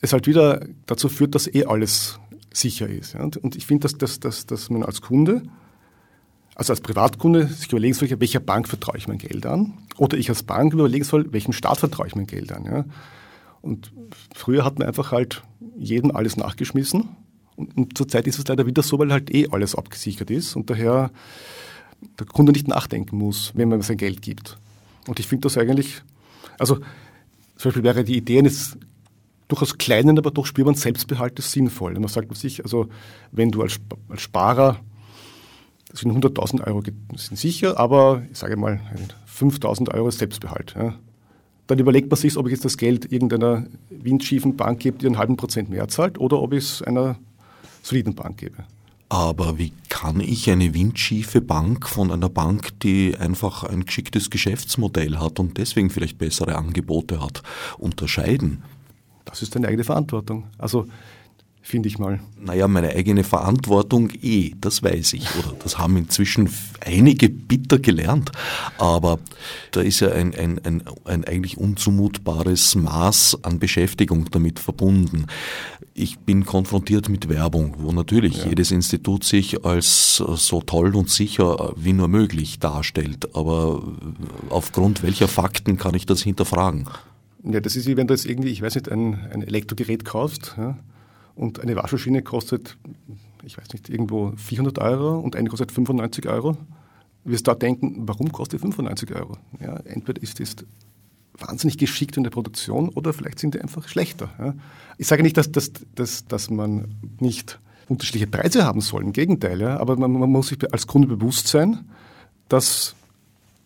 es 0.00 0.12
halt 0.12 0.26
wieder 0.26 0.66
dazu 0.86 1.08
führt, 1.08 1.34
dass 1.34 1.46
eh 1.46 1.64
alles 1.64 2.18
sicher 2.52 2.88
ist. 2.88 3.14
Und 3.14 3.56
ich 3.56 3.66
finde, 3.66 3.82
dass, 3.82 3.98
dass, 3.98 4.20
dass, 4.20 4.46
dass 4.46 4.70
man 4.70 4.82
als 4.82 5.00
Kunde, 5.00 5.42
also 6.54 6.72
als 6.72 6.80
Privatkunde, 6.80 7.46
sich 7.46 7.70
überlegen 7.70 7.94
soll, 7.94 8.08
welcher 8.18 8.40
Bank 8.40 8.68
vertraue 8.68 8.96
ich 8.96 9.08
mein 9.08 9.18
Geld 9.18 9.46
an? 9.46 9.74
Oder 9.96 10.18
ich 10.18 10.28
als 10.28 10.42
Bank 10.42 10.72
überlegen 10.72 11.04
soll, 11.04 11.32
welchem 11.32 11.52
Staat 11.52 11.78
vertraue 11.78 12.06
ich 12.06 12.16
mein 12.16 12.26
Geld 12.26 12.52
an? 12.52 12.90
Und 13.60 13.92
früher 14.34 14.64
hat 14.64 14.78
man 14.78 14.88
einfach 14.88 15.12
halt 15.12 15.42
jedem 15.76 16.14
alles 16.14 16.36
nachgeschmissen. 16.36 17.08
Und, 17.56 17.76
und 17.76 17.98
zurzeit 17.98 18.26
ist 18.26 18.38
es 18.38 18.46
leider 18.46 18.66
wieder 18.66 18.82
so, 18.82 18.98
weil 18.98 19.12
halt 19.12 19.34
eh 19.34 19.48
alles 19.50 19.74
abgesichert 19.74 20.30
ist 20.30 20.54
und 20.54 20.70
daher 20.70 21.10
der 22.18 22.26
Kunde 22.26 22.52
nicht 22.52 22.68
nachdenken 22.68 23.16
muss, 23.16 23.52
wenn 23.54 23.68
man 23.68 23.82
sein 23.82 23.96
Geld 23.96 24.22
gibt. 24.22 24.58
Und 25.06 25.18
ich 25.20 25.26
finde 25.26 25.42
das 25.42 25.56
eigentlich 25.56 26.02
Also 26.58 26.76
zum 27.56 27.70
Beispiel 27.70 27.82
wäre 27.82 28.04
die 28.04 28.16
Idee 28.16 28.38
eines 28.38 28.76
durchaus 29.48 29.78
kleinen, 29.78 30.18
aber 30.18 30.30
doch 30.30 30.46
spürbaren 30.46 30.76
Selbstbehaltes 30.76 31.52
sinnvoll. 31.52 31.94
Und 31.94 32.02
man 32.02 32.08
sagt 32.08 32.34
sich, 32.36 32.62
also 32.62 32.88
wenn 33.32 33.50
du 33.50 33.62
als, 33.62 33.80
als 34.08 34.22
Sparer, 34.22 34.78
das 35.90 36.00
sind 36.00 36.12
100.000 36.12 36.66
Euro 36.66 36.82
sind 37.16 37.38
sicher, 37.38 37.78
aber 37.78 38.22
ich 38.30 38.38
sage 38.38 38.56
mal 38.56 38.80
5.000 39.26 39.94
Euro 39.94 40.10
Selbstbehalt. 40.10 40.74
Ja. 40.76 40.94
Dann 41.66 41.78
überlegt 41.78 42.10
man 42.10 42.18
sich, 42.18 42.36
ob 42.36 42.46
ich 42.46 42.52
jetzt 42.52 42.64
das 42.64 42.76
Geld 42.76 43.10
irgendeiner 43.10 43.66
windschiefen 43.88 44.56
Bank 44.56 44.80
gebe, 44.80 44.98
die 44.98 45.06
einen 45.06 45.18
halben 45.18 45.36
Prozent 45.36 45.70
mehr 45.70 45.88
zahlt, 45.88 46.18
oder 46.18 46.40
ob 46.40 46.52
ich 46.52 46.64
es 46.64 46.82
einer 46.82 47.16
soliden 47.82 48.14
Bank 48.14 48.38
gebe. 48.38 48.64
Aber 49.08 49.56
wie 49.56 49.72
kann 50.00 50.20
ich 50.20 50.48
eine 50.48 50.74
windschiefe 50.74 51.40
Bank 51.40 51.88
von 51.88 52.12
einer 52.12 52.28
Bank, 52.28 52.78
die 52.84 53.16
einfach 53.16 53.64
ein 53.64 53.84
geschicktes 53.84 54.30
Geschäftsmodell 54.30 55.18
hat 55.18 55.40
und 55.40 55.58
deswegen 55.58 55.90
vielleicht 55.90 56.18
bessere 56.18 56.54
Angebote 56.54 57.20
hat, 57.20 57.42
unterscheiden? 57.78 58.62
Das 59.24 59.42
ist 59.42 59.56
deine 59.56 59.66
eigene 59.66 59.82
Verantwortung. 59.82 60.44
Also 60.56 60.86
finde 61.62 61.88
ich 61.88 61.98
mal. 61.98 62.20
Naja, 62.40 62.68
meine 62.68 62.90
eigene 62.90 63.24
Verantwortung 63.24 64.10
eh, 64.22 64.52
das 64.60 64.84
weiß 64.84 65.14
ich. 65.14 65.34
Oder 65.36 65.54
das 65.62 65.78
haben 65.78 65.96
inzwischen 65.96 66.48
einige 66.80 67.28
bitter 67.28 67.80
gelernt. 67.80 68.30
Aber 68.78 69.18
da 69.72 69.80
ist 69.80 69.98
ja 69.98 70.12
ein, 70.12 70.32
ein, 70.32 70.60
ein, 70.64 70.84
ein 71.06 71.24
eigentlich 71.24 71.58
unzumutbares 71.58 72.76
Maß 72.76 73.40
an 73.42 73.58
Beschäftigung 73.58 74.30
damit 74.30 74.60
verbunden. 74.60 75.26
Ich 76.00 76.20
bin 76.20 76.46
konfrontiert 76.46 77.08
mit 77.08 77.28
Werbung, 77.28 77.74
wo 77.78 77.90
natürlich 77.90 78.38
ja. 78.38 78.50
jedes 78.50 78.70
Institut 78.70 79.24
sich 79.24 79.64
als 79.64 80.18
so 80.18 80.60
toll 80.60 80.94
und 80.94 81.10
sicher 81.10 81.72
wie 81.76 81.92
nur 81.92 82.06
möglich 82.06 82.60
darstellt. 82.60 83.34
Aber 83.34 83.82
aufgrund 84.48 85.02
welcher 85.02 85.26
Fakten 85.26 85.76
kann 85.76 85.94
ich 85.94 86.06
das 86.06 86.22
hinterfragen? 86.22 86.88
Ja, 87.42 87.58
das 87.58 87.74
ist 87.74 87.88
wie 87.88 87.96
wenn 87.96 88.06
du 88.06 88.14
jetzt 88.14 88.26
irgendwie, 88.26 88.50
ich 88.50 88.62
weiß 88.62 88.76
nicht, 88.76 88.88
ein, 88.88 89.14
ein 89.32 89.42
Elektrogerät 89.42 90.04
kaufst 90.04 90.54
ja, 90.56 90.78
und 91.34 91.58
eine 91.58 91.74
Waschmaschine 91.74 92.22
kostet, 92.22 92.76
ich 93.42 93.58
weiß 93.58 93.72
nicht, 93.72 93.88
irgendwo 93.88 94.34
400 94.36 94.78
Euro 94.78 95.18
und 95.18 95.34
eine 95.34 95.48
kostet 95.48 95.72
95 95.72 96.28
Euro. 96.28 96.56
Du 97.24 97.32
wirst 97.32 97.48
da 97.48 97.56
denken, 97.56 98.02
warum 98.06 98.30
kostet 98.30 98.60
95 98.60 99.16
Euro? 99.16 99.36
Ja, 99.60 99.78
entweder 99.78 100.22
ist 100.22 100.38
es 100.38 100.54
wahnsinnig 101.38 101.78
geschickt 101.78 102.16
in 102.16 102.24
der 102.24 102.30
Produktion 102.30 102.88
oder 102.88 103.12
vielleicht 103.12 103.38
sind 103.38 103.54
die 103.54 103.60
einfach 103.60 103.88
schlechter. 103.88 104.30
Ja. 104.38 104.54
Ich 104.96 105.06
sage 105.06 105.22
nicht, 105.22 105.36
dass, 105.36 105.52
dass, 105.52 105.72
dass, 105.94 106.26
dass 106.26 106.50
man 106.50 106.94
nicht 107.20 107.60
unterschiedliche 107.88 108.26
Preise 108.26 108.64
haben 108.64 108.80
soll, 108.80 109.02
im 109.02 109.12
Gegenteil, 109.12 109.60
ja, 109.60 109.78
aber 109.78 109.96
man, 109.96 110.12
man 110.12 110.30
muss 110.30 110.48
sich 110.48 110.72
als 110.72 110.86
Kunde 110.86 111.08
bewusst 111.08 111.48
sein, 111.48 111.84
dass 112.48 112.94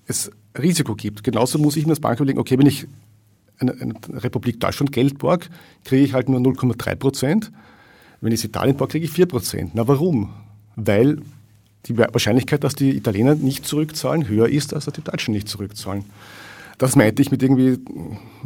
es 0.07 0.31
Risiko 0.61 0.95
gibt. 0.95 1.25
Genauso 1.25 1.59
muss 1.59 1.77
ich 1.77 1.87
mir 1.87 1.93
als 1.93 2.01
Bank 2.01 2.19
überlegen, 2.19 2.39
okay, 2.39 2.59
wenn 2.59 2.67
ich 2.67 2.87
eine, 3.59 3.73
eine 3.73 3.95
Republik 4.23 4.61
Deutschland 4.61 4.93
Geld 4.93 5.19
borg, 5.19 5.49
kriege 5.85 6.05
ich 6.05 6.13
halt 6.13 6.29
nur 6.29 6.41
0,3 6.41 6.95
Prozent. 6.97 7.53
Wenn 8.21 8.33
ich 8.33 8.41
es 8.41 8.45
Italien 8.45 8.77
borg, 8.77 8.91
kriege 8.91 9.05
ich 9.05 9.11
4 9.11 9.27
Prozent. 9.27 9.71
Na 9.75 9.87
warum? 9.89 10.31
Weil 10.77 11.21
die 11.87 11.99
Wahrscheinlichkeit, 11.99 12.63
dass 12.63 12.75
die 12.75 12.97
Italiener 12.97 13.35
nicht 13.35 13.67
zurückzahlen, 13.67 14.29
höher 14.29 14.49
ist, 14.49 14.75
als 14.75 14.85
dass 14.85 14.95
die 14.95 15.03
Deutschen 15.03 15.35
nicht 15.35 15.49
zurückzahlen. 15.49 16.05
Das 16.83 16.97
meinte 16.97 17.23
ich 17.23 17.31
mit 17.31 17.41
irgendwie, 17.45 17.79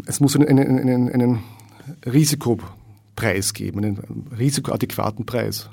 es 0.04 0.20
muss 0.20 0.36
einen, 0.36 0.46
einen, 0.46 1.10
einen, 1.10 1.38
Risikopreis 2.04 3.54
geben, 3.54 3.78
einen 3.78 4.26
risikoadäquaten 4.38 5.24
Preis. 5.24 5.70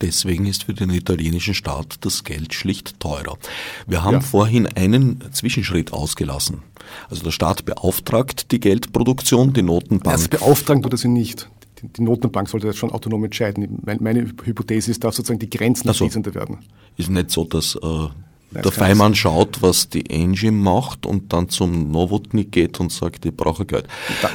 Deswegen 0.00 0.46
ist 0.46 0.64
für 0.64 0.74
den 0.74 0.90
italienischen 0.90 1.54
Staat 1.54 2.04
das 2.04 2.24
Geld 2.24 2.52
schlicht 2.52 2.98
teurer. 2.98 3.38
Wir 3.86 4.02
haben 4.02 4.14
ja. 4.14 4.20
vorhin 4.22 4.66
einen 4.66 5.22
Zwischenschritt 5.30 5.92
ausgelassen. 5.92 6.62
Also 7.08 7.22
der 7.22 7.30
Staat 7.30 7.64
beauftragt 7.64 8.50
die 8.50 8.58
Geldproduktion, 8.58 9.52
die 9.52 9.62
Notenbank. 9.62 10.12
Erst 10.12 10.30
beauftragen 10.30 10.82
tut 10.82 10.94
er 10.94 10.98
sie 10.98 11.06
nicht. 11.06 11.48
Die 11.80 12.02
Notenbank 12.02 12.48
sollte 12.48 12.66
das 12.66 12.76
schon 12.76 12.90
autonom 12.90 13.22
entscheiden. 13.22 13.82
Meine 14.00 14.22
Hypothese 14.42 14.90
ist, 14.90 15.04
dass 15.04 15.14
sozusagen 15.14 15.38
die 15.38 15.48
Grenzen 15.48 15.86
also, 15.86 16.04
fließender 16.04 16.34
werden. 16.34 16.58
Ist 16.96 17.08
nicht 17.08 17.30
so, 17.30 17.44
dass 17.44 17.76
äh, 17.76 18.08
der 18.50 18.72
Feimann 18.72 19.14
schaut, 19.14 19.62
was 19.62 19.88
die 19.88 20.10
Engie 20.10 20.50
macht 20.50 21.06
und 21.06 21.32
dann 21.32 21.48
zum 21.48 21.90
Novotny 21.90 22.44
geht 22.44 22.80
und 22.80 22.92
sagt, 22.92 23.24
ich 23.24 23.36
brauche 23.36 23.64
Geld. 23.64 23.86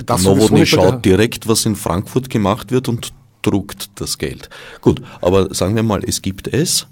Da, 0.06 0.18
Novotny 0.18 0.66
schaut 0.66 1.04
direkt, 1.04 1.48
was 1.48 1.66
in 1.66 1.76
Frankfurt 1.76 2.30
gemacht 2.30 2.72
wird 2.72 2.88
und 2.88 3.14
druckt 3.42 3.90
das 3.96 4.18
Geld. 4.18 4.50
Gut, 4.82 5.02
aber 5.22 5.54
sagen 5.54 5.76
wir 5.76 5.84
mal, 5.84 6.04
es 6.04 6.22
gibt 6.22 6.48
es 6.48 6.88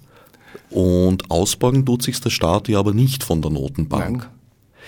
und 0.69 1.31
ausborgen 1.31 1.85
tut 1.85 2.03
sich 2.03 2.19
der 2.19 2.29
Staat 2.29 2.67
ja 2.67 2.79
aber 2.79 2.93
nicht 2.93 3.23
von 3.23 3.41
der 3.41 3.51
Notenbank. 3.51 4.17
Nein, 4.17 4.29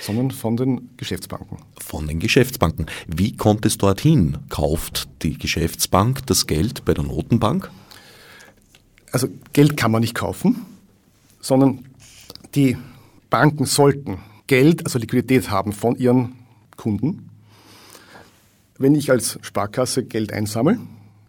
sondern 0.01 0.31
von 0.31 0.57
den 0.57 0.89
Geschäftsbanken. 0.97 1.57
Von 1.77 2.07
den 2.07 2.19
Geschäftsbanken. 2.19 2.87
Wie 3.07 3.35
kommt 3.35 3.65
es 3.65 3.77
dorthin? 3.77 4.37
Kauft 4.49 5.07
die 5.21 5.37
Geschäftsbank 5.37 6.25
das 6.27 6.47
Geld 6.47 6.85
bei 6.85 6.93
der 6.93 7.03
Notenbank? 7.03 7.71
Also 9.11 9.27
Geld 9.53 9.77
kann 9.77 9.91
man 9.91 10.01
nicht 10.01 10.15
kaufen, 10.15 10.65
sondern 11.39 11.85
die 12.55 12.77
Banken 13.29 13.65
sollten 13.65 14.19
Geld, 14.47 14.85
also 14.85 14.99
Liquidität 14.99 15.49
haben 15.49 15.73
von 15.73 15.95
ihren 15.95 16.35
Kunden. 16.77 17.29
Wenn 18.77 18.95
ich 18.95 19.11
als 19.11 19.39
Sparkasse 19.41 20.05
Geld 20.05 20.31
einsammle, 20.31 20.79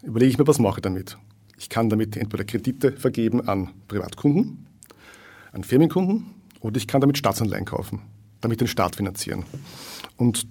überlege 0.03 0.31
ich 0.31 0.39
mir, 0.39 0.47
was 0.47 0.59
mache 0.59 0.79
ich 0.79 0.83
damit. 0.83 1.17
Ich 1.59 1.69
kann 1.69 1.89
damit 1.89 2.17
entweder 2.17 2.45
Kredite 2.45 2.93
vergeben 2.93 3.49
an 3.49 3.71
Privatkunden, 3.89 4.67
an 5.53 5.65
Firmenkunden 5.65 6.27
oder 6.61 6.77
ich 6.77 6.87
kann 6.87 7.01
damit 7.01 7.19
Staatsanleihen 7.19 7.65
kaufen, 7.65 8.03
damit 8.41 8.61
den 8.61 8.69
Staat 8.69 8.97
finanzieren. 8.97 9.45
Und 10.17 10.47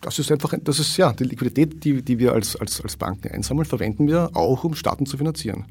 das 0.00 0.18
ist 0.18 0.32
einfach, 0.32 0.54
das 0.62 0.78
ist 0.78 0.96
ja, 0.96 1.12
die 1.12 1.24
Liquidität, 1.24 1.84
die, 1.84 2.02
die 2.02 2.18
wir 2.18 2.32
als, 2.32 2.56
als, 2.56 2.80
als 2.80 2.96
Banken 2.96 3.30
einsammeln, 3.30 3.66
verwenden 3.66 4.06
wir 4.08 4.30
auch, 4.34 4.64
um 4.64 4.74
Staaten 4.74 5.06
zu 5.06 5.16
finanzieren. 5.16 5.66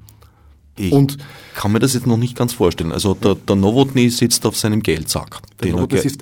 Ich 0.78 0.92
und 0.92 1.18
kann 1.56 1.72
mir 1.72 1.80
das 1.80 1.94
jetzt 1.94 2.08
noch 2.08 2.18
nicht 2.18 2.36
ganz 2.36 2.54
vorstellen. 2.54 2.92
Also 2.92 3.14
der, 3.14 3.36
der 3.36 3.56
Nowotny 3.56 4.10
sitzt 4.10 4.46
auf 4.46 4.58
seinem 4.58 4.82
Geldsack. 4.82 5.40
Der 5.62 5.72
Nowotny 5.72 6.00
sitzt, 6.00 6.22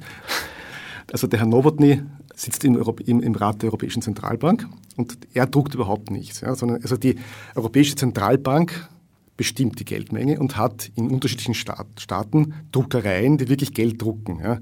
also 1.11 1.27
der 1.27 1.39
Herr 1.39 1.47
Nowotny 1.47 2.01
sitzt 2.35 2.63
im, 2.63 2.81
im, 3.05 3.21
im, 3.21 3.35
Rat 3.35 3.61
der 3.61 3.69
Europäischen 3.69 4.01
Zentralbank 4.01 4.67
und 4.95 5.17
er 5.33 5.45
druckt 5.45 5.75
überhaupt 5.75 6.09
nichts. 6.09 6.41
Ja, 6.41 6.55
sondern 6.55 6.81
also 6.81 6.97
die 6.97 7.15
Europäische 7.55 7.95
Zentralbank 7.95 8.89
bestimmt 9.37 9.79
die 9.79 9.85
Geldmenge 9.85 10.39
und 10.39 10.57
hat 10.57 10.91
in 10.95 11.09
unterschiedlichen 11.09 11.53
Staat, 11.53 11.87
Staaten 11.97 12.53
Druckereien, 12.71 13.37
die 13.37 13.47
wirklich 13.47 13.73
Geld 13.73 14.01
drucken. 14.01 14.39
Ja. 14.43 14.59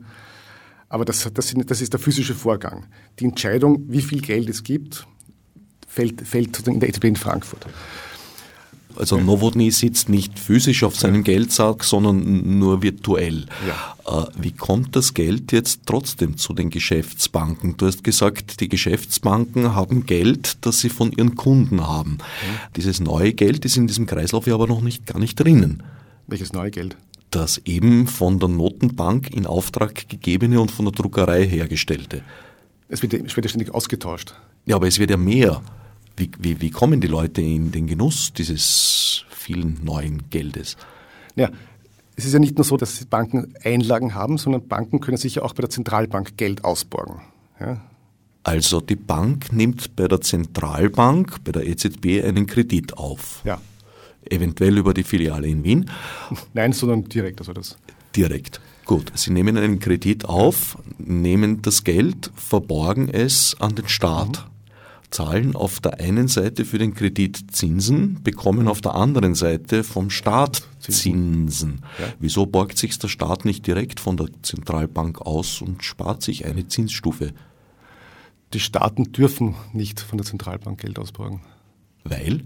Aber 0.90 1.04
das, 1.04 1.28
das, 1.34 1.54
das, 1.66 1.82
ist 1.82 1.94
der 1.94 2.00
physische 2.00 2.36
Vorgang. 2.36 2.86
Die 3.20 3.26
Entscheidung, 3.26 3.86
wie 3.88 4.02
viel 4.02 4.22
Geld 4.22 4.50
es 4.50 4.64
gibt, 4.64 5.08
fällt, 5.88 6.22
fällt 6.22 6.68
in 6.68 6.80
der 6.80 6.90
EZB 6.90 7.06
in 7.06 7.16
Frankfurt. 7.16 7.66
Also 8.98 9.18
Novotny 9.20 9.72
sitzt 9.72 10.10
nicht 10.10 10.40
physisch 10.40 10.84
auf 10.84 10.96
seinem 10.96 11.24
Geldsack, 11.24 11.84
sondern 11.84 12.60
nur 12.60 12.82
virtuell. 12.82 13.46
Ja. 13.68 14.24
Äh, 14.24 14.26
wie 14.40 14.52
kommt 14.52 14.96
das 14.96 15.14
Geld 15.14 15.52
jetzt 15.52 15.82
trotzdem 15.86 16.38
zu 16.38 16.54
den 16.54 16.70
Geschäftsbanken? 16.70 17.78
Du 17.78 17.86
hast 17.86 18.04
gesagt, 18.04 18.60
die 18.60 18.70
Geschäftsbanken 18.70 19.76
haben 19.76 20.06
Geld, 20.06 20.58
das 20.66 20.80
sie 20.80 20.90
von 20.90 21.12
ihren 21.12 21.36
Kunden 21.36 21.86
haben. 21.88 22.12
Mhm. 22.12 22.74
Dieses 22.76 23.00
neue 23.00 23.34
Geld 23.34 23.66
ist 23.66 23.78
in 23.78 23.88
diesem 23.88 24.06
Kreislauf 24.06 24.48
ja 24.48 24.56
aber 24.56 24.68
noch 24.68 24.82
nicht 24.82 25.06
gar 25.06 25.20
nicht 25.20 25.40
drinnen. 25.40 25.84
Welches 26.28 26.54
neue 26.54 26.72
Geld? 26.72 26.98
Das 27.30 27.60
eben 27.66 28.08
von 28.08 28.40
der 28.40 28.50
Notenbank 28.50 29.34
in 29.34 29.46
Auftrag 29.46 30.08
gegebene 30.10 30.62
und 30.62 30.72
von 30.72 30.86
der 30.86 30.94
Druckerei 30.94 31.46
hergestellte. 31.46 32.24
Es 32.90 33.02
wird, 33.02 33.14
es 33.14 33.36
wird 33.36 33.46
ja 33.46 33.50
ständig 33.50 33.74
ausgetauscht. 33.74 34.34
Ja, 34.66 34.78
aber 34.78 34.88
es 34.88 34.98
wird 34.98 35.12
ja 35.12 35.18
mehr. 35.18 35.62
Wie, 36.18 36.32
wie, 36.40 36.60
wie 36.62 36.72
kommen 36.72 37.00
die 37.00 37.08
Leute 37.08 37.42
in 37.42 37.72
den 37.72 37.86
Genuss 37.86 38.34
dieses 38.34 39.24
vielen 39.30 39.84
neuen 39.84 40.30
Geldes? 40.32 40.76
Ja, 41.36 41.52
es 42.16 42.26
ist 42.26 42.34
ja 42.34 42.40
nicht 42.40 42.58
nur 42.58 42.66
so, 42.66 42.76
dass 42.76 43.06
Banken 43.06 43.54
Einlagen 43.64 44.16
haben, 44.16 44.40
sondern 44.40 44.68
Banken 44.68 45.00
können 45.00 45.18
sich 45.18 45.36
ja 45.36 45.44
auch 45.44 45.54
bei 45.54 45.62
der 45.62 45.70
Zentralbank 45.70 46.36
Geld 46.36 46.66
ausborgen. 46.66 47.22
Ja? 47.60 47.80
Also 48.42 48.82
die 48.82 48.96
Bank 48.96 49.54
nimmt 49.54 49.96
bei 49.96 50.08
der 50.08 50.20
Zentralbank, 50.20 51.44
bei 51.44 51.52
der 51.52 51.68
EZB, 51.68 52.24
einen 52.24 52.48
Kredit 52.48 52.98
auf. 52.98 53.42
Ja. 53.46 53.62
Eventuell 54.28 54.80
über 54.80 54.96
die 54.96 55.04
Filiale 55.04 55.48
in 55.48 55.64
Wien. 55.64 55.92
Nein, 56.56 56.74
sondern 56.74 57.04
direkt, 57.04 57.40
also 57.40 57.54
das. 57.54 57.78
Direkt. 58.16 58.60
Gut, 58.86 59.12
Sie 59.14 59.32
nehmen 59.32 59.56
einen 59.56 59.78
Kredit 59.78 60.26
auf, 60.26 60.80
nehmen 60.98 61.62
das 61.62 61.84
Geld, 61.84 62.32
verborgen 62.36 63.10
es 63.10 63.56
an 63.60 63.76
den 63.76 63.88
Staat. 63.88 64.46
Mhm 64.50 64.57
zahlen 65.10 65.56
auf 65.56 65.80
der 65.80 66.00
einen 66.00 66.28
Seite 66.28 66.66
für 66.66 66.78
den 66.78 66.94
Kredit 66.94 67.52
Zinsen, 67.52 68.22
bekommen 68.24 68.68
auf 68.68 68.82
der 68.82 68.96
anderen 68.96 69.36
Seite 69.36 69.84
vom 69.84 70.10
Staat 70.10 70.64
Zinsen. 70.80 71.82
Ja. 72.00 72.06
Wieso 72.20 72.46
borgt 72.46 72.78
sich 72.78 72.98
der 73.00 73.08
Staat 73.08 73.46
nicht 73.46 73.66
direkt 73.66 74.00
von 74.00 74.18
der 74.18 74.28
Zentralbank 74.42 75.22
aus 75.22 75.62
und 75.62 75.84
spart 75.84 76.22
sich 76.22 76.46
eine 76.46 76.68
Zinsstufe? 76.68 77.32
Die 78.54 78.60
Staaten 78.60 79.12
dürfen 79.12 79.56
nicht 79.74 80.00
von 80.00 80.18
der 80.18 80.26
Zentralbank 80.26 80.80
Geld 80.80 81.00
ausborgen. 81.00 81.42
Weil? 82.04 82.44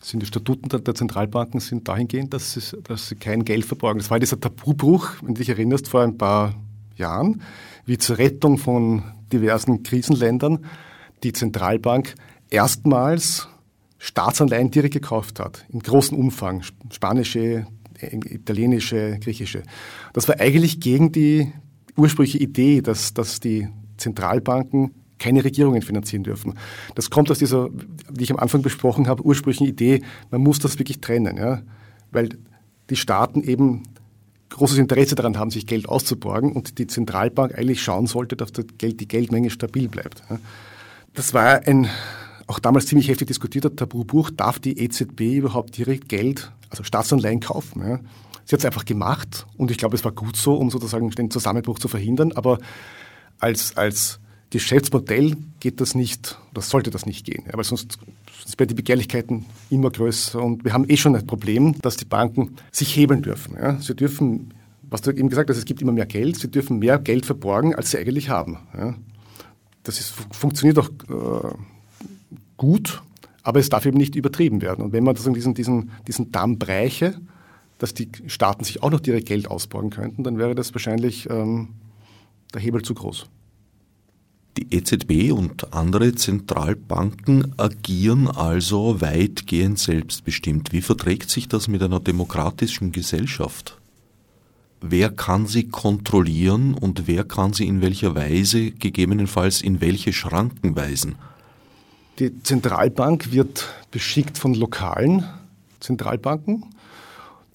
Sind 0.00 0.20
die 0.20 0.26
Statuten 0.26 0.68
der, 0.68 0.94
Zentralbanken 0.94 1.60
sind 1.60 1.86
dahingehend, 1.86 2.34
dass 2.34 2.54
sie, 2.54 2.82
dass 2.82 3.08
sie 3.08 3.14
kein 3.14 3.44
Geld 3.44 3.64
verborgen. 3.64 4.00
Das 4.00 4.10
war 4.10 4.18
dieser 4.18 4.40
Tabubruch, 4.40 5.10
wenn 5.22 5.34
du 5.34 5.38
dich 5.38 5.48
erinnerst, 5.48 5.88
vor 5.88 6.02
ein 6.02 6.18
paar 6.18 6.54
Jahren, 6.96 7.42
wie 7.86 7.98
zur 7.98 8.18
Rettung 8.18 8.58
von 8.58 9.04
diversen 9.32 9.82
Krisenländern 9.82 10.66
die 11.22 11.32
Zentralbank 11.32 12.14
erstmals 12.50 13.48
Staatsanleihen 13.98 14.70
direkt 14.70 14.94
gekauft 14.94 15.38
hat, 15.38 15.64
in 15.72 15.80
großem 15.80 16.18
Umfang, 16.18 16.62
spanische, 16.90 17.66
italienische, 18.00 19.18
griechische. 19.20 19.62
Das 20.12 20.26
war 20.28 20.40
eigentlich 20.40 20.80
gegen 20.80 21.12
die 21.12 21.52
ursprüngliche 21.96 22.38
Idee, 22.38 22.80
dass, 22.80 23.14
dass 23.14 23.38
die 23.38 23.68
Zentralbanken 23.96 24.92
keine 25.18 25.44
Regierungen 25.44 25.82
finanzieren 25.82 26.24
dürfen. 26.24 26.54
Das 26.96 27.10
kommt 27.10 27.30
aus 27.30 27.38
dieser, 27.38 27.68
wie 28.10 28.24
ich 28.24 28.32
am 28.32 28.38
Anfang 28.38 28.62
besprochen 28.62 29.06
habe, 29.06 29.24
ursprünglichen 29.24 29.68
Idee, 29.68 30.02
man 30.32 30.40
muss 30.40 30.58
das 30.58 30.80
wirklich 30.80 31.00
trennen, 31.00 31.36
ja? 31.36 31.62
weil 32.10 32.30
die 32.90 32.96
Staaten 32.96 33.42
eben 33.42 33.84
großes 34.48 34.78
Interesse 34.78 35.14
daran 35.14 35.38
haben, 35.38 35.50
sich 35.50 35.66
Geld 35.66 35.88
auszuborgen 35.88 36.52
und 36.52 36.78
die 36.78 36.88
Zentralbank 36.88 37.56
eigentlich 37.56 37.82
schauen 37.82 38.06
sollte, 38.06 38.36
dass 38.36 38.50
das 38.50 38.66
Geld, 38.78 39.00
die 39.00 39.06
Geldmenge 39.06 39.50
stabil 39.50 39.88
bleibt. 39.88 40.24
Ja? 40.28 40.40
Das 41.14 41.34
war 41.34 41.66
ein 41.66 41.88
auch 42.46 42.58
damals 42.58 42.86
ziemlich 42.86 43.08
heftig 43.08 43.28
diskutierter 43.28 43.74
Tabubuch, 43.74 44.30
darf 44.30 44.58
die 44.58 44.78
EZB 44.78 45.38
überhaupt 45.38 45.76
direkt 45.76 46.08
Geld, 46.08 46.52
also 46.70 46.84
Staatsanleihen 46.84 47.40
kaufen? 47.40 47.80
Ja? 47.80 48.00
Sie 48.44 48.54
hat 48.54 48.60
es 48.60 48.64
einfach 48.64 48.84
gemacht 48.84 49.46
und 49.56 49.70
ich 49.70 49.78
glaube, 49.78 49.96
es 49.96 50.04
war 50.04 50.12
gut 50.12 50.36
so, 50.36 50.54
um 50.54 50.70
sozusagen 50.70 51.10
den 51.10 51.30
Zusammenbruch 51.30 51.78
zu 51.78 51.88
verhindern, 51.88 52.32
aber 52.32 52.58
als, 53.38 53.76
als 53.76 54.20
Geschäftsmodell 54.50 55.36
geht 55.60 55.80
das 55.80 55.94
nicht, 55.94 56.38
das 56.52 56.68
sollte 56.68 56.90
das 56.90 57.06
nicht 57.06 57.24
gehen, 57.24 57.44
ja, 57.46 57.56
weil 57.56 57.64
sonst, 57.64 57.98
sonst 58.42 58.58
werden 58.58 58.68
die 58.68 58.74
Begehrlichkeiten 58.74 59.46
immer 59.70 59.90
größer 59.90 60.42
und 60.42 60.64
wir 60.64 60.72
haben 60.72 60.88
eh 60.88 60.96
schon 60.96 61.16
ein 61.16 61.26
Problem, 61.26 61.80
dass 61.80 61.96
die 61.96 62.04
Banken 62.04 62.56
sich 62.70 62.94
hebeln 62.94 63.22
dürfen. 63.22 63.56
Ja. 63.56 63.80
Sie 63.80 63.94
dürfen, 63.94 64.52
was 64.82 65.00
du 65.00 65.10
eben 65.10 65.28
gesagt 65.28 65.48
hast, 65.48 65.56
es 65.56 65.64
gibt 65.64 65.80
immer 65.80 65.92
mehr 65.92 66.06
Geld, 66.06 66.36
sie 66.36 66.50
dürfen 66.50 66.80
mehr 66.80 66.98
Geld 66.98 67.24
verborgen, 67.24 67.74
als 67.74 67.92
sie 67.92 67.98
eigentlich 67.98 68.28
haben. 68.28 68.58
Ja. 68.76 68.94
Das 69.82 69.98
ist, 69.98 70.14
funktioniert 70.30 70.78
auch 70.78 70.88
äh, 70.88 71.54
gut, 72.56 73.02
aber 73.42 73.60
es 73.60 73.68
darf 73.68 73.86
eben 73.86 73.98
nicht 73.98 74.14
übertrieben 74.14 74.62
werden. 74.62 74.84
Und 74.84 74.92
wenn 74.92 75.04
man 75.04 75.14
diesen, 75.14 75.54
diesen, 75.54 75.90
diesen 76.06 76.30
Damm 76.30 76.58
bräche, 76.58 77.20
dass 77.78 77.94
die 77.94 78.08
Staaten 78.28 78.62
sich 78.62 78.82
auch 78.82 78.90
noch 78.90 79.00
direkt 79.00 79.26
Geld 79.26 79.50
ausborgen 79.50 79.90
könnten, 79.90 80.22
dann 80.22 80.38
wäre 80.38 80.54
das 80.54 80.72
wahrscheinlich 80.72 81.28
ähm, 81.28 81.68
der 82.54 82.60
Hebel 82.60 82.82
zu 82.82 82.94
groß. 82.94 83.26
Die 84.58 84.72
EZB 84.74 85.32
und 85.32 85.72
andere 85.72 86.14
Zentralbanken 86.14 87.58
agieren 87.58 88.28
also 88.28 89.00
weitgehend 89.00 89.78
selbstbestimmt. 89.78 90.72
Wie 90.72 90.82
verträgt 90.82 91.30
sich 91.30 91.48
das 91.48 91.68
mit 91.68 91.82
einer 91.82 92.00
demokratischen 92.00 92.92
Gesellschaft? 92.92 93.81
Wer 94.82 95.10
kann 95.10 95.46
sie 95.46 95.68
kontrollieren 95.68 96.74
und 96.74 97.06
wer 97.06 97.22
kann 97.22 97.52
sie 97.52 97.68
in 97.68 97.80
welcher 97.82 98.16
Weise, 98.16 98.72
gegebenenfalls 98.72 99.62
in 99.62 99.80
welche 99.80 100.12
Schranken 100.12 100.74
weisen? 100.74 101.14
Die 102.18 102.42
Zentralbank 102.42 103.32
wird 103.32 103.72
beschickt 103.92 104.38
von 104.38 104.54
lokalen 104.54 105.24
Zentralbanken. 105.78 106.64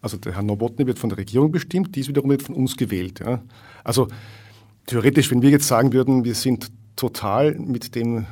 Also 0.02 0.16
der 0.16 0.36
Herr 0.36 0.44
Nowotny 0.44 0.88
wird 0.88 1.00
von 1.00 1.10
der 1.10 1.18
Regierung 1.18 1.52
bestimmt, 1.52 1.96
dies 1.96 2.08
wiederum 2.08 2.30
wird 2.30 2.44
von 2.44 2.56
uns 2.56 2.78
gewählt. 2.78 3.20
Ja. 3.20 3.42
Also 3.84 4.08
theoretisch, 4.86 5.30
wenn 5.30 5.42
wir 5.42 5.50
jetzt 5.50 5.68
sagen 5.68 5.92
würden, 5.92 6.24
wir 6.24 6.36
sind 6.36 6.72
total 6.96 7.56
mit 7.56 7.94
dem, 7.94 8.26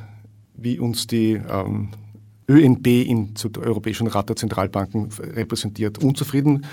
wie 0.54 0.78
uns 0.78 1.06
die 1.06 1.32
ähm, 1.32 1.90
ÖNB 2.48 2.86
in 2.86 3.34
der 3.34 3.62
Europäischen 3.62 4.06
Rat 4.06 4.30
der 4.30 4.36
Zentralbanken 4.36 5.10
repräsentiert, 5.18 6.02
unzufrieden, 6.02 6.64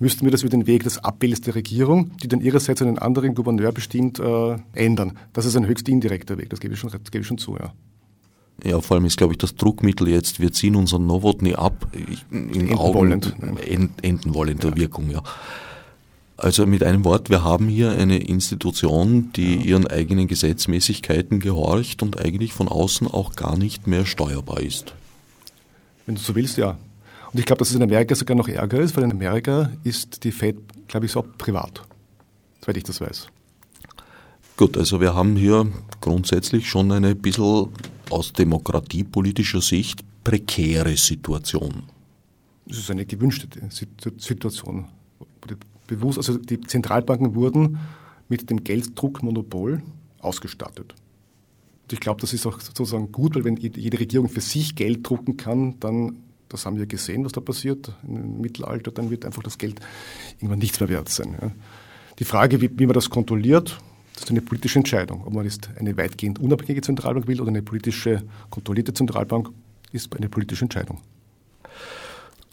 müssten 0.00 0.24
wir 0.24 0.32
das 0.32 0.42
über 0.42 0.50
den 0.50 0.66
Weg 0.66 0.82
des 0.82 0.98
Abbildes 0.98 1.42
der 1.42 1.54
Regierung, 1.54 2.10
die 2.22 2.28
dann 2.28 2.40
ihrerseits 2.40 2.82
einen 2.82 2.98
anderen 2.98 3.34
Gouverneur 3.34 3.70
bestimmt, 3.70 4.18
äh, 4.18 4.56
ändern. 4.72 5.16
Das 5.32 5.44
ist 5.44 5.56
ein 5.56 5.66
höchst 5.66 5.88
indirekter 5.88 6.38
Weg, 6.38 6.50
das 6.50 6.58
gebe 6.58 6.74
ich 6.74 6.80
schon, 6.80 6.90
das 6.90 7.10
gebe 7.10 7.22
ich 7.22 7.28
schon 7.28 7.38
zu. 7.38 7.56
Ja. 7.56 7.72
Ja, 8.64 8.80
vor 8.80 8.96
allem 8.96 9.06
ist, 9.06 9.16
glaube 9.16 9.32
ich, 9.32 9.38
das 9.38 9.54
Druckmittel 9.54 10.08
jetzt, 10.08 10.40
wir 10.40 10.52
ziehen 10.52 10.76
unseren 10.76 11.06
Novotny 11.06 11.54
ab, 11.54 11.86
in 12.30 12.50
enden 12.50 12.74
Augen, 12.74 12.94
wollend. 12.94 13.34
enden 14.02 14.34
wollender 14.34 14.68
ja. 14.70 14.76
Wirkung, 14.76 15.10
ja. 15.10 15.22
Also 16.36 16.66
mit 16.66 16.82
einem 16.82 17.04
Wort, 17.04 17.28
wir 17.28 17.44
haben 17.44 17.68
hier 17.68 17.92
eine 17.92 18.18
Institution, 18.18 19.30
die 19.34 19.56
ihren 19.56 19.86
eigenen 19.86 20.26
Gesetzmäßigkeiten 20.26 21.38
gehorcht 21.38 22.02
und 22.02 22.18
eigentlich 22.18 22.54
von 22.54 22.68
außen 22.68 23.06
auch 23.06 23.36
gar 23.36 23.58
nicht 23.58 23.86
mehr 23.86 24.06
steuerbar 24.06 24.60
ist. 24.60 24.94
Wenn 26.06 26.14
du 26.14 26.20
so 26.20 26.34
willst, 26.34 26.56
ja. 26.56 26.78
Und 27.32 27.38
ich 27.38 27.46
glaube, 27.46 27.60
dass 27.60 27.70
es 27.70 27.76
in 27.76 27.82
Amerika 27.82 28.14
sogar 28.14 28.36
noch 28.36 28.48
ärger 28.48 28.80
ist, 28.80 28.96
weil 28.96 29.04
in 29.04 29.12
Amerika 29.12 29.70
ist 29.84 30.24
die 30.24 30.32
Fed, 30.32 30.56
glaube 30.88 31.06
ich, 31.06 31.12
so 31.12 31.24
privat, 31.38 31.82
soweit 32.60 32.76
ich 32.76 32.84
das 32.84 33.00
weiß. 33.00 33.28
Gut, 34.56 34.76
also 34.76 35.00
wir 35.00 35.14
haben 35.14 35.36
hier 35.36 35.66
grundsätzlich 36.00 36.68
schon 36.68 36.92
eine 36.92 37.14
bisschen 37.14 37.68
aus 38.10 38.32
demokratiepolitischer 38.32 39.60
Sicht 39.60 40.00
prekäre 40.24 40.96
Situation. 40.96 41.84
Das 42.66 42.78
ist 42.78 42.90
eine 42.90 43.06
gewünschte 43.06 43.48
Situation 43.70 44.86
bewusst, 45.90 46.18
also 46.18 46.38
die 46.38 46.60
Zentralbanken 46.60 47.34
wurden 47.34 47.78
mit 48.28 48.48
dem 48.48 48.62
Gelddruckmonopol 48.62 49.82
ausgestattet. 50.20 50.94
Und 51.82 51.92
ich 51.92 52.00
glaube, 52.00 52.20
das 52.20 52.32
ist 52.32 52.46
auch 52.46 52.60
sozusagen 52.60 53.10
gut, 53.10 53.34
weil 53.34 53.44
wenn 53.44 53.56
jede 53.56 53.98
Regierung 53.98 54.28
für 54.28 54.40
sich 54.40 54.76
Geld 54.76 55.08
drucken 55.08 55.36
kann, 55.36 55.80
dann, 55.80 56.16
das 56.50 56.66
haben 56.66 56.76
wir 56.76 56.86
gesehen, 56.86 57.24
was 57.24 57.32
da 57.32 57.40
passiert 57.40 57.92
im 58.06 58.40
Mittelalter, 58.40 58.90
dann 58.90 59.10
wird 59.10 59.24
einfach 59.24 59.42
das 59.42 59.56
Geld 59.56 59.80
irgendwann 60.38 60.58
nichts 60.58 60.80
mehr 60.80 60.88
wert 60.88 61.08
sein. 61.08 61.36
Ja. 61.40 61.50
Die 62.18 62.24
Frage, 62.24 62.60
wie, 62.60 62.70
wie 62.76 62.86
man 62.86 62.94
das 62.94 63.08
kontrolliert, 63.08 63.80
das 64.12 64.24
ist 64.24 64.30
eine 64.30 64.42
politische 64.42 64.78
Entscheidung. 64.78 65.22
Ob 65.24 65.32
man 65.32 65.44
jetzt 65.44 65.70
eine 65.78 65.96
weitgehend 65.96 66.38
unabhängige 66.38 66.82
Zentralbank 66.82 67.26
will 67.26 67.40
oder 67.40 67.48
eine 67.48 67.62
politische 67.62 68.22
kontrollierte 68.50 68.92
Zentralbank, 68.92 69.48
ist 69.92 70.14
eine 70.14 70.28
politische 70.28 70.64
Entscheidung. 70.64 71.00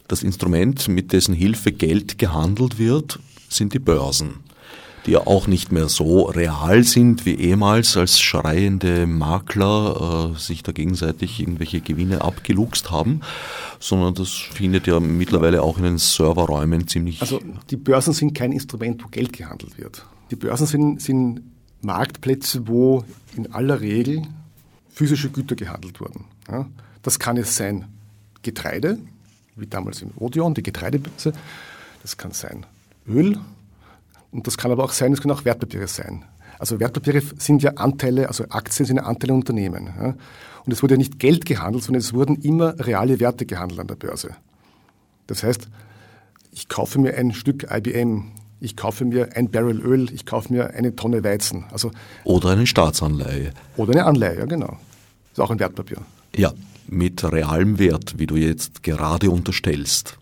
Das 0.06 0.22
Instrument, 0.22 0.88
mit 0.88 1.12
dessen 1.12 1.34
Hilfe 1.34 1.72
Geld 1.72 2.16
gehandelt 2.16 2.78
wird, 2.78 3.18
sind 3.50 3.74
die 3.74 3.78
Börsen, 3.78 4.36
die 5.08 5.12
ja 5.12 5.26
auch 5.26 5.46
nicht 5.46 5.72
mehr 5.72 5.88
so 5.88 6.24
real 6.24 6.84
sind 6.84 7.24
wie 7.24 7.34
ehemals, 7.34 7.96
als 7.96 8.20
schreiende 8.20 9.06
Makler 9.06 10.34
äh, 10.34 10.38
sich 10.38 10.62
da 10.62 10.72
gegenseitig 10.72 11.40
irgendwelche 11.40 11.80
Gewinne 11.80 12.20
abgeluchst 12.20 12.90
haben, 12.90 13.22
sondern 13.80 14.14
das 14.14 14.32
findet 14.32 14.86
ja 14.86 15.00
mittlerweile 15.00 15.62
auch 15.62 15.78
in 15.78 15.84
den 15.84 15.98
Serverräumen 15.98 16.88
ziemlich. 16.88 17.22
Also 17.22 17.40
die 17.70 17.76
Börsen 17.76 18.12
sind 18.12 18.34
kein 18.34 18.52
Instrument, 18.52 19.02
wo 19.02 19.08
Geld 19.08 19.32
gehandelt 19.32 19.78
wird. 19.78 20.04
Die 20.30 20.36
Börsen 20.36 20.66
sind, 20.66 21.00
sind 21.00 21.40
Marktplätze, 21.80 22.68
wo 22.68 23.02
in 23.34 23.50
aller 23.52 23.80
Regel 23.80 24.22
physische 24.90 25.30
Güter 25.30 25.56
gehandelt 25.56 26.00
wurden. 26.00 26.26
Ja, 26.50 26.68
das 27.02 27.18
kann 27.18 27.38
es 27.38 27.56
sein 27.56 27.86
Getreide, 28.42 28.98
wie 29.56 29.66
damals 29.66 30.02
in 30.02 30.10
Odeon, 30.16 30.52
die 30.52 30.62
Getreidebörse. 30.62 31.32
Das 32.02 32.18
kann 32.18 32.32
sein 32.32 32.66
Öl 33.06 33.38
und 34.30 34.46
das 34.46 34.58
kann 34.58 34.70
aber 34.70 34.84
auch 34.84 34.92
sein, 34.92 35.12
es 35.12 35.20
können 35.20 35.34
auch 35.34 35.44
Wertpapiere 35.44 35.86
sein. 35.86 36.24
Also 36.58 36.80
Wertpapiere 36.80 37.22
sind 37.38 37.62
ja 37.62 37.72
Anteile, 37.74 38.28
also 38.28 38.44
Aktien 38.48 38.84
sind 38.86 38.96
ja 38.96 39.04
Anteile 39.04 39.32
an 39.32 39.38
Unternehmen. 39.38 39.90
Ja. 39.98 40.14
Und 40.64 40.72
es 40.72 40.82
wurde 40.82 40.94
ja 40.94 40.98
nicht 40.98 41.18
Geld 41.18 41.46
gehandelt, 41.46 41.84
sondern 41.84 42.00
es 42.00 42.12
wurden 42.12 42.36
immer 42.42 42.74
reale 42.78 43.20
Werte 43.20 43.46
gehandelt 43.46 43.80
an 43.80 43.86
der 43.86 43.94
Börse. 43.94 44.36
Das 45.26 45.42
heißt, 45.42 45.68
ich 46.52 46.68
kaufe 46.68 46.98
mir 46.98 47.16
ein 47.16 47.32
Stück 47.32 47.68
IBM, 47.70 48.32
ich 48.60 48.76
kaufe 48.76 49.04
mir 49.04 49.36
ein 49.36 49.50
Barrel 49.50 49.80
Öl, 49.80 50.12
ich 50.12 50.26
kaufe 50.26 50.52
mir 50.52 50.70
eine 50.74 50.96
Tonne 50.96 51.22
Weizen. 51.22 51.64
Also, 51.70 51.92
oder 52.24 52.50
eine 52.50 52.66
Staatsanleihe. 52.66 53.52
Oder 53.76 53.92
eine 53.92 54.04
Anleihe, 54.04 54.38
ja 54.38 54.44
genau. 54.46 54.76
Ist 55.32 55.40
auch 55.40 55.50
ein 55.50 55.60
Wertpapier. 55.60 55.98
Ja, 56.34 56.52
mit 56.88 57.22
realem 57.24 57.78
Wert, 57.78 58.18
wie 58.18 58.26
du 58.26 58.36
jetzt 58.36 58.82
gerade 58.82 59.30
unterstellst. 59.30 60.18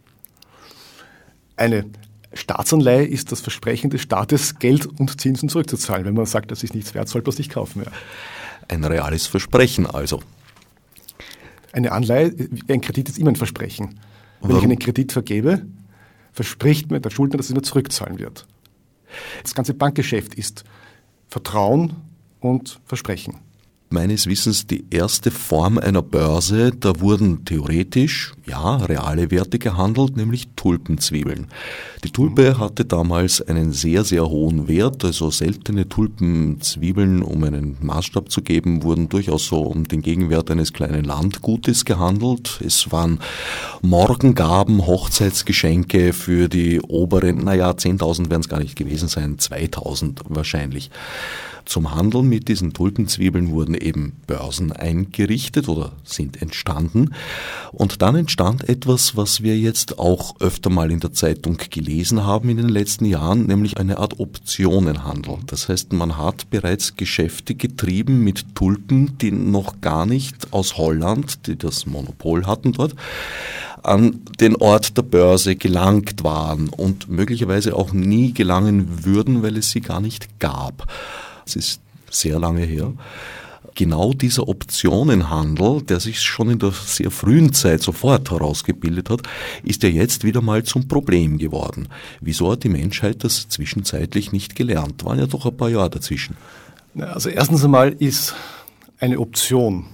Eine 1.57 1.87
Staatsanleihe 2.37 3.05
ist 3.05 3.33
das 3.33 3.41
Versprechen 3.41 3.91
des 3.91 4.03
Staates, 4.03 4.59
Geld 4.59 4.87
und 4.87 5.21
Zinsen 5.21 5.49
zurückzuzahlen. 5.49 6.05
Wenn 6.05 6.15
man 6.15 6.27
sagt, 6.27 6.51
das 6.51 6.63
ist 6.63 6.75
nichts 6.75 6.95
wert, 6.95 7.09
sollte 7.09 7.27
man 7.27 7.33
es 7.33 7.39
nicht 7.39 7.53
kaufen. 7.53 7.83
Ja. 7.85 7.91
Ein 8.69 8.85
reales 8.85 9.27
Versprechen 9.27 9.87
also. 9.87 10.23
Eine 11.73 11.93
Anleihe, 11.93 12.35
ein 12.69 12.81
Kredit 12.81 13.09
ist 13.09 13.19
immer 13.19 13.31
ein 13.31 13.37
Versprechen. 13.37 14.01
Wenn 14.41 14.51
Warum? 14.51 14.57
ich 14.59 14.65
einen 14.65 14.79
Kredit 14.79 15.13
vergebe, 15.13 15.67
verspricht 16.33 16.91
mir 16.91 17.01
der 17.01 17.11
Schuldner, 17.11 17.39
dass 17.39 17.51
er 17.51 17.57
mir 17.57 17.63
zurückzahlen 17.63 18.19
wird. 18.19 18.47
Das 19.43 19.55
ganze 19.55 19.75
Bankgeschäft 19.75 20.35
ist 20.35 20.65
Vertrauen 21.29 21.95
und 22.41 22.81
Versprechen. 22.85 23.41
Meines 23.89 24.27
Wissens 24.27 24.67
die 24.67 24.85
erste 24.91 25.31
Form 25.31 25.79
einer 25.79 26.03
Börse. 26.03 26.73
Da 26.73 27.01
wurden 27.01 27.45
theoretisch, 27.45 28.33
ja, 28.47 28.77
reale 28.77 29.31
Werte 29.31 29.59
gehandelt, 29.59 30.17
nämlich 30.17 30.49
Tulpenzwiebeln. 30.57 31.47
Die 32.05 32.11
Tulpe 32.11 32.59
hatte 32.59 32.85
damals 32.85 33.41
einen 33.41 33.73
sehr, 33.73 34.05
sehr 34.05 34.29
hohen 34.29 34.69
Wert, 34.69 35.05
also 35.05 35.31
seltene 35.31 35.89
Tulpenzwiebeln, 35.89 37.23
um 37.23 37.45
einen 37.45 37.77
Maßstab 37.81 38.31
zu 38.31 38.43
geben, 38.43 38.83
wurden 38.83 39.09
durchaus 39.09 39.47
so 39.47 39.63
um 39.63 39.89
den 39.89 40.03
Gegenwert 40.03 40.51
eines 40.51 40.73
kleinen 40.73 41.05
Landgutes 41.05 41.85
gehandelt. 41.85 42.61
Es 42.65 42.91
waren 42.93 43.21
Morgengaben, 43.83 44.87
Hochzeitsgeschenke 44.87 46.13
für 46.13 46.49
die 46.49 46.81
oberen, 46.81 47.39
naja, 47.39 47.71
10.000 47.71 48.31
werden 48.31 48.41
es 48.41 48.49
gar 48.49 48.61
nicht 48.61 48.77
gewesen 48.77 49.09
sein, 49.09 49.37
2.000 49.37 50.21
wahrscheinlich. 50.29 50.91
Zum 51.67 51.97
Handel 51.97 52.23
mit 52.23 52.47
diesen 52.47 52.73
Tulpenzwiebeln 52.73 53.51
wurden 53.51 53.75
eben 53.75 54.21
Börsen 54.29 54.71
eingerichtet 54.71 55.69
oder 55.69 55.93
sind 56.05 56.41
entstanden. 56.41 57.11
Und 57.73 58.03
dann 58.03 58.15
entstand 58.15 58.69
etwas, 58.69 59.17
was 59.17 59.43
wir 59.43 59.59
jetzt 59.59 59.99
auch 59.99 60.37
öfter 60.41 60.71
mal 60.71 60.93
in 60.93 61.01
der 61.01 61.13
Zeitung 61.13 61.59
gelesen 61.71 62.25
haben 62.25 62.49
in 62.51 62.59
den 62.59 62.69
letzten 62.69 63.05
Jahren, 63.05 63.47
nämlich 63.47 63.79
eine 63.79 63.99
Art 63.99 64.21
Optionenhandel. 64.21 65.39
Das 65.47 65.69
heißt, 65.69 65.93
man 65.93 66.17
hat 66.17 66.49
bereits 66.51 66.95
Geschäfte 66.95 67.57
getrieben 67.57 68.21
mit 68.21 68.55
Tulpen, 68.55 69.19
die 69.19 69.33
noch 69.33 69.81
gar 69.81 70.07
nicht 70.07 70.53
aus 70.53 70.79
Holland, 70.79 71.49
die 71.49 71.57
das 71.57 71.85
Monopol 71.85 72.47
hatten 72.47 72.73
dort, 72.75 72.95
an 73.83 74.21
den 74.39 74.55
Ort 74.55 74.97
der 74.97 75.03
Börse 75.03 75.57
gelangt 75.57 76.23
waren 76.23 76.69
und 76.69 77.09
möglicherweise 77.09 77.75
auch 77.75 77.93
nie 77.93 78.33
gelangen 78.33 79.05
würden, 79.05 79.43
weil 79.43 79.57
es 79.57 79.73
sie 79.73 79.81
gar 79.81 80.01
nicht 80.01 80.39
gab 80.39 80.87
das 81.47 81.57
ist 81.57 81.81
sehr 82.11 82.39
lange 82.39 82.63
her, 82.63 82.93
genau 83.77 84.13
dieser 84.13 84.49
Optionenhandel, 84.49 85.83
der 85.83 86.01
sich 86.01 86.21
schon 86.21 86.51
in 86.51 86.59
der 86.59 86.73
sehr 86.73 87.13
frühen 87.13 87.53
Zeit 87.53 87.83
sofort 87.83 88.31
herausgebildet 88.31 89.11
hat, 89.11 89.23
ist 89.63 89.85
ja 89.85 89.89
jetzt 89.89 90.25
wieder 90.25 90.41
mal 90.41 90.65
zum 90.65 90.89
Problem 90.89 91.39
geworden. 91.39 91.89
Wieso 92.21 92.51
hat 92.51 92.65
die 92.65 92.69
Menschheit 92.69 93.23
das 93.23 93.49
zwischenzeitlich 93.49 94.33
nicht 94.33 94.57
gelernt? 94.57 95.05
Waren 95.05 95.21
ja 95.21 95.27
doch 95.27 95.47
ein 95.47 95.57
paar 95.57 95.69
Jahre 95.69 95.91
dazwischen. 95.91 96.37
Also 96.99 97.29
erstens 97.29 97.63
einmal 97.63 97.93
ist 97.93 98.35
eine 98.99 99.21
Option 99.21 99.85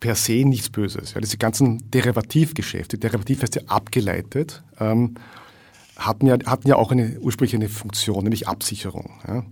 per 0.00 0.16
se 0.16 0.44
nichts 0.44 0.68
Böses. 0.68 1.14
Ja, 1.14 1.20
diese 1.20 1.38
ganzen 1.38 1.88
Derivativgeschäfte, 1.92 2.98
Derivativ 2.98 3.42
heißt 3.42 3.54
ja 3.54 3.62
abgeleitet, 3.68 4.62
ähm, 4.80 5.14
hatten, 5.96 6.26
ja, 6.26 6.36
hatten 6.44 6.66
ja 6.66 6.74
auch 6.74 6.90
eine 6.90 7.20
ursprüngliche 7.20 7.56
eine 7.56 7.68
Funktion, 7.68 8.24
nämlich 8.24 8.48
Absicherung. 8.48 9.10
Ja. 9.28 9.44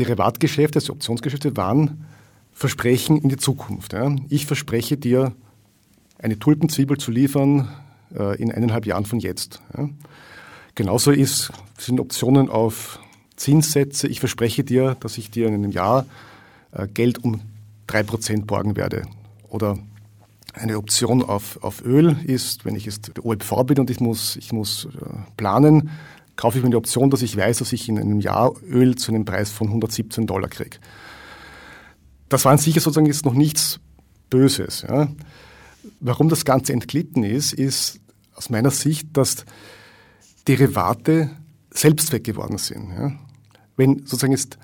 Derivatgeschäfte, 0.00 0.78
also 0.78 0.94
Optionsgeschäfte, 0.94 1.56
waren 1.56 2.06
Versprechen 2.52 3.18
in 3.18 3.28
die 3.28 3.36
Zukunft. 3.36 3.92
Ja. 3.92 4.14
Ich 4.28 4.46
verspreche 4.46 4.96
dir, 4.96 5.32
eine 6.18 6.38
Tulpenzwiebel 6.38 6.98
zu 6.98 7.10
liefern 7.10 7.68
äh, 8.14 8.40
in 8.40 8.52
eineinhalb 8.52 8.86
Jahren 8.86 9.06
von 9.06 9.20
jetzt. 9.20 9.62
Ja. 9.76 9.88
Genauso 10.74 11.10
ist, 11.10 11.52
sind 11.78 12.00
Optionen 12.00 12.48
auf 12.48 12.98
Zinssätze. 13.36 14.08
Ich 14.08 14.20
verspreche 14.20 14.64
dir, 14.64 14.96
dass 15.00 15.18
ich 15.18 15.30
dir 15.30 15.46
in 15.46 15.54
einem 15.54 15.70
Jahr 15.70 16.06
äh, 16.72 16.86
Geld 16.88 17.22
um 17.22 17.40
drei 17.86 18.02
Prozent 18.02 18.46
borgen 18.46 18.76
werde. 18.76 19.02
Oder 19.48 19.78
eine 20.52 20.76
Option 20.78 21.22
auf, 21.22 21.62
auf 21.62 21.84
Öl 21.84 22.16
ist, 22.24 22.64
wenn 22.64 22.76
ich 22.76 22.84
jetzt 22.84 23.24
OLV 23.24 23.64
bin 23.66 23.78
und 23.78 23.90
ich 23.90 24.00
muss, 24.00 24.36
ich 24.36 24.52
muss 24.52 24.86
äh, 24.86 24.88
planen, 25.36 25.90
kaufe 26.40 26.56
ich 26.56 26.64
mir 26.64 26.70
die 26.70 26.76
Option, 26.76 27.10
dass 27.10 27.20
ich 27.20 27.36
weiß, 27.36 27.58
dass 27.58 27.74
ich 27.74 27.86
in 27.86 27.98
einem 27.98 28.18
Jahr 28.18 28.54
Öl 28.62 28.96
zu 28.96 29.12
einem 29.12 29.26
Preis 29.26 29.50
von 29.50 29.66
117 29.66 30.26
Dollar 30.26 30.48
kriege. 30.48 30.78
Das 32.30 32.46
war 32.46 32.52
an 32.52 32.58
sich 32.58 32.74
sozusagen 32.76 33.04
jetzt 33.04 33.26
noch 33.26 33.34
nichts 33.34 33.78
Böses. 34.30 34.86
Ja. 34.88 35.08
Warum 36.00 36.30
das 36.30 36.46
Ganze 36.46 36.72
entglitten 36.72 37.24
ist, 37.24 37.52
ist 37.52 38.00
aus 38.34 38.48
meiner 38.48 38.70
Sicht, 38.70 39.08
dass 39.12 39.44
Derivate 40.48 41.30
Selbstzweck 41.72 42.24
geworden 42.24 42.56
sind. 42.56 42.88
Ja. 42.88 43.12
Wenn 43.76 43.98
sozusagen 43.98 44.32
jetzt 44.32 44.56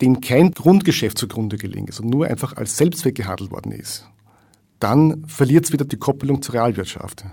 dem 0.00 0.20
kein 0.20 0.52
Grundgeschäft 0.52 1.18
zugrunde 1.18 1.56
gelegen 1.56 1.88
ist 1.88 1.98
und 1.98 2.08
nur 2.08 2.28
einfach 2.28 2.56
als 2.56 2.76
Selbstzweck 2.76 3.16
gehandelt 3.16 3.50
worden 3.50 3.72
ist, 3.72 4.06
dann 4.78 5.26
verliert 5.26 5.64
es 5.64 5.72
wieder 5.72 5.84
die 5.84 5.98
Koppelung 5.98 6.40
zur 6.40 6.54
Realwirtschaft. 6.54 7.24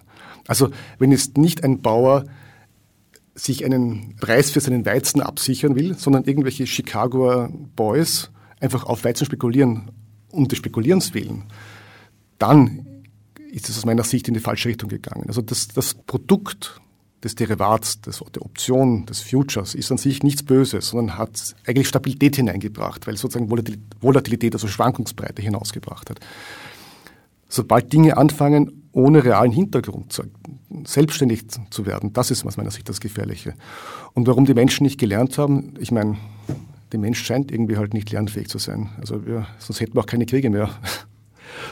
Also 0.47 0.71
wenn 0.97 1.11
jetzt 1.11 1.37
nicht 1.37 1.63
ein 1.63 1.83
Bauer 1.83 2.25
sich 3.37 3.63
einen 3.63 4.15
Preis 4.19 4.51
für 4.51 4.59
seinen 4.59 4.85
Weizen 4.85 5.21
absichern 5.21 5.75
will, 5.75 5.97
sondern 5.97 6.23
irgendwelche 6.25 6.65
Chicagoer 6.65 7.49
Boys 7.75 8.31
einfach 8.59 8.85
auf 8.85 9.03
Weizen 9.03 9.25
spekulieren 9.25 9.91
um 10.31 10.47
des 10.47 10.57
Spekulierens 10.57 11.13
willen, 11.13 11.43
dann 12.39 12.85
ist 13.51 13.69
es 13.69 13.77
aus 13.77 13.85
meiner 13.85 14.03
Sicht 14.03 14.27
in 14.27 14.33
die 14.33 14.39
falsche 14.39 14.69
Richtung 14.69 14.89
gegangen. 14.89 15.25
Also 15.27 15.41
das, 15.41 15.67
das 15.69 15.93
Produkt 15.93 16.81
des 17.23 17.35
Derivats, 17.35 18.01
des, 18.01 18.23
der 18.35 18.43
Option, 18.43 19.05
des 19.05 19.21
Futures 19.21 19.73
ist 19.73 19.91
an 19.91 19.97
sich 19.97 20.21
nichts 20.21 20.43
Böses, 20.43 20.89
sondern 20.89 21.17
hat 21.17 21.55
eigentlich 21.65 21.87
Stabilität 21.87 22.35
hineingebracht, 22.35 23.07
weil 23.07 23.15
es 23.15 23.21
sozusagen 23.21 23.49
Volatilität, 24.01 24.53
also 24.53 24.67
Schwankungsbreite 24.67 25.41
hinausgebracht 25.41 26.09
hat. 26.09 26.19
Sobald 27.49 27.91
Dinge 27.93 28.17
anfangen, 28.17 28.89
ohne 28.91 29.23
realen 29.23 29.51
Hintergrund 29.51 30.11
zu, 30.13 30.23
selbstständig 30.85 31.45
zu 31.69 31.85
werden, 31.85 32.13
das 32.13 32.31
ist 32.31 32.45
aus 32.45 32.57
meiner 32.57 32.71
Sicht 32.71 32.89
das 32.89 32.99
Gefährliche. 32.99 33.53
Und 34.13 34.27
warum 34.27 34.45
die 34.45 34.53
Menschen 34.53 34.83
nicht 34.83 34.99
gelernt 34.99 35.37
haben, 35.37 35.73
ich 35.79 35.91
meine, 35.91 36.17
der 36.91 36.99
Mensch 36.99 37.23
scheint 37.23 37.51
irgendwie 37.51 37.77
halt 37.77 37.93
nicht 37.93 38.11
lernfähig 38.11 38.47
zu 38.47 38.57
sein. 38.57 38.89
Also 38.99 39.25
wir, 39.25 39.47
sonst 39.59 39.79
hätten 39.79 39.95
wir 39.95 40.01
auch 40.01 40.05
keine 40.05 40.25
Kriege 40.25 40.49
mehr. 40.49 40.69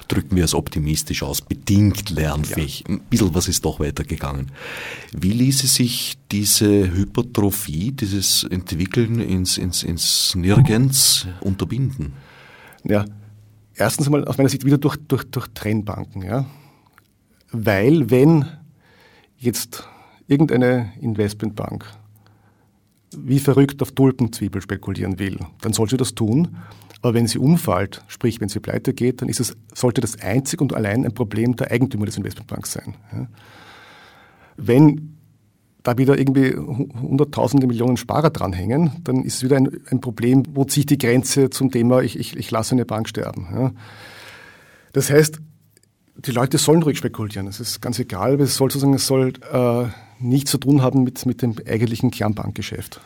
Drücken 0.08 0.36
wir 0.36 0.46
es 0.46 0.54
optimistisch 0.54 1.24
aus, 1.24 1.42
bedingt 1.42 2.10
lernfähig. 2.10 2.86
Ja. 2.88 2.96
Ein 2.96 3.00
bisschen 3.02 3.36
was 3.36 3.48
ist 3.48 3.66
doch 3.66 3.80
weitergegangen. 3.80 4.52
Wie 5.12 5.32
ließe 5.32 5.68
sich 5.68 6.18
diese 6.32 6.92
Hypertrophie, 6.92 7.92
dieses 7.92 8.44
Entwickeln 8.44 9.20
ins, 9.20 9.58
ins, 9.58 9.84
ins 9.84 10.36
Nirgends 10.36 11.28
unterbinden? 11.42 12.14
Ja, 12.84 13.06
erstens 13.76 14.08
einmal 14.08 14.26
aus 14.26 14.38
meiner 14.38 14.50
Sicht 14.50 14.66
wieder 14.66 14.78
durch, 14.78 14.98
durch, 15.08 15.24
durch 15.26 15.48
Trennbanken. 15.54 16.24
Ja? 16.24 16.46
Weil 17.52 18.10
wenn 18.10 18.46
jetzt 19.38 19.88
irgendeine 20.28 20.94
Investmentbank 21.00 21.86
wie 23.18 23.40
verrückt 23.40 23.82
auf 23.82 23.92
Tulpenzwiebel 23.92 24.62
spekulieren 24.62 25.20
will, 25.20 25.38
dann 25.62 25.74
soll 25.74 25.90
sie 25.90 25.98
das 25.98 26.16
tun. 26.16 26.58
Aber 27.02 27.14
wenn 27.14 27.28
sie 27.28 27.38
umfällt, 27.38 28.04
sprich 28.08 28.42
wenn 28.42 28.50
sie 28.50 28.60
pleite 28.60 28.94
geht, 28.94 29.22
dann 29.22 29.30
es, 29.30 29.56
sollte 29.74 30.02
das 30.02 30.20
einzig 30.22 30.62
und 30.62 30.74
allein 30.74 31.06
ein 31.06 31.14
Problem 31.14 31.56
der 31.56 31.72
Eigentümer 31.72 32.06
des 32.06 32.18
Investmentbanks 32.18 32.72
sein. 32.72 32.96
Ja? 33.14 33.28
Wenn 34.58 35.18
da 35.84 35.98
wieder 36.00 36.18
irgendwie 36.18 36.56
hunderttausende 36.56 37.68
Millionen 37.68 37.98
Sparer 37.98 38.32
dranhängen, 38.32 38.92
dann 39.04 39.24
ist 39.24 39.36
es 39.36 39.44
wieder 39.44 39.58
ein, 39.58 39.70
ein 39.92 40.02
Problem, 40.02 40.44
wo 40.54 40.64
zieht 40.64 40.90
die 40.90 40.98
Grenze 40.98 41.52
zum 41.52 41.70
Thema, 41.70 42.02
ich, 42.02 42.18
ich, 42.18 42.36
ich 42.36 42.50
lasse 42.50 42.74
eine 42.74 42.86
Bank 42.86 43.08
sterben. 43.08 43.48
Ja? 43.54 43.72
Das 44.94 45.12
heißt, 45.12 45.40
die 46.18 46.32
Leute 46.32 46.58
sollen 46.58 46.84
ruhig 46.84 46.98
spekulieren. 46.98 47.48
Es 47.48 47.60
ist 47.60 47.82
ganz 47.82 48.00
egal, 48.00 48.34
aber 48.34 48.44
es 48.44 48.56
soll 48.56 48.72
sozusagen, 48.72 48.94
es 48.94 49.08
soll 49.08 49.34
äh, 49.52 49.86
nichts 50.20 50.52
zu 50.52 50.58
tun 50.58 50.82
haben 50.82 51.04
mit, 51.04 51.26
mit 51.26 51.42
dem 51.42 51.56
eigentlichen 51.68 52.12
Kernbankgeschäft. 52.12 53.02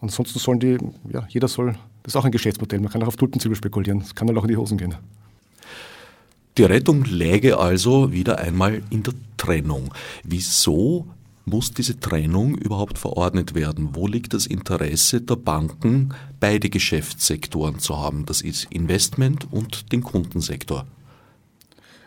Ansonsten 0.00 0.38
sollen 0.38 0.60
die, 0.60 0.78
ja, 1.12 1.26
jeder 1.28 1.48
soll, 1.48 1.72
das 2.02 2.12
ist 2.12 2.16
auch 2.16 2.24
ein 2.24 2.32
Geschäftsmodell, 2.32 2.80
man 2.80 2.90
kann 2.90 3.02
auch 3.02 3.08
auf 3.08 3.16
Tulpenzwiebel 3.16 3.56
spekulieren, 3.56 4.00
das 4.00 4.14
kann 4.14 4.26
dann 4.26 4.38
auch 4.38 4.44
in 4.44 4.48
die 4.48 4.56
Hosen 4.56 4.78
gehen. 4.78 4.94
Die 6.56 6.64
Rettung 6.64 7.04
läge 7.04 7.58
also 7.58 8.12
wieder 8.12 8.38
einmal 8.38 8.82
in 8.90 9.02
der 9.02 9.14
Trennung. 9.36 9.94
Wieso 10.24 11.06
muss 11.44 11.72
diese 11.72 12.00
Trennung 12.00 12.56
überhaupt 12.56 12.98
verordnet 12.98 13.54
werden? 13.54 13.90
Wo 13.92 14.06
liegt 14.06 14.34
das 14.34 14.46
Interesse 14.46 15.20
der 15.20 15.36
Banken, 15.36 16.14
beide 16.40 16.68
Geschäftssektoren 16.68 17.78
zu 17.78 17.98
haben? 17.98 18.26
Das 18.26 18.40
ist 18.40 18.66
Investment 18.70 19.46
und 19.52 19.92
den 19.92 20.02
Kundensektor 20.02 20.86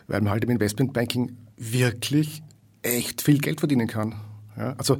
weil 0.06 0.20
man 0.20 0.30
halt 0.30 0.44
im 0.44 0.50
Investmentbanking 0.50 1.36
wirklich 1.56 2.42
echt 2.82 3.22
viel 3.22 3.38
Geld 3.38 3.60
verdienen 3.60 3.86
kann. 3.86 4.14
Ja, 4.56 4.74
also, 4.76 4.98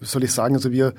soll 0.00 0.24
ich 0.24 0.32
sagen, 0.32 0.54
also 0.54 0.72
wir 0.72 0.94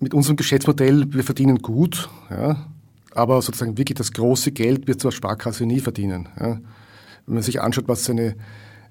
mit 0.00 0.14
unserem 0.14 0.36
Geschäftsmodell, 0.36 1.12
wir 1.12 1.24
verdienen 1.24 1.58
gut, 1.58 2.08
ja, 2.30 2.68
aber 3.14 3.42
sozusagen 3.42 3.78
wirklich 3.78 3.96
das 3.96 4.12
große 4.12 4.52
Geld 4.52 4.86
wird 4.86 5.00
zur 5.00 5.12
Sparkasse 5.12 5.66
nie 5.66 5.80
verdienen. 5.80 6.28
Ja. 6.38 6.60
Wenn 7.26 7.34
man 7.34 7.42
sich 7.42 7.60
anschaut, 7.60 7.88
was 7.88 8.08
eine, 8.08 8.36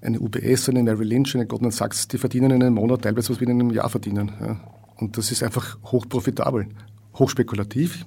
eine 0.02 0.20
UBS, 0.20 0.70
eine 0.70 0.84
Merrill 0.84 1.08
Lynch, 1.08 1.34
eine 1.36 1.46
Goldman 1.46 1.72
Sachs, 1.72 2.08
die 2.08 2.18
verdienen 2.18 2.52
in 2.52 2.62
einem 2.62 2.76
Monat 2.76 3.04
teilweise, 3.04 3.30
was 3.30 3.40
wir 3.40 3.48
in 3.48 3.60
einem 3.60 3.72
Jahr 3.72 3.90
verdienen. 3.90 4.32
Ja. 4.42 4.60
Und 4.98 5.18
das 5.18 5.32
ist 5.32 5.44
einfach 5.44 5.78
hochprofitabel, 5.86 6.68
hochspekulativ. 7.16 8.06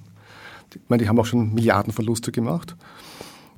Ich 0.73 0.81
meine, 0.87 1.03
die 1.03 1.09
haben 1.09 1.19
auch 1.19 1.25
schon 1.25 1.53
Milliardenverluste 1.53 2.31
gemacht. 2.31 2.75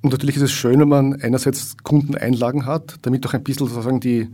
Und 0.04 0.12
natürlich 0.12 0.36
ist 0.36 0.42
es 0.44 0.52
schön, 0.52 0.82
wenn 0.82 0.90
man 0.90 1.22
einerseits 1.22 1.78
Kundeneinlagen 1.82 2.66
hat, 2.66 2.98
damit 3.04 3.26
auch 3.26 3.34
ein 3.34 3.44
bisschen 3.44 3.68
sozusagen 3.68 4.02
die 4.02 4.28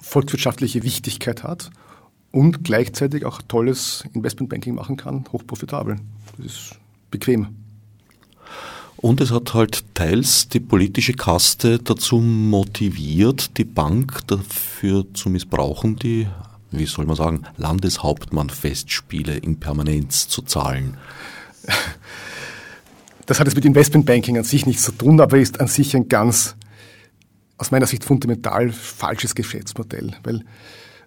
volkswirtschaftliche 0.00 0.84
Wichtigkeit 0.84 1.42
hat 1.42 1.70
und 2.30 2.62
gleichzeitig 2.62 3.24
auch 3.24 3.42
tolles 3.42 4.04
Investmentbanking 4.14 4.76
machen 4.76 4.96
kann, 4.96 5.24
hochprofitabel. 5.32 5.96
Das 6.36 6.46
ist 6.46 6.78
bequem. 7.10 7.48
Und 8.96 9.20
es 9.20 9.32
hat 9.32 9.52
halt 9.52 9.84
teils 9.94 10.48
die 10.48 10.60
politische 10.60 11.12
Kaste 11.12 11.80
dazu 11.80 12.18
motiviert, 12.18 13.58
die 13.58 13.64
Bank 13.64 14.28
dafür 14.28 15.12
zu 15.12 15.28
missbrauchen, 15.28 15.96
die, 15.96 16.28
wie 16.70 16.86
soll 16.86 17.06
man 17.06 17.16
sagen, 17.16 17.42
Landeshauptmann-Festspiele 17.56 19.38
in 19.38 19.58
Permanenz 19.58 20.28
zu 20.28 20.42
zahlen. 20.42 20.96
Das 23.28 23.38
hat 23.38 23.46
jetzt 23.46 23.56
mit 23.56 23.66
Investmentbanking 23.66 24.38
an 24.38 24.44
sich 24.44 24.64
nichts 24.64 24.84
zu 24.84 24.92
tun, 24.92 25.20
aber 25.20 25.36
ist 25.36 25.60
an 25.60 25.66
sich 25.66 25.94
ein 25.94 26.08
ganz, 26.08 26.56
aus 27.58 27.70
meiner 27.70 27.84
Sicht 27.84 28.02
fundamental 28.02 28.72
falsches 28.72 29.34
Geschäftsmodell. 29.34 30.14
Weil, 30.22 30.36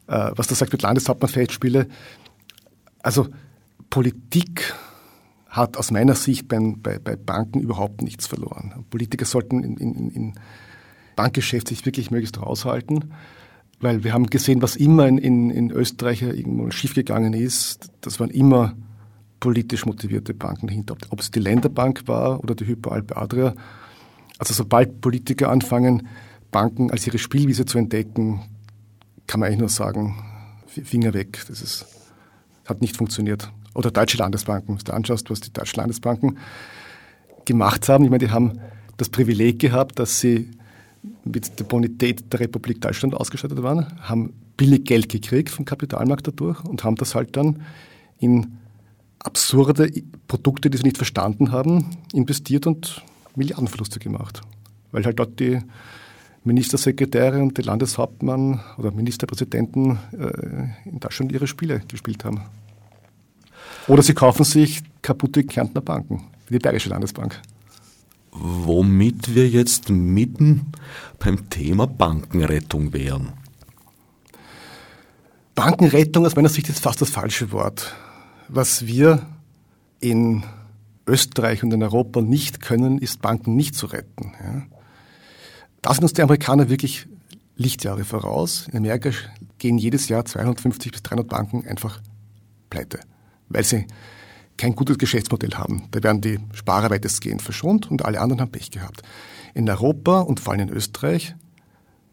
äh, 0.05 0.31
was 0.35 0.45
du 0.45 0.53
sagst 0.53 0.71
mit 0.71 0.83
Landeshauptmann-Festspiele, 0.83 1.87
also 3.01 3.27
Politik 3.89 4.75
hat 5.49 5.77
aus 5.77 5.89
meiner 5.89 6.13
Sicht 6.13 6.47
bei, 6.47 6.59
bei, 6.59 6.99
bei 6.99 7.15
Banken 7.15 7.59
überhaupt 7.59 8.03
nichts 8.03 8.27
verloren. 8.27 8.85
Politiker 8.91 9.25
sollten 9.25 9.63
in, 9.63 9.77
in, 9.77 10.11
in 10.11 10.33
Bankgeschäft 11.15 11.69
sich 11.69 11.87
wirklich 11.87 12.11
möglichst 12.11 12.39
raushalten, 12.39 13.15
weil 13.79 14.03
wir 14.03 14.13
haben 14.13 14.27
gesehen, 14.27 14.61
was 14.61 14.75
immer 14.75 15.07
in, 15.07 15.17
in, 15.17 15.49
in 15.49 15.71
Österreich 15.71 16.21
irgendwo 16.21 16.69
schiefgegangen 16.69 17.33
ist, 17.33 17.89
das 18.01 18.19
waren 18.19 18.29
immer 18.29 18.75
politisch 19.41 19.85
motivierte 19.85 20.33
Banken 20.33 20.67
dahinter. 20.67 20.95
Ob 21.09 21.19
es 21.19 21.31
die 21.31 21.39
Länderbank 21.39 22.07
war 22.07 22.41
oder 22.41 22.55
die 22.55 22.65
Hyperalpe 22.65 23.17
Adria. 23.17 23.53
Also 24.37 24.53
sobald 24.53 25.01
Politiker 25.01 25.49
anfangen, 25.49 26.07
Banken 26.51 26.91
als 26.91 27.05
ihre 27.05 27.17
Spielwiese 27.17 27.65
zu 27.65 27.77
entdecken, 27.77 28.41
kann 29.27 29.41
man 29.41 29.47
eigentlich 29.47 29.59
nur 29.59 29.69
sagen, 29.69 30.23
Finger 30.67 31.13
weg. 31.13 31.43
Das 31.49 31.61
ist, 31.61 31.85
hat 32.65 32.81
nicht 32.81 32.95
funktioniert 32.95 33.51
oder 33.73 33.91
deutsche 33.91 34.17
Landesbanken, 34.17 34.77
wenn 34.77 34.83
du 34.83 34.93
anschaust, 34.93 35.29
was 35.29 35.41
die 35.41 35.51
deutschen 35.51 35.77
Landesbanken 35.77 36.37
gemacht 37.45 37.89
haben. 37.89 38.03
Ich 38.03 38.09
meine, 38.09 38.25
die 38.25 38.31
haben 38.31 38.59
das 38.97 39.09
Privileg 39.09 39.59
gehabt, 39.59 39.99
dass 39.99 40.19
sie 40.19 40.49
mit 41.23 41.59
der 41.59 41.63
Bonität 41.63 42.31
der 42.31 42.41
Republik 42.41 42.81
Deutschland 42.81 43.15
ausgestattet 43.15 43.63
waren, 43.63 43.87
haben 44.01 44.33
billig 44.57 44.85
Geld 44.85 45.09
gekriegt 45.09 45.49
vom 45.49 45.65
Kapitalmarkt 45.65 46.27
dadurch 46.27 46.63
und 46.63 46.83
haben 46.83 46.95
das 46.95 47.15
halt 47.15 47.35
dann 47.35 47.63
in 48.19 48.57
absurde 49.23 49.91
Produkte, 50.27 50.69
die 50.69 50.77
sie 50.77 50.83
nicht 50.83 50.97
verstanden 50.97 51.51
haben, 51.51 51.97
investiert 52.13 52.67
und 52.67 53.03
Milliardenverluste 53.35 53.99
gemacht. 53.99 54.41
Weil 54.91 55.05
halt 55.05 55.19
dort 55.19 55.39
die 55.39 55.59
Ministersekretäre 56.43 57.41
und 57.41 57.57
die 57.57 57.61
Landeshauptmann 57.61 58.61
oder 58.77 58.91
Ministerpräsidenten 58.91 59.99
äh, 60.11 60.89
in 60.89 60.99
Deutschland 60.99 61.31
ihre 61.31 61.47
Spiele 61.47 61.81
gespielt 61.87 62.25
haben. 62.25 62.41
Oder 63.87 64.01
sie 64.01 64.13
kaufen 64.13 64.43
sich 64.43 64.81
kaputte 65.01 65.43
Kärntner 65.43 65.81
Banken, 65.81 66.23
wie 66.47 66.53
die 66.53 66.59
Bayerische 66.59 66.89
Landesbank. 66.89 67.39
Womit 68.31 69.35
wir 69.35 69.47
jetzt 69.47 69.89
mitten 69.89 70.71
beim 71.19 71.49
Thema 71.49 71.85
Bankenrettung 71.85 72.93
wären. 72.93 73.33
Bankenrettung 75.53 76.25
aus 76.25 76.35
meiner 76.35 76.49
Sicht 76.49 76.69
ist 76.69 76.79
fast 76.79 77.01
das 77.01 77.09
falsche 77.09 77.51
Wort. 77.51 77.93
Was 78.53 78.85
wir 78.85 79.25
in 79.99 80.43
Österreich 81.07 81.63
und 81.63 81.73
in 81.73 81.81
Europa 81.81 82.21
nicht 82.21 82.59
können, 82.59 82.97
ist 82.97 83.21
Banken 83.21 83.55
nicht 83.55 83.75
zu 83.75 83.85
retten. 83.85 84.33
Ja. 84.43 84.63
Da 85.81 85.93
sind 85.93 86.03
uns 86.03 86.13
die 86.13 86.21
Amerikaner 86.21 86.69
wirklich 86.69 87.07
Lichtjahre 87.55 88.03
voraus. 88.03 88.67
In 88.71 88.77
Amerika 88.77 89.11
gehen 89.57 89.77
jedes 89.77 90.09
Jahr 90.09 90.25
250 90.25 90.91
bis 90.91 91.03
300 91.03 91.27
Banken 91.27 91.65
einfach 91.65 92.01
pleite 92.69 92.99
weil 93.53 93.63
sie 93.63 93.85
kein 94.57 94.75
gutes 94.75 94.97
Geschäftsmodell 94.97 95.51
haben. 95.51 95.87
Da 95.91 96.03
werden 96.03 96.21
die 96.21 96.39
Sparer 96.53 96.89
weitestgehend 96.89 97.41
verschont 97.41 97.89
und 97.89 98.05
alle 98.05 98.19
anderen 98.19 98.41
haben 98.41 98.51
Pech 98.51 98.71
gehabt. 98.71 99.01
In 99.53 99.69
Europa 99.69 100.21
und 100.21 100.39
vor 100.39 100.53
allem 100.53 100.69
in 100.69 100.73
Österreich 100.73 101.35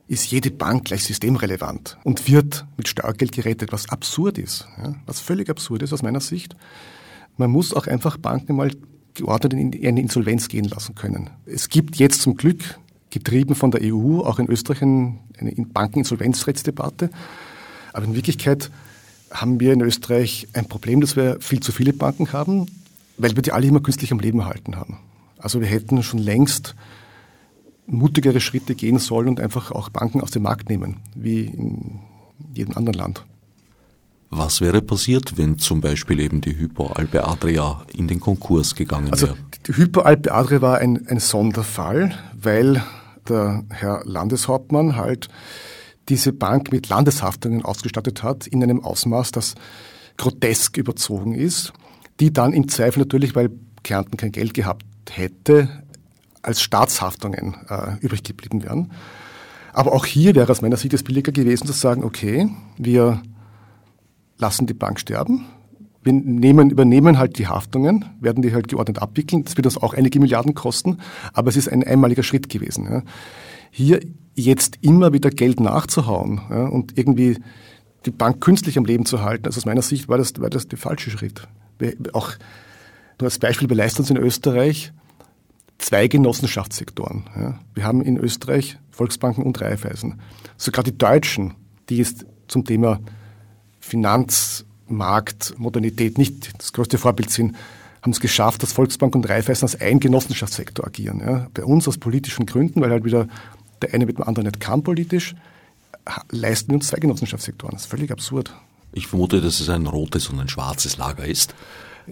ist 0.09 0.30
jede 0.30 0.50
Bank 0.50 0.86
gleich 0.86 1.04
systemrelevant 1.04 1.98
und 2.02 2.28
wird 2.28 2.66
mit 2.76 2.88
Steuergeld 2.88 3.32
gerettet, 3.32 3.72
was 3.72 3.88
absurd 3.90 4.38
ist, 4.38 4.66
ja, 4.78 4.94
was 5.06 5.20
völlig 5.20 5.50
absurd 5.50 5.82
ist 5.82 5.92
aus 5.92 6.02
meiner 6.02 6.20
Sicht. 6.20 6.56
Man 7.36 7.50
muss 7.50 7.74
auch 7.74 7.86
einfach 7.86 8.16
Banken 8.16 8.56
mal 8.56 8.70
geordnet 9.14 9.52
in 9.52 9.86
eine 9.86 10.00
Insolvenz 10.00 10.48
gehen 10.48 10.64
lassen 10.64 10.94
können. 10.94 11.30
Es 11.44 11.68
gibt 11.68 11.96
jetzt 11.96 12.22
zum 12.22 12.36
Glück, 12.36 12.78
getrieben 13.11 13.54
von 13.54 13.70
der 13.70 13.80
EU, 13.82 14.20
auch 14.20 14.38
in 14.38 14.48
Österreich 14.48 14.82
eine 14.82 15.26
Bankeninsolvenzrechtsdebatte. 15.40 17.11
Aber 17.92 18.04
in 18.04 18.14
Wirklichkeit 18.14 18.70
haben 19.30 19.61
wir 19.61 19.72
in 19.72 19.80
Österreich 19.80 20.48
ein 20.52 20.66
Problem, 20.66 21.00
dass 21.00 21.16
wir 21.16 21.40
viel 21.40 21.61
zu 21.61 21.72
viele 21.72 21.92
Banken 21.92 22.32
haben, 22.32 22.66
weil 23.16 23.34
wir 23.34 23.42
die 23.42 23.52
alle 23.52 23.66
immer 23.66 23.80
künstlich 23.80 24.12
am 24.12 24.20
Leben 24.20 24.40
erhalten 24.40 24.76
haben. 24.76 24.98
Also 25.38 25.61
wir 25.61 25.68
hätten 25.68 26.02
schon 26.02 26.18
längst 26.18 26.74
mutigere 27.89 28.41
Schritte 28.41 28.74
gehen 28.74 28.99
sollen 28.99 29.28
und 29.28 29.41
einfach 29.41 29.72
auch 29.72 29.89
Banken 29.89 30.20
aus 30.20 30.30
dem 30.30 30.43
Markt 30.43 30.68
nehmen, 30.68 30.99
wie 31.14 31.47
in 31.47 32.01
jedem 32.55 32.76
anderen 32.76 32.99
Land. 32.99 33.24
Was 34.30 34.61
wäre 34.61 34.82
passiert, 34.82 35.39
wenn 35.39 35.59
zum 35.59 35.80
Beispiel 35.80 36.20
eben 36.20 36.43
die 36.43 36.57
Hypo 36.59 36.89
Alpe 36.89 37.26
Adria 37.26 37.82
in 37.95 38.09
den 38.09 38.20
Konkurs 38.20 38.74
gegangen 38.74 39.11
also, 39.11 39.28
wäre? 39.28 39.36
Die 39.66 39.76
Hypo 39.76 40.01
Alpe 40.01 40.32
Adria 40.32 40.61
war 40.61 40.78
ein, 40.78 41.07
ein 41.09 41.18
Sonderfall, 41.18 42.14
weil 42.34 42.82
der 43.26 43.64
Herr 43.70 44.03
Landeshauptmann 44.05 44.97
halt 44.97 45.28
diese 46.11 46.32
Bank 46.32 46.72
mit 46.72 46.89
Landeshaftungen 46.89 47.64
ausgestattet 47.64 48.22
hat, 48.22 48.47
in 48.47 48.62
einem 48.62 48.82
Ausmaß, 48.82 49.32
das 49.32 49.55
grotesk 50.18 50.76
überzogen 50.76 51.34
ist, 51.34 51.72
die 52.20 52.32
dann 52.32 52.53
im 52.53 52.68
Zweifel 52.68 53.01
natürlich, 53.01 53.34
weil 53.34 53.51
Kärnten 53.82 54.16
kein 54.16 54.32
Geld 54.32 54.53
gehabt 54.53 54.84
hätte, 55.11 55.68
als 56.43 56.61
Staatshaftungen 56.61 57.57
äh, 57.68 57.97
übrig 58.01 58.22
geblieben 58.22 58.62
wären. 58.62 58.93
Aber 59.72 59.93
auch 59.93 60.07
hier 60.07 60.34
wäre 60.34 60.51
aus 60.51 60.62
meiner 60.62 60.76
Sicht 60.76 60.95
es 60.95 61.03
billiger 61.03 61.32
gewesen 61.32 61.66
zu 61.66 61.72
sagen, 61.72 62.05
okay, 62.05 62.49
wir 62.76 63.22
lassen 64.39 64.66
die 64.66 64.74
Bank 64.74 64.99
sterben, 65.01 65.47
wir 66.03 66.12
nehmen, 66.12 66.70
übernehmen 66.70 67.18
halt 67.18 67.39
die 67.39 67.49
Haftungen, 67.49 68.05
werden 68.20 68.43
die 68.43 68.53
halt 68.53 68.68
geordnet 68.68 69.01
abwickeln. 69.01 69.45
Das 69.45 69.57
wird 69.57 69.66
uns 69.66 69.76
auch 69.76 69.95
einige 69.95 70.20
Milliarden 70.20 70.55
kosten, 70.55 70.99
aber 71.32 71.49
es 71.51 71.57
ist 71.57 71.68
ein 71.68 71.84
einmaliger 71.84 72.22
Schritt 72.22 72.49
gewesen. 72.49 72.84
Ja. 72.84 73.03
Hier 73.70 74.01
jetzt 74.34 74.78
immer 74.80 75.12
wieder 75.12 75.30
Geld 75.30 75.61
nachzuhauen 75.61 76.41
ja, 76.51 76.66
und 76.66 76.97
irgendwie 76.97 77.39
die 78.07 78.11
Bank 78.11 78.41
künstlich 78.41 78.78
am 78.78 78.84
Leben 78.84 79.05
zu 79.05 79.22
halten, 79.22 79.47
also 79.47 79.59
aus 79.59 79.66
meiner 79.66 79.82
Sicht 79.82 80.09
war 80.09 80.18
das, 80.18 80.32
war 80.41 80.51
das 80.51 80.68
der 80.68 80.78
falsche 80.78 81.11
Schritt. 81.11 81.47
Auch 82.12 82.32
nur 83.20 83.26
als 83.26 83.39
Beispiel, 83.39 83.68
wir 83.68 83.76
leisten 83.76 84.03
uns 84.03 84.11
in 84.11 84.16
Österreich 84.16 84.93
zwei 85.79 86.09
Genossenschaftssektoren. 86.09 87.24
Ja. 87.37 87.61
Wir 87.74 87.85
haben 87.85 88.03
in 88.03 88.18
Österreich 88.18 88.79
Volksbanken 88.91 89.45
und 89.45 89.61
Raiffeisen. 89.61 90.20
Sogar 90.57 90.85
die 90.85 90.97
Deutschen, 90.97 91.55
die 91.89 91.99
jetzt 91.99 92.26
zum 92.49 92.64
Thema 92.64 93.01
Finanzmarkt, 93.81 95.55
Modernität 95.59 96.18
nicht 96.18 96.59
das 96.59 96.72
größte 96.72 96.99
Vorbild 96.99 97.31
sind, 97.31 97.57
haben 98.03 98.12
es 98.12 98.20
geschafft, 98.20 98.62
dass 98.62 98.72
Volksbank 98.72 99.14
und 99.14 99.29
Raiffeisen 99.29 99.64
als 99.64 99.81
ein 99.81 100.01
Genossenschaftssektor 100.01 100.87
agieren. 100.87 101.20
Ja. 101.20 101.49
Bei 101.55 101.64
uns 101.64 101.87
aus 101.89 101.99
politischen 101.99 102.47
Gründen, 102.47 102.81
weil 102.81 102.91
halt 102.91 103.05
wieder 103.05 103.29
der 103.83 103.95
eine 103.95 104.07
mit 104.07 104.18
dem 104.18 104.24
anderen 104.24 104.47
nicht 104.47 104.61
kann 104.61 104.83
politisch, 104.83 105.35
leisten 106.31 106.70
wir 106.70 106.76
uns 106.76 106.89
zwei 106.89 106.99
Genossenschaftssektoren. 106.99 107.74
Das 107.74 107.83
ist 107.83 107.91
völlig 107.91 108.11
absurd. 108.11 108.53
Ich 108.93 109.07
vermute, 109.07 109.41
dass 109.41 109.61
es 109.61 109.68
ein 109.68 109.87
rotes 109.87 110.29
und 110.29 110.41
ein 110.41 110.49
schwarzes 110.49 110.97
Lager 110.97 111.24
ist. 111.24 111.55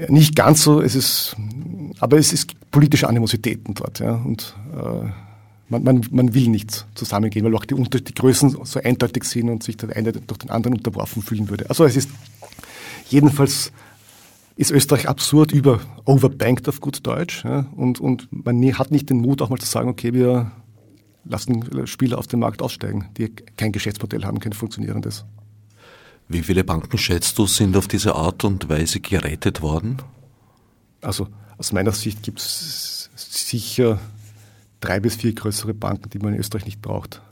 Nicht 0.09 0.37
ganz 0.37 0.63
so, 0.63 0.81
es 0.81 0.95
ist, 0.95 1.37
aber 2.01 2.19
es 2.19 2.33
ist 2.33 2.53
politische 2.71 3.09
Animositäten 3.09 3.75
dort. 3.75 4.01
Ja, 4.01 4.15
und 4.15 4.55
äh, 4.75 5.09
man, 5.69 5.83
man, 5.83 6.07
man 6.11 6.35
will 6.35 6.49
nicht 6.49 6.87
zusammengehen, 6.95 7.45
weil 7.45 7.55
auch 7.55 7.65
die, 7.65 7.75
die 7.75 8.15
Größen 8.15 8.57
so 8.63 8.81
eindeutig 8.81 9.25
sind 9.25 9.49
und 9.49 9.63
sich 9.63 9.77
der 9.77 9.97
eine 9.97 10.13
durch 10.13 10.39
den 10.39 10.51
anderen 10.51 10.77
unterworfen 10.77 11.23
fühlen 11.23 11.49
würde. 11.49 11.69
Also 11.69 11.85
es 11.85 11.97
ist 11.97 12.11
jedenfalls 13.09 13.73
ist 14.57 14.71
Österreich 14.71 15.09
absurd 15.09 15.53
über 15.53 15.81
overbanked 16.07 16.69
auf 16.69 16.81
gut 16.81 17.07
Deutsch 17.07 17.45
ja, 17.45 17.67
und, 17.77 18.01
und 18.01 18.29
man 18.31 18.63
hat 18.79 18.91
nicht 18.91 19.11
den 19.11 19.19
Mut 19.19 19.43
auch 19.43 19.51
mal 19.51 19.59
zu 19.59 19.67
sagen, 19.67 19.89
okay, 19.89 20.15
wir 20.15 20.51
lassen 21.25 21.87
Spieler 21.87 22.19
aus 22.19 22.29
dem 22.29 22.41
Markt 22.41 22.63
aussteigen, 22.63 23.07
die 23.19 23.29
kein 23.29 23.73
Geschäftsmodell 23.73 24.25
haben, 24.25 24.41
kein 24.41 24.53
funktionierendes. 24.53 25.27
Wie 26.29 26.43
viele 26.43 26.65
Banken 26.65 26.99
schätzt 26.99 27.39
du, 27.39 27.47
sind 27.47 27.77
auf 27.77 27.89
diese 27.89 28.15
Art 28.15 28.45
und 28.45 28.69
Weise 28.69 29.01
gerettet 29.01 29.63
worden? 29.63 29.99
Also 31.01 31.29
aus 31.59 31.73
meiner 31.73 31.93
Sicht 31.93 32.23
gibt 32.23 32.41
es 32.41 33.11
sicher 33.15 34.01
drei 34.81 35.01
bis 35.01 35.17
vier 35.17 35.33
größere 35.33 35.75
Banken, 35.75 36.11
die 36.11 36.19
man 36.19 36.35
in 36.35 36.41
Österreich 36.41 36.67
nicht 36.67 36.83
braucht. 36.83 37.23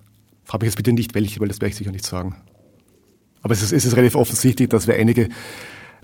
Frage 0.45 0.67
ich 0.67 0.73
jetzt 0.73 0.77
bitte 0.77 0.93
nicht 0.93 1.15
welche, 1.15 1.41
weil 1.41 1.49
das 1.49 1.61
werde 1.61 1.71
ich 1.71 1.77
sicher 1.77 1.91
nicht 1.91 2.07
sagen. 2.07 2.37
Aber 3.43 3.53
es 3.53 3.63
ist, 3.63 3.73
es 3.73 3.85
ist 3.85 3.97
relativ 3.97 4.15
offensichtlich, 4.15 4.69
dass 4.69 4.87
wir 4.87 4.95
einige 4.95 5.29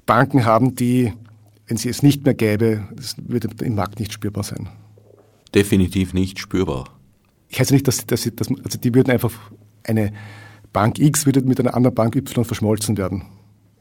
Banken 0.05 0.45
haben, 0.45 0.75
die, 0.75 1.13
wenn 1.67 1.77
sie 1.77 1.89
es 1.89 2.03
nicht 2.03 2.25
mehr 2.25 2.35
gäbe, 2.35 2.89
das 2.95 3.17
würde 3.19 3.49
im 3.65 3.75
Markt 3.75 4.01
nicht 4.01 4.13
spürbar 4.13 4.45
sein. 4.45 4.69
Definitiv 5.55 6.13
nicht 6.13 6.39
spürbar 6.39 7.01
ich 7.51 7.59
heiße 7.59 7.75
nicht, 7.75 7.87
dass, 7.87 8.07
dass, 8.07 8.23
dass 8.35 8.49
also 8.49 8.79
die 8.79 8.95
würden 8.95 9.11
einfach 9.11 9.33
eine 9.85 10.13
Bank 10.73 10.99
X 10.99 11.27
würde 11.27 11.43
mit 11.43 11.59
einer 11.61 11.75
anderen 11.75 11.95
Bank 11.95 12.17
Y 12.17 12.45
verschmolzen 12.45 12.97
werden. 12.97 13.25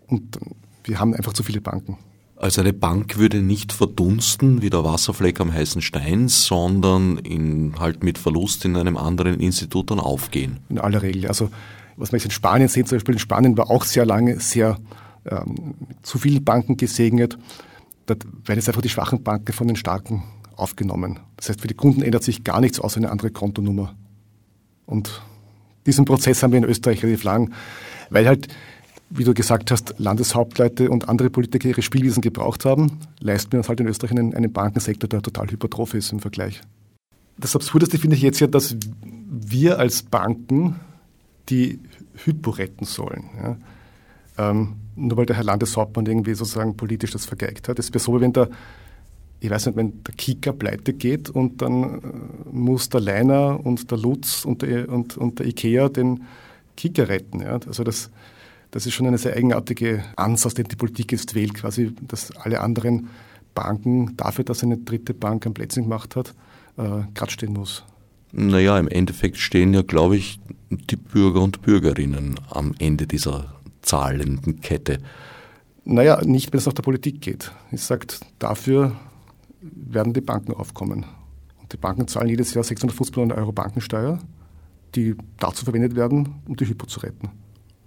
Und 0.07 0.39
wir 0.83 0.99
haben 0.99 1.13
einfach 1.13 1.33
zu 1.33 1.43
viele 1.43 1.61
Banken. 1.61 1.97
Also 2.35 2.61
eine 2.61 2.71
Bank 2.71 3.17
würde 3.17 3.41
nicht 3.41 3.73
verdunsten 3.73 4.61
wie 4.61 4.69
der 4.69 4.83
Wasserfleck 4.85 5.41
am 5.41 5.53
heißen 5.53 5.81
Stein, 5.81 6.29
sondern 6.29 7.17
in, 7.17 7.77
halt 7.79 8.01
mit 8.01 8.17
Verlust 8.17 8.63
in 8.63 8.77
einem 8.77 8.95
anderen 8.95 9.39
Institut 9.41 9.91
dann 9.91 9.99
aufgehen. 9.99 10.59
In 10.69 10.79
aller 10.79 11.01
Regel. 11.01 11.27
Also 11.27 11.49
was 11.97 12.13
man 12.13 12.19
jetzt 12.19 12.25
in 12.25 12.31
Spanien 12.31 12.69
sieht, 12.69 12.87
zum 12.87 12.95
Beispiel 12.95 13.15
in 13.15 13.19
Spanien 13.19 13.57
war 13.57 13.69
auch 13.69 13.83
sehr 13.83 14.05
lange 14.05 14.39
sehr 14.39 14.77
ähm, 15.25 15.75
zu 16.01 16.17
viele 16.17 16.39
Banken 16.39 16.77
gesegnet. 16.77 17.37
Da 18.05 18.15
werden 18.45 18.57
jetzt 18.57 18.69
einfach 18.69 18.81
die 18.81 18.89
schwachen 18.89 19.21
Banken 19.21 19.51
von 19.51 19.67
den 19.67 19.75
starken 19.75 20.23
aufgenommen. 20.55 21.19
Das 21.35 21.49
heißt, 21.49 21.59
für 21.59 21.67
die 21.67 21.73
Kunden 21.73 22.01
ändert 22.01 22.23
sich 22.23 22.45
gar 22.45 22.61
nichts 22.61 22.79
außer 22.79 22.97
eine 22.97 23.11
andere 23.11 23.31
Kontonummer. 23.31 23.95
Und 24.85 25.21
diesen 25.85 26.05
Prozess 26.05 26.43
haben 26.43 26.51
wir 26.51 26.57
in 26.57 26.65
Österreich 26.65 27.03
relativ 27.03 27.23
lang, 27.23 27.53
weil 28.09 28.27
halt 28.27 28.47
wie 29.09 29.23
du 29.23 29.33
gesagt 29.33 29.71
hast, 29.71 29.95
Landeshauptleute 29.97 30.89
und 30.89 31.09
andere 31.09 31.29
Politiker 31.29 31.67
ihre 31.67 31.81
Spielwiesen 31.81 32.21
gebraucht 32.21 32.65
haben, 32.65 32.99
leisten 33.19 33.51
wir 33.51 33.59
uns 33.59 33.69
halt 33.69 33.79
in 33.79 33.87
Österreich 33.87 34.11
einen, 34.11 34.35
einen 34.35 34.53
Bankensektor, 34.53 35.09
der 35.09 35.21
total 35.21 35.49
hypertroph 35.49 35.95
ist 35.95 36.11
im 36.11 36.19
Vergleich. 36.19 36.61
Das 37.37 37.55
Absurdeste 37.55 37.97
finde 37.97 38.15
ich 38.15 38.21
jetzt 38.21 38.39
ja, 38.39 38.47
dass 38.47 38.75
wir 39.01 39.79
als 39.79 40.03
Banken 40.03 40.79
die 41.49 41.79
Hypo 42.23 42.51
retten 42.51 42.85
sollen. 42.85 43.23
Ja. 43.41 43.57
Ähm, 44.37 44.75
nur 44.95 45.17
weil 45.17 45.25
der 45.25 45.37
Herr 45.37 45.43
Landeshauptmann 45.43 46.05
irgendwie 46.05 46.35
sozusagen 46.35 46.77
politisch 46.77 47.11
das 47.11 47.25
vergeigt 47.25 47.69
hat. 47.69 47.79
Es 47.79 47.89
wäre 47.89 47.99
so, 47.99 48.19
wenn 48.19 48.33
der, 48.33 48.49
ich 49.39 49.49
weiß 49.49 49.67
nicht, 49.67 49.75
wenn 49.75 50.03
der 50.03 50.13
Kicker 50.15 50.53
pleite 50.53 50.93
geht 50.93 51.29
und 51.29 51.61
dann 51.61 51.83
äh, 51.83 51.99
muss 52.51 52.89
der 52.89 53.01
Leiner 53.01 53.59
und 53.63 53.89
der 53.89 53.97
Lutz 53.97 54.45
und 54.45 54.61
der, 54.61 54.89
und, 54.89 55.17
und 55.17 55.39
der 55.39 55.47
Ikea 55.47 55.89
den 55.89 56.23
Kicker 56.75 57.09
retten. 57.09 57.41
Ja. 57.41 57.59
Also 57.65 57.83
das, 57.83 58.09
das 58.71 58.85
ist 58.85 58.93
schon 58.93 59.07
eine 59.07 59.17
sehr 59.17 59.35
eigenartige 59.35 60.03
Ansatz, 60.15 60.55
den 60.55 60.67
die 60.67 60.75
Politik 60.75 61.11
jetzt 61.11 61.35
wählt, 61.35 61.53
quasi, 61.53 61.93
dass 62.01 62.31
alle 62.37 62.59
anderen 62.59 63.09
Banken 63.55 64.15
dafür, 64.17 64.43
dass 64.43 64.63
eine 64.63 64.77
dritte 64.77 65.13
Bank 65.13 65.45
ein 65.45 65.53
Plätzchen 65.53 65.83
gemacht 65.83 66.15
hat, 66.15 66.33
äh, 66.77 67.03
gerade 67.13 67.31
stehen 67.31 67.53
muss. 67.53 67.83
Naja, 68.31 68.77
im 68.77 68.87
Endeffekt 68.87 69.37
stehen 69.37 69.73
ja, 69.73 69.81
glaube 69.81 70.17
ich, 70.17 70.39
die 70.69 70.97
Bürger 70.97 71.41
und 71.41 71.61
Bürgerinnen 71.61 72.39
am 72.49 72.75
Ende 72.77 73.07
dieser 73.07 73.55
zahlenden 73.81 74.61
Kette. 74.61 74.99
Naja, 75.83 76.21
nicht, 76.23 76.53
wenn 76.53 76.59
es 76.59 76.67
nach 76.67 76.73
der 76.73 76.83
Politik 76.83 77.21
geht. 77.21 77.51
Ich 77.71 77.81
sage, 77.81 78.05
dafür 78.37 78.95
werden 79.61 80.13
die 80.13 80.21
Banken 80.21 80.53
aufkommen. 80.53 81.05
Und 81.61 81.73
die 81.73 81.77
Banken 81.77 82.07
zahlen 82.07 82.29
jedes 82.29 82.53
Jahr 82.53 82.63
650 82.63 83.15
Millionen 83.15 83.37
Euro 83.39 83.51
Bankensteuer, 83.51 84.19
die 84.95 85.15
dazu 85.37 85.65
verwendet 85.65 85.95
werden, 85.95 86.35
um 86.47 86.55
die 86.55 86.65
Hypo 86.65 86.85
zu 86.85 87.01
retten. 87.01 87.29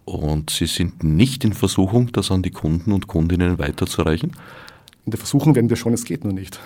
Und 0.04 0.50
Sie 0.50 0.66
sind 0.66 1.04
nicht 1.04 1.44
in 1.44 1.52
Versuchung, 1.52 2.10
das 2.12 2.30
an 2.30 2.42
die 2.42 2.50
Kunden 2.50 2.92
und 2.92 3.06
Kundinnen 3.06 3.58
weiterzureichen? 3.58 4.32
In 5.04 5.10
der 5.10 5.18
Versuchung 5.18 5.54
werden 5.54 5.70
wir 5.70 5.76
schon, 5.76 5.92
es 5.92 6.04
geht 6.04 6.24
nur 6.24 6.32
nicht. 6.32 6.60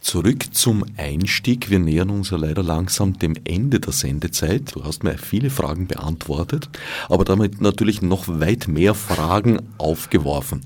Zurück 0.00 0.54
zum 0.54 0.84
Einstieg. 0.96 1.68
Wir 1.68 1.78
nähern 1.78 2.08
uns 2.08 2.30
ja 2.30 2.38
leider 2.38 2.62
langsam 2.62 3.18
dem 3.18 3.34
Ende 3.44 3.80
der 3.80 3.92
Sendezeit. 3.92 4.74
Du 4.74 4.84
hast 4.84 5.04
mir 5.04 5.18
viele 5.18 5.50
Fragen 5.50 5.86
beantwortet, 5.86 6.70
aber 7.10 7.24
damit 7.24 7.60
natürlich 7.60 8.00
noch 8.00 8.26
weit 8.26 8.68
mehr 8.68 8.94
Fragen 8.94 9.60
aufgeworfen. 9.76 10.62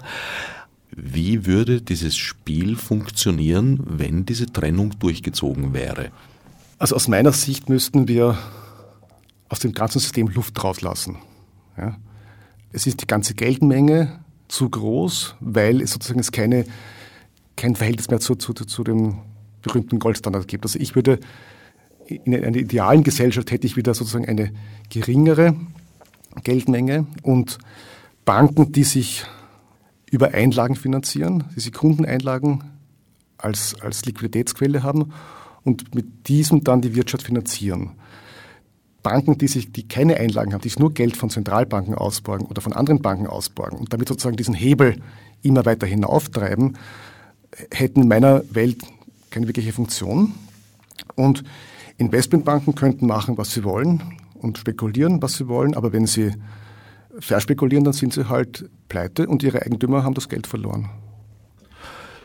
Wie 0.95 1.47
würde 1.47 1.80
dieses 1.80 2.16
Spiel 2.16 2.76
funktionieren, 2.76 3.80
wenn 3.86 4.26
diese 4.26 4.47
Trennung 4.47 4.99
durchgezogen 4.99 5.72
wäre? 5.72 6.11
Also 6.78 6.97
aus 6.97 7.09
meiner 7.09 7.32
Sicht 7.32 7.68
müssten 7.68 8.09
wir 8.09 8.36
aus 9.49 9.61
dem 9.61 9.72
ganzen 9.72 10.01
System 10.01 10.28
Luft 10.28 10.62
rauslassen. 10.62 11.16
Ja. 11.78 11.97
Es 12.72 12.86
ist 12.86 13.01
die 13.01 13.07
ganze 13.07 13.34
Geldmenge 13.34 14.20
zu 14.49 14.68
groß, 14.68 15.36
weil 15.40 15.80
es 15.80 15.93
sozusagen 15.93 16.20
keine, 16.30 16.64
kein 17.57 17.76
Verhältnis 17.76 18.11
mehr 18.11 18.20
zu, 18.20 18.34
zu, 18.34 18.53
zu 18.53 18.84
dem 18.84 19.18
berühmten 19.62 19.99
Goldstandard 19.99 20.49
gibt. 20.49 20.64
Also 20.64 20.78
ich 20.78 20.95
würde 20.95 21.20
in 22.07 22.34
einer 22.34 22.57
idealen 22.57 23.03
Gesellschaft 23.03 23.51
hätte 23.51 23.66
ich 23.66 23.76
wieder 23.76 23.95
sozusagen 23.95 24.26
eine 24.26 24.53
geringere 24.90 25.57
Geldmenge 26.45 27.07
und 27.22 27.59
Banken, 28.24 28.72
die 28.72 28.84
sich 28.84 29.24
über 30.12 30.34
Einlagen 30.34 30.76
finanzieren, 30.76 31.44
die 31.56 31.60
sie 31.60 31.70
Kundeneinlagen 31.70 32.62
als, 33.38 33.74
als 33.80 34.04
Liquiditätsquelle 34.04 34.82
haben 34.82 35.10
und 35.64 35.94
mit 35.94 36.28
diesem 36.28 36.62
dann 36.62 36.82
die 36.82 36.94
Wirtschaft 36.94 37.24
finanzieren. 37.24 37.92
Banken, 39.02 39.38
die, 39.38 39.48
sich, 39.48 39.72
die 39.72 39.88
keine 39.88 40.18
Einlagen 40.18 40.52
haben, 40.52 40.60
die 40.60 40.68
sich 40.68 40.78
nur 40.78 40.92
Geld 40.92 41.16
von 41.16 41.30
Zentralbanken 41.30 41.94
ausborgen 41.94 42.46
oder 42.46 42.60
von 42.60 42.74
anderen 42.74 43.00
Banken 43.00 43.26
ausborgen 43.26 43.78
und 43.78 43.92
damit 43.92 44.06
sozusagen 44.06 44.36
diesen 44.36 44.54
Hebel 44.54 45.00
immer 45.40 45.64
weiter 45.64 45.86
hinauftreiben, 45.86 46.76
hätten 47.72 48.02
in 48.02 48.08
meiner 48.08 48.42
Welt 48.50 48.82
keine 49.30 49.46
wirkliche 49.48 49.72
Funktion. 49.72 50.34
Und 51.16 51.42
Investmentbanken 51.96 52.74
könnten 52.74 53.06
machen, 53.06 53.38
was 53.38 53.52
sie 53.52 53.64
wollen 53.64 54.02
und 54.34 54.58
spekulieren, 54.58 55.22
was 55.22 55.38
sie 55.38 55.48
wollen, 55.48 55.74
aber 55.74 55.92
wenn 55.94 56.06
sie 56.06 56.32
verspekulieren, 57.18 57.84
dann 57.84 57.92
sind 57.92 58.12
sie 58.12 58.28
halt 58.28 58.68
pleite 58.88 59.26
und 59.26 59.42
ihre 59.42 59.62
Eigentümer 59.62 60.04
haben 60.04 60.14
das 60.14 60.28
Geld 60.28 60.46
verloren. 60.46 60.90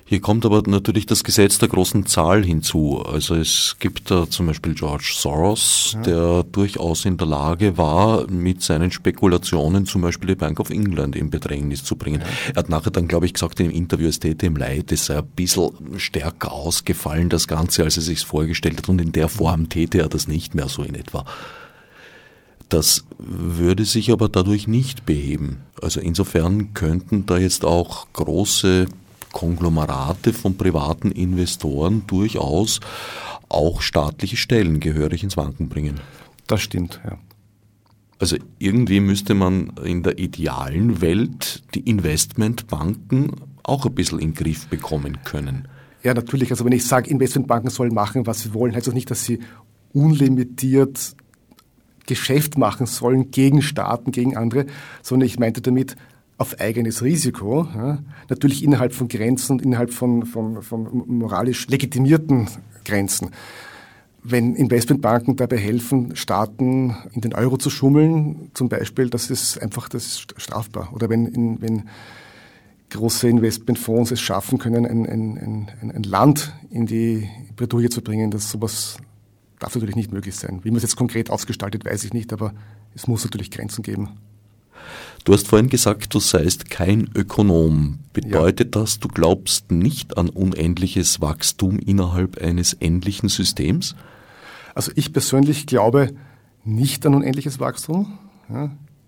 Hier 0.10 0.22
kommt 0.22 0.46
aber 0.46 0.64
natürlich 0.66 1.06
das 1.06 1.26
Gesetz 1.26 1.58
der 1.58 1.68
großen 1.68 2.06
Zahl 2.06 2.46
hinzu. 2.46 3.04
Also 3.06 3.36
es 3.36 3.76
gibt 3.78 4.10
da 4.10 4.30
zum 4.30 4.48
Beispiel 4.48 4.74
George 4.74 5.12
Soros, 5.14 5.96
ja. 5.96 6.02
der 6.02 6.44
durchaus 6.44 7.04
in 7.04 7.18
der 7.18 7.28
Lage 7.28 7.78
war, 7.78 8.26
mit 8.32 8.62
seinen 8.64 8.90
Spekulationen 8.90 9.86
zum 9.86 10.02
Beispiel 10.02 10.30
die 10.30 10.36
Bank 10.36 10.62
of 10.62 10.70
England 10.70 11.18
in 11.18 11.30
Bedrängnis 11.30 11.84
zu 11.84 11.98
bringen. 11.98 12.22
Ja. 12.22 12.28
Er 12.54 12.60
hat 12.60 12.70
nachher 12.70 12.92
dann, 12.92 13.10
glaube 13.10 13.26
ich, 13.26 13.34
gesagt 13.34 13.60
in 13.60 13.68
dem 13.68 13.76
Interview, 13.76 14.08
es 14.08 14.20
täte 14.20 14.46
ihm 14.46 14.56
leid, 14.56 14.94
es 14.94 15.08
sei 15.08 15.18
ein 15.18 15.28
bisschen 15.28 15.72
stärker 15.98 16.54
ausgefallen, 16.54 17.28
das 17.28 17.50
Ganze, 17.50 17.84
als 17.84 17.98
er 17.98 18.04
sich 18.04 18.22
vorgestellt 18.22 18.78
hat. 18.78 18.88
Und 18.88 19.02
in 19.02 19.12
der 19.12 19.28
Form 19.28 19.68
täte 19.68 20.00
er 20.00 20.08
das 20.08 20.30
nicht 20.30 20.56
mehr 20.56 20.70
so 20.70 20.84
in 20.84 20.96
etwa. 20.96 21.26
Das 22.70 23.06
würde 23.18 23.86
sich 23.86 24.12
aber 24.12 24.28
dadurch 24.28 24.68
nicht 24.68 25.06
beheben. 25.06 25.62
Also 25.82 26.00
insofern 26.00 26.74
könnten 26.74 27.26
da 27.26 27.38
jetzt 27.38 27.64
auch 27.64 28.08
große 28.14 28.88
Konglomerate 29.32 30.34
von 30.34 30.58
privaten 30.58 31.12
Investoren 31.12 32.04
durchaus 32.08 32.80
auch 33.50 33.82
staatliche 33.82 34.36
Stellen 34.36 34.80
gehörig 34.80 35.24
ins 35.24 35.38
Wanken 35.38 35.70
bringen. 35.70 36.02
Das 36.48 36.62
stimmt, 36.62 37.00
ja. 37.06 37.18
Also 38.20 38.38
irgendwie 38.58 39.00
müsste 39.00 39.36
man 39.36 39.74
in 39.84 40.02
der 40.02 40.18
idealen 40.18 41.02
Welt 41.02 41.64
die 41.76 41.82
Investmentbanken 41.82 43.32
auch 43.64 43.86
ein 43.86 43.94
bisschen 43.94 44.20
in 44.20 44.34
den 44.34 44.44
Griff 44.44 44.68
bekommen 44.68 45.20
können. 45.24 45.68
Ja, 46.04 46.14
natürlich. 46.14 46.50
Also 46.52 46.66
wenn 46.66 46.72
ich 46.72 46.86
sage, 46.86 47.10
Investmentbanken 47.10 47.70
sollen 47.70 47.94
machen, 47.94 48.26
was 48.26 48.40
sie 48.40 48.54
wollen, 48.54 48.76
heißt 48.76 48.88
das 48.88 48.94
nicht, 48.94 49.12
dass 49.12 49.24
sie 49.24 49.40
unlimitiert 49.94 51.16
Geschäft 52.08 52.58
machen 52.58 52.88
sollen 52.88 53.30
gegen 53.30 53.62
Staaten, 53.62 54.12
gegen 54.12 54.36
andere, 54.36 54.66
sondern 55.04 55.28
ich 55.28 55.38
meinte 55.38 55.62
damit, 55.62 55.96
auf 56.38 56.60
eigenes 56.60 57.02
Risiko, 57.02 57.68
ja, 57.76 58.00
natürlich 58.30 58.64
innerhalb 58.64 58.94
von 58.94 59.08
Grenzen 59.08 59.54
und 59.54 59.62
innerhalb 59.64 59.92
von, 59.92 60.26
von, 60.26 60.62
von 60.62 61.04
moralisch 61.08 61.68
legitimierten 61.68 62.48
Grenzen. 62.86 63.32
Wenn 64.24 64.56
Investmentbanken 64.56 65.36
dabei 65.36 65.58
helfen, 65.58 66.16
Staaten 66.16 66.96
in 67.14 67.22
den 67.22 67.34
Euro 67.34 67.58
zu 67.58 67.70
schummeln, 67.70 68.52
zum 68.54 68.70
Beispiel, 68.70 69.10
das 69.10 69.32
ist 69.32 69.58
einfach 69.58 69.90
das 69.90 70.06
ist 70.06 70.34
strafbar. 70.38 70.90
Oder 70.94 71.10
wenn, 71.10 71.26
in, 71.26 71.62
wenn 71.62 71.84
große 72.90 73.28
Investmentfonds 73.30 74.12
es 74.12 74.22
schaffen 74.22 74.60
können, 74.60 74.86
ein, 74.86 75.06
ein, 75.06 75.68
ein, 75.82 75.92
ein 75.92 76.04
Land 76.04 76.54
in 76.70 76.86
die 76.86 77.28
Bredouille 77.56 77.90
zu 77.90 78.02
bringen, 78.02 78.30
dass 78.30 78.52
sowas 78.52 78.98
darf 79.60 79.76
natürlich 79.76 79.96
nicht 79.96 80.12
möglich 80.12 80.36
sein. 80.36 80.60
Wie 80.64 80.70
man 80.70 80.78
es 80.78 80.84
jetzt 80.84 80.96
konkret 80.96 81.30
ausgestaltet, 81.30 81.86
weiß 81.86 82.04
ich 82.04 82.14
nicht, 82.14 82.34
aber 82.34 82.54
es 82.94 83.08
muss 83.08 83.24
natürlich 83.24 83.52
Grenzen 83.52 83.84
geben. 83.84 84.18
Du 85.24 85.34
hast 85.34 85.48
vorhin 85.48 85.70
gesagt, 85.70 86.14
du 86.14 86.20
seist 86.20 86.70
kein 86.70 87.10
Ökonom. 87.14 88.00
Bedeutet 88.14 88.76
ja. 88.76 88.82
das, 88.82 89.00
du 89.00 89.08
glaubst 89.08 89.72
nicht 89.72 90.18
an 90.18 90.30
unendliches 90.30 91.20
Wachstum 91.20 91.80
innerhalb 91.80 92.42
eines 92.42 92.74
endlichen 92.74 93.28
Systems? 93.28 93.96
Also 94.74 94.92
ich 94.96 95.12
persönlich 95.12 95.66
glaube 95.66 96.14
nicht 96.64 97.06
an 97.06 97.16
unendliches 97.16 97.60
Wachstum. 97.60 98.20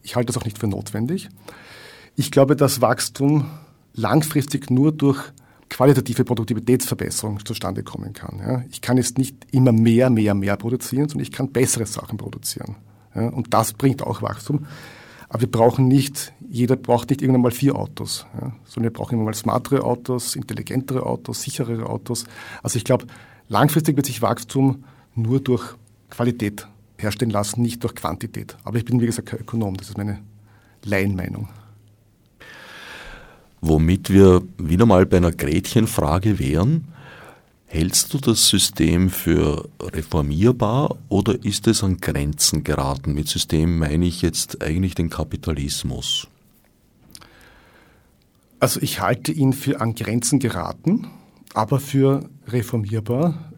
Ich 0.02 0.16
halte 0.16 0.28
das 0.28 0.38
auch 0.38 0.46
nicht 0.46 0.58
für 0.58 0.68
notwendig. 0.68 1.30
Ich 2.16 2.32
glaube, 2.32 2.56
dass 2.56 2.82
Wachstum 2.82 3.46
langfristig 3.94 4.70
nur 4.70 4.92
durch 4.92 5.32
qualitative 5.70 6.26
Produktivitätsverbesserung 6.26 7.46
zustande 7.46 7.84
kommen 7.84 8.14
kann. 8.14 8.40
Ja, 8.40 8.64
ich 8.72 8.82
kann 8.82 8.98
jetzt 8.98 9.18
nicht 9.18 9.36
immer 9.52 9.72
mehr, 9.72 10.10
mehr, 10.10 10.34
mehr 10.34 10.58
produzieren, 10.58 11.08
sondern 11.08 11.24
ich 11.24 11.32
kann 11.32 11.52
bessere 11.52 11.86
Sachen 11.86 12.18
produzieren. 12.18 12.76
Ja, 13.16 13.30
und 13.30 13.54
das 13.54 13.74
bringt 13.74 14.02
auch 14.02 14.22
Wachstum. 14.22 14.66
Aber 15.30 15.42
wir 15.42 15.52
brauchen 15.52 15.88
nicht, 15.88 16.34
jeder 16.50 16.76
braucht 16.76 17.12
nicht 17.12 17.22
irgendwann 17.22 17.44
mal 17.44 17.52
vier 17.52 17.76
Autos, 17.76 18.26
ja, 18.34 18.52
sondern 18.66 18.92
wir 18.92 18.94
brauchen 18.94 19.14
immer 19.14 19.26
mal 19.26 19.36
smartere 19.36 19.84
Autos, 19.84 20.36
intelligentere 20.36 21.06
Autos, 21.06 21.44
sicherere 21.44 21.88
Autos. 21.88 22.26
Also 22.64 22.78
ich 22.78 22.84
glaube, 22.84 23.06
langfristig 23.48 23.96
wird 23.96 24.08
sich 24.08 24.24
Wachstum 24.24 24.84
nur 25.14 25.40
durch 25.40 25.76
Qualität 26.10 26.68
herstellen 26.98 27.32
lassen, 27.32 27.62
nicht 27.62 27.84
durch 27.84 27.94
Quantität. 27.94 28.58
Aber 28.64 28.78
ich 28.78 28.86
bin, 28.86 29.00
wie 29.02 29.06
gesagt, 29.06 29.30
kein 29.30 29.40
Ökonom, 29.40 29.78
das 29.78 29.90
ist 29.90 29.98
meine 29.98 30.20
Laienmeinung. 30.84 31.48
Womit 33.62 34.10
wir 34.10 34.42
wieder 34.58 34.86
mal 34.86 35.06
bei 35.06 35.18
einer 35.18 35.32
Gretchenfrage 35.32 36.40
wären. 36.40 36.88
Hältst 37.66 38.14
du 38.14 38.18
das 38.18 38.48
System 38.48 39.10
für 39.10 39.70
reformierbar 39.80 40.98
oder 41.08 41.44
ist 41.44 41.68
es 41.68 41.84
an 41.84 41.98
Grenzen 41.98 42.64
geraten? 42.64 43.14
Mit 43.14 43.28
System 43.28 43.78
meine 43.78 44.06
ich 44.06 44.24
jetzt 44.24 44.64
eigentlich 44.64 44.96
den 44.96 45.10
Kapitalismus. 45.12 46.28
Also 48.60 48.82
ich 48.82 49.02
halte 49.02 49.32
ihn 49.32 49.54
für 49.54 49.82
an 49.82 49.94
Grenzen 49.94 50.40
geraten, 50.40 51.08
aber 51.54 51.80
für 51.80 52.28
reformierbar, 52.48 53.52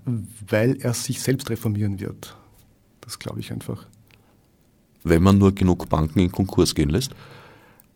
weil 0.47 0.77
er 0.81 0.93
sich 0.93 1.21
selbst 1.21 1.49
reformieren 1.49 1.99
wird. 1.99 2.35
Das 2.99 3.17
glaube 3.17 3.39
ich 3.39 3.51
einfach. 3.51 3.87
Wenn 5.03 5.23
man 5.23 5.37
nur 5.37 5.55
genug 5.55 5.89
Banken 5.89 6.19
in 6.19 6.31
Konkurs 6.31 6.75
gehen 6.75 6.89
lässt? 6.89 7.11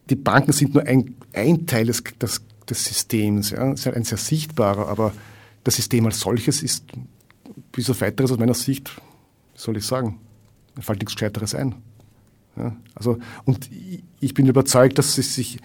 Die 0.10 0.16
Banken 0.16 0.51
sind 0.51 0.74
nur 0.74 0.86
ein, 0.86 1.16
ein 1.34 1.66
Teil 1.66 1.88
des, 1.88 2.03
des, 2.22 2.41
des 2.70 2.86
Systems, 2.86 3.51
ja. 3.51 3.72
ist 3.72 3.88
ein 3.88 4.03
sehr 4.03 4.18
sichtbarer, 4.18 4.88
aber 4.88 5.14
das 5.64 5.76
System 5.76 6.06
als 6.06 6.20
solches 6.20 6.62
ist 6.62 6.86
bis 7.72 7.89
auf 7.89 8.01
weiteres 8.01 8.32
aus 8.32 8.38
meiner 8.38 8.53
Sicht, 8.53 8.91
wie 9.53 9.60
soll 9.60 9.78
ich 9.78 9.86
sagen, 9.86 10.20
fällt 10.80 10.99
nichts 10.99 11.16
Gescheiteres 11.16 11.56
ein. 11.56 11.76
Ja, 12.56 12.76
also, 12.93 13.18
und 13.43 13.70
ich 14.20 14.34
bin 14.34 14.47
überzeugt, 14.47 14.97
dass 14.97 15.18
es 15.18 15.36
sich 15.36 15.60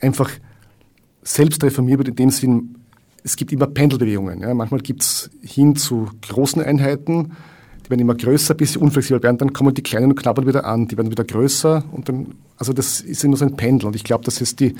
einfach 0.00 0.30
selbst 1.22 1.62
reformiert 1.62 2.08
in 2.08 2.16
dem 2.16 2.30
Sinn, 2.30 2.76
es 3.22 3.36
gibt 3.36 3.52
immer 3.52 3.66
Pendelbewegungen. 3.66 4.40
Ja. 4.40 4.54
Manchmal 4.54 4.80
gibt 4.80 5.02
es 5.02 5.30
hin 5.42 5.76
zu 5.76 6.08
großen 6.22 6.62
Einheiten, 6.62 7.36
die 7.88 7.92
werden 7.92 8.00
immer 8.02 8.16
größer, 8.16 8.52
bis 8.52 8.74
sie 8.74 8.78
unflexibel 8.78 9.22
werden, 9.22 9.38
dann 9.38 9.54
kommen 9.54 9.72
die 9.72 9.82
kleinen 9.82 10.10
und 10.10 10.16
knabbern 10.16 10.46
wieder 10.46 10.66
an, 10.66 10.88
die 10.88 10.98
werden 10.98 11.10
wieder 11.10 11.24
größer 11.24 11.84
und 11.90 12.06
dann, 12.10 12.34
also 12.58 12.74
das 12.74 13.00
ist 13.00 13.24
immer 13.24 13.38
so 13.38 13.46
ein 13.46 13.56
Pendel 13.56 13.86
und 13.86 13.96
ich 13.96 14.04
glaube, 14.04 14.24
dass 14.24 14.42
es 14.42 14.54
die, 14.56 14.74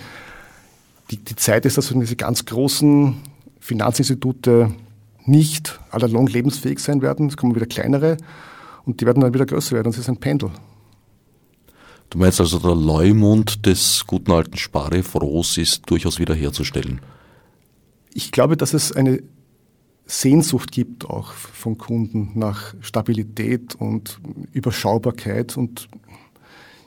die, 1.11 1.17
die 1.17 1.37
Zeit 1.37 1.65
ist, 1.65 1.79
dass 1.79 1.89
diese 1.89 2.17
ganz 2.17 2.45
großen 2.45 3.17
Finanzinstitute 3.61 4.73
nicht 5.25 5.81
allalong 5.91 6.27
lebensfähig 6.27 6.81
sein 6.81 7.01
werden, 7.01 7.29
es 7.29 7.39
kommen 7.39 7.55
wieder 7.55 7.65
kleinere 7.65 8.19
und 8.85 9.01
die 9.01 9.07
werden 9.07 9.23
dann 9.23 9.33
wieder 9.33 9.47
größer 9.47 9.75
werden 9.75 9.87
und 9.87 9.95
es 9.95 10.01
ist 10.01 10.11
ein 10.11 10.19
Pendel. 10.19 10.51
Du 12.11 12.19
meinst 12.19 12.41
also, 12.41 12.59
der 12.59 12.75
Leumund 12.75 13.65
des 13.65 14.05
guten 14.07 14.33
alten 14.33 14.59
Sparefrohs 14.59 15.57
ist 15.57 15.89
durchaus 15.89 16.19
wiederherzustellen? 16.19 17.01
Ich 18.13 18.33
glaube, 18.33 18.59
dass 18.59 18.75
es 18.75 18.93
eine 18.93 19.23
Sehnsucht 20.11 20.73
gibt 20.73 21.05
auch 21.05 21.33
von 21.33 21.77
Kunden 21.77 22.33
nach 22.35 22.75
Stabilität 22.81 23.75
und 23.75 24.19
Überschaubarkeit 24.53 25.57
und 25.57 25.89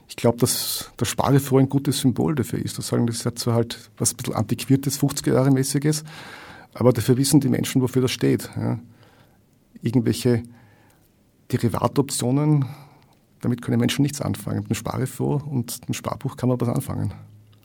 ich 0.08 0.16
glaube, 0.16 0.40
dass 0.40 0.92
der 1.00 1.06
Sparefroh 1.06 1.60
ein 1.60 1.70
gutes 1.70 2.02
Symbol 2.02 2.36
dafür 2.36 2.60
ist. 2.60 2.78
Das 2.78 2.88
sagen, 2.88 3.08
das 3.08 3.26
hat 3.26 3.40
zwar 3.40 3.54
halt 3.54 3.92
was 3.98 4.12
ein 4.14 4.18
bisschen 4.18 4.34
antiquiertes, 4.34 5.00
50er 5.00 5.34
Jahre 5.34 5.52
mäßiges, 5.52 6.04
aber 6.74 6.92
dafür 6.92 7.16
wissen 7.16 7.40
die 7.40 7.48
Menschen, 7.48 7.82
wofür 7.82 8.02
das 8.02 8.12
steht. 8.12 8.50
Ja. 8.58 8.80
Irgendwelche 9.82 10.44
Derivatoptionen 11.52 12.66
damit 13.42 13.62
können 13.62 13.80
Menschen 13.80 14.04
nichts 14.04 14.22
anfangen. 14.22 14.60
Mit 14.60 14.70
dem 14.70 14.76
Sparefond 14.76 15.46
und 15.46 15.88
dem 15.88 15.94
Sparbuch 15.94 16.38
kann 16.38 16.50
man 16.50 16.62
was 16.62 16.70
anfangen. 16.70 17.14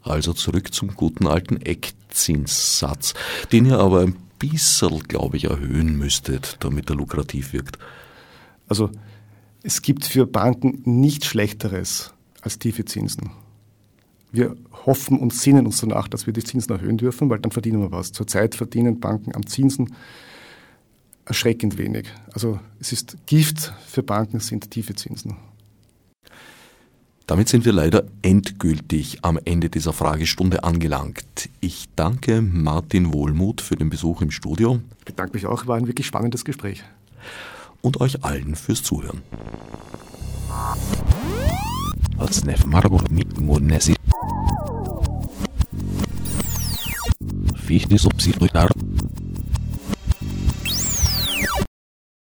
Also 0.02 0.32
zurück 0.32 0.72
zum 0.72 0.94
guten 0.94 1.26
alten 1.26 1.56
Eckzinssatz, 1.56 3.14
den 3.52 3.66
ihr 3.66 3.78
aber 3.78 4.02
ein 4.02 4.16
bisschen, 4.38 5.00
glaube 5.00 5.36
ich, 5.36 5.44
erhöhen 5.44 5.98
müsstet, 5.98 6.56
damit 6.60 6.90
er 6.90 6.96
lukrativ 6.96 7.52
wirkt. 7.52 7.78
Also 8.68 8.90
es 9.62 9.82
gibt 9.82 10.04
für 10.04 10.26
Banken 10.26 10.82
nichts 10.84 11.26
Schlechteres 11.26 12.12
als 12.40 12.58
tiefe 12.58 12.84
Zinsen. 12.84 13.30
Wir 14.32 14.56
hoffen 14.84 15.18
und 15.18 15.32
sinnen 15.32 15.66
uns 15.66 15.80
danach, 15.80 16.08
dass 16.08 16.26
wir 16.26 16.32
die 16.32 16.44
Zinsen 16.44 16.72
erhöhen 16.72 16.98
dürfen, 16.98 17.30
weil 17.30 17.38
dann 17.38 17.52
verdienen 17.52 17.80
wir 17.80 17.90
was. 17.90 18.12
Zurzeit 18.12 18.54
verdienen 18.54 19.00
Banken 19.00 19.34
am 19.34 19.46
Zinsen 19.46 19.94
erschreckend 21.24 21.78
wenig. 21.78 22.06
Also 22.32 22.60
es 22.80 22.92
ist 22.92 23.16
Gift 23.26 23.72
für 23.86 24.02
Banken 24.02 24.40
sind 24.40 24.70
tiefe 24.70 24.94
Zinsen. 24.94 25.36
Damit 27.26 27.48
sind 27.48 27.64
wir 27.64 27.72
leider 27.72 28.04
endgültig 28.22 29.18
am 29.22 29.36
Ende 29.44 29.68
dieser 29.68 29.92
Fragestunde 29.92 30.62
angelangt. 30.62 31.48
Ich 31.60 31.86
danke 31.96 32.40
Martin 32.40 33.12
Wohlmuth 33.12 33.60
für 33.60 33.74
den 33.74 33.90
Besuch 33.90 34.22
im 34.22 34.30
Studio. 34.30 34.80
Ich 35.00 35.06
bedanke 35.06 35.34
mich 35.34 35.44
auch, 35.44 35.66
war 35.66 35.76
ein 35.76 35.88
wirklich 35.88 36.06
spannendes 36.06 36.44
Gespräch. 36.44 36.84
Und 37.80 38.00
euch 38.00 38.22
allen 38.22 38.54
fürs 38.54 38.84
Zuhören. 38.84 39.22
Fichte 47.56 47.98
subsidiar 47.98 48.70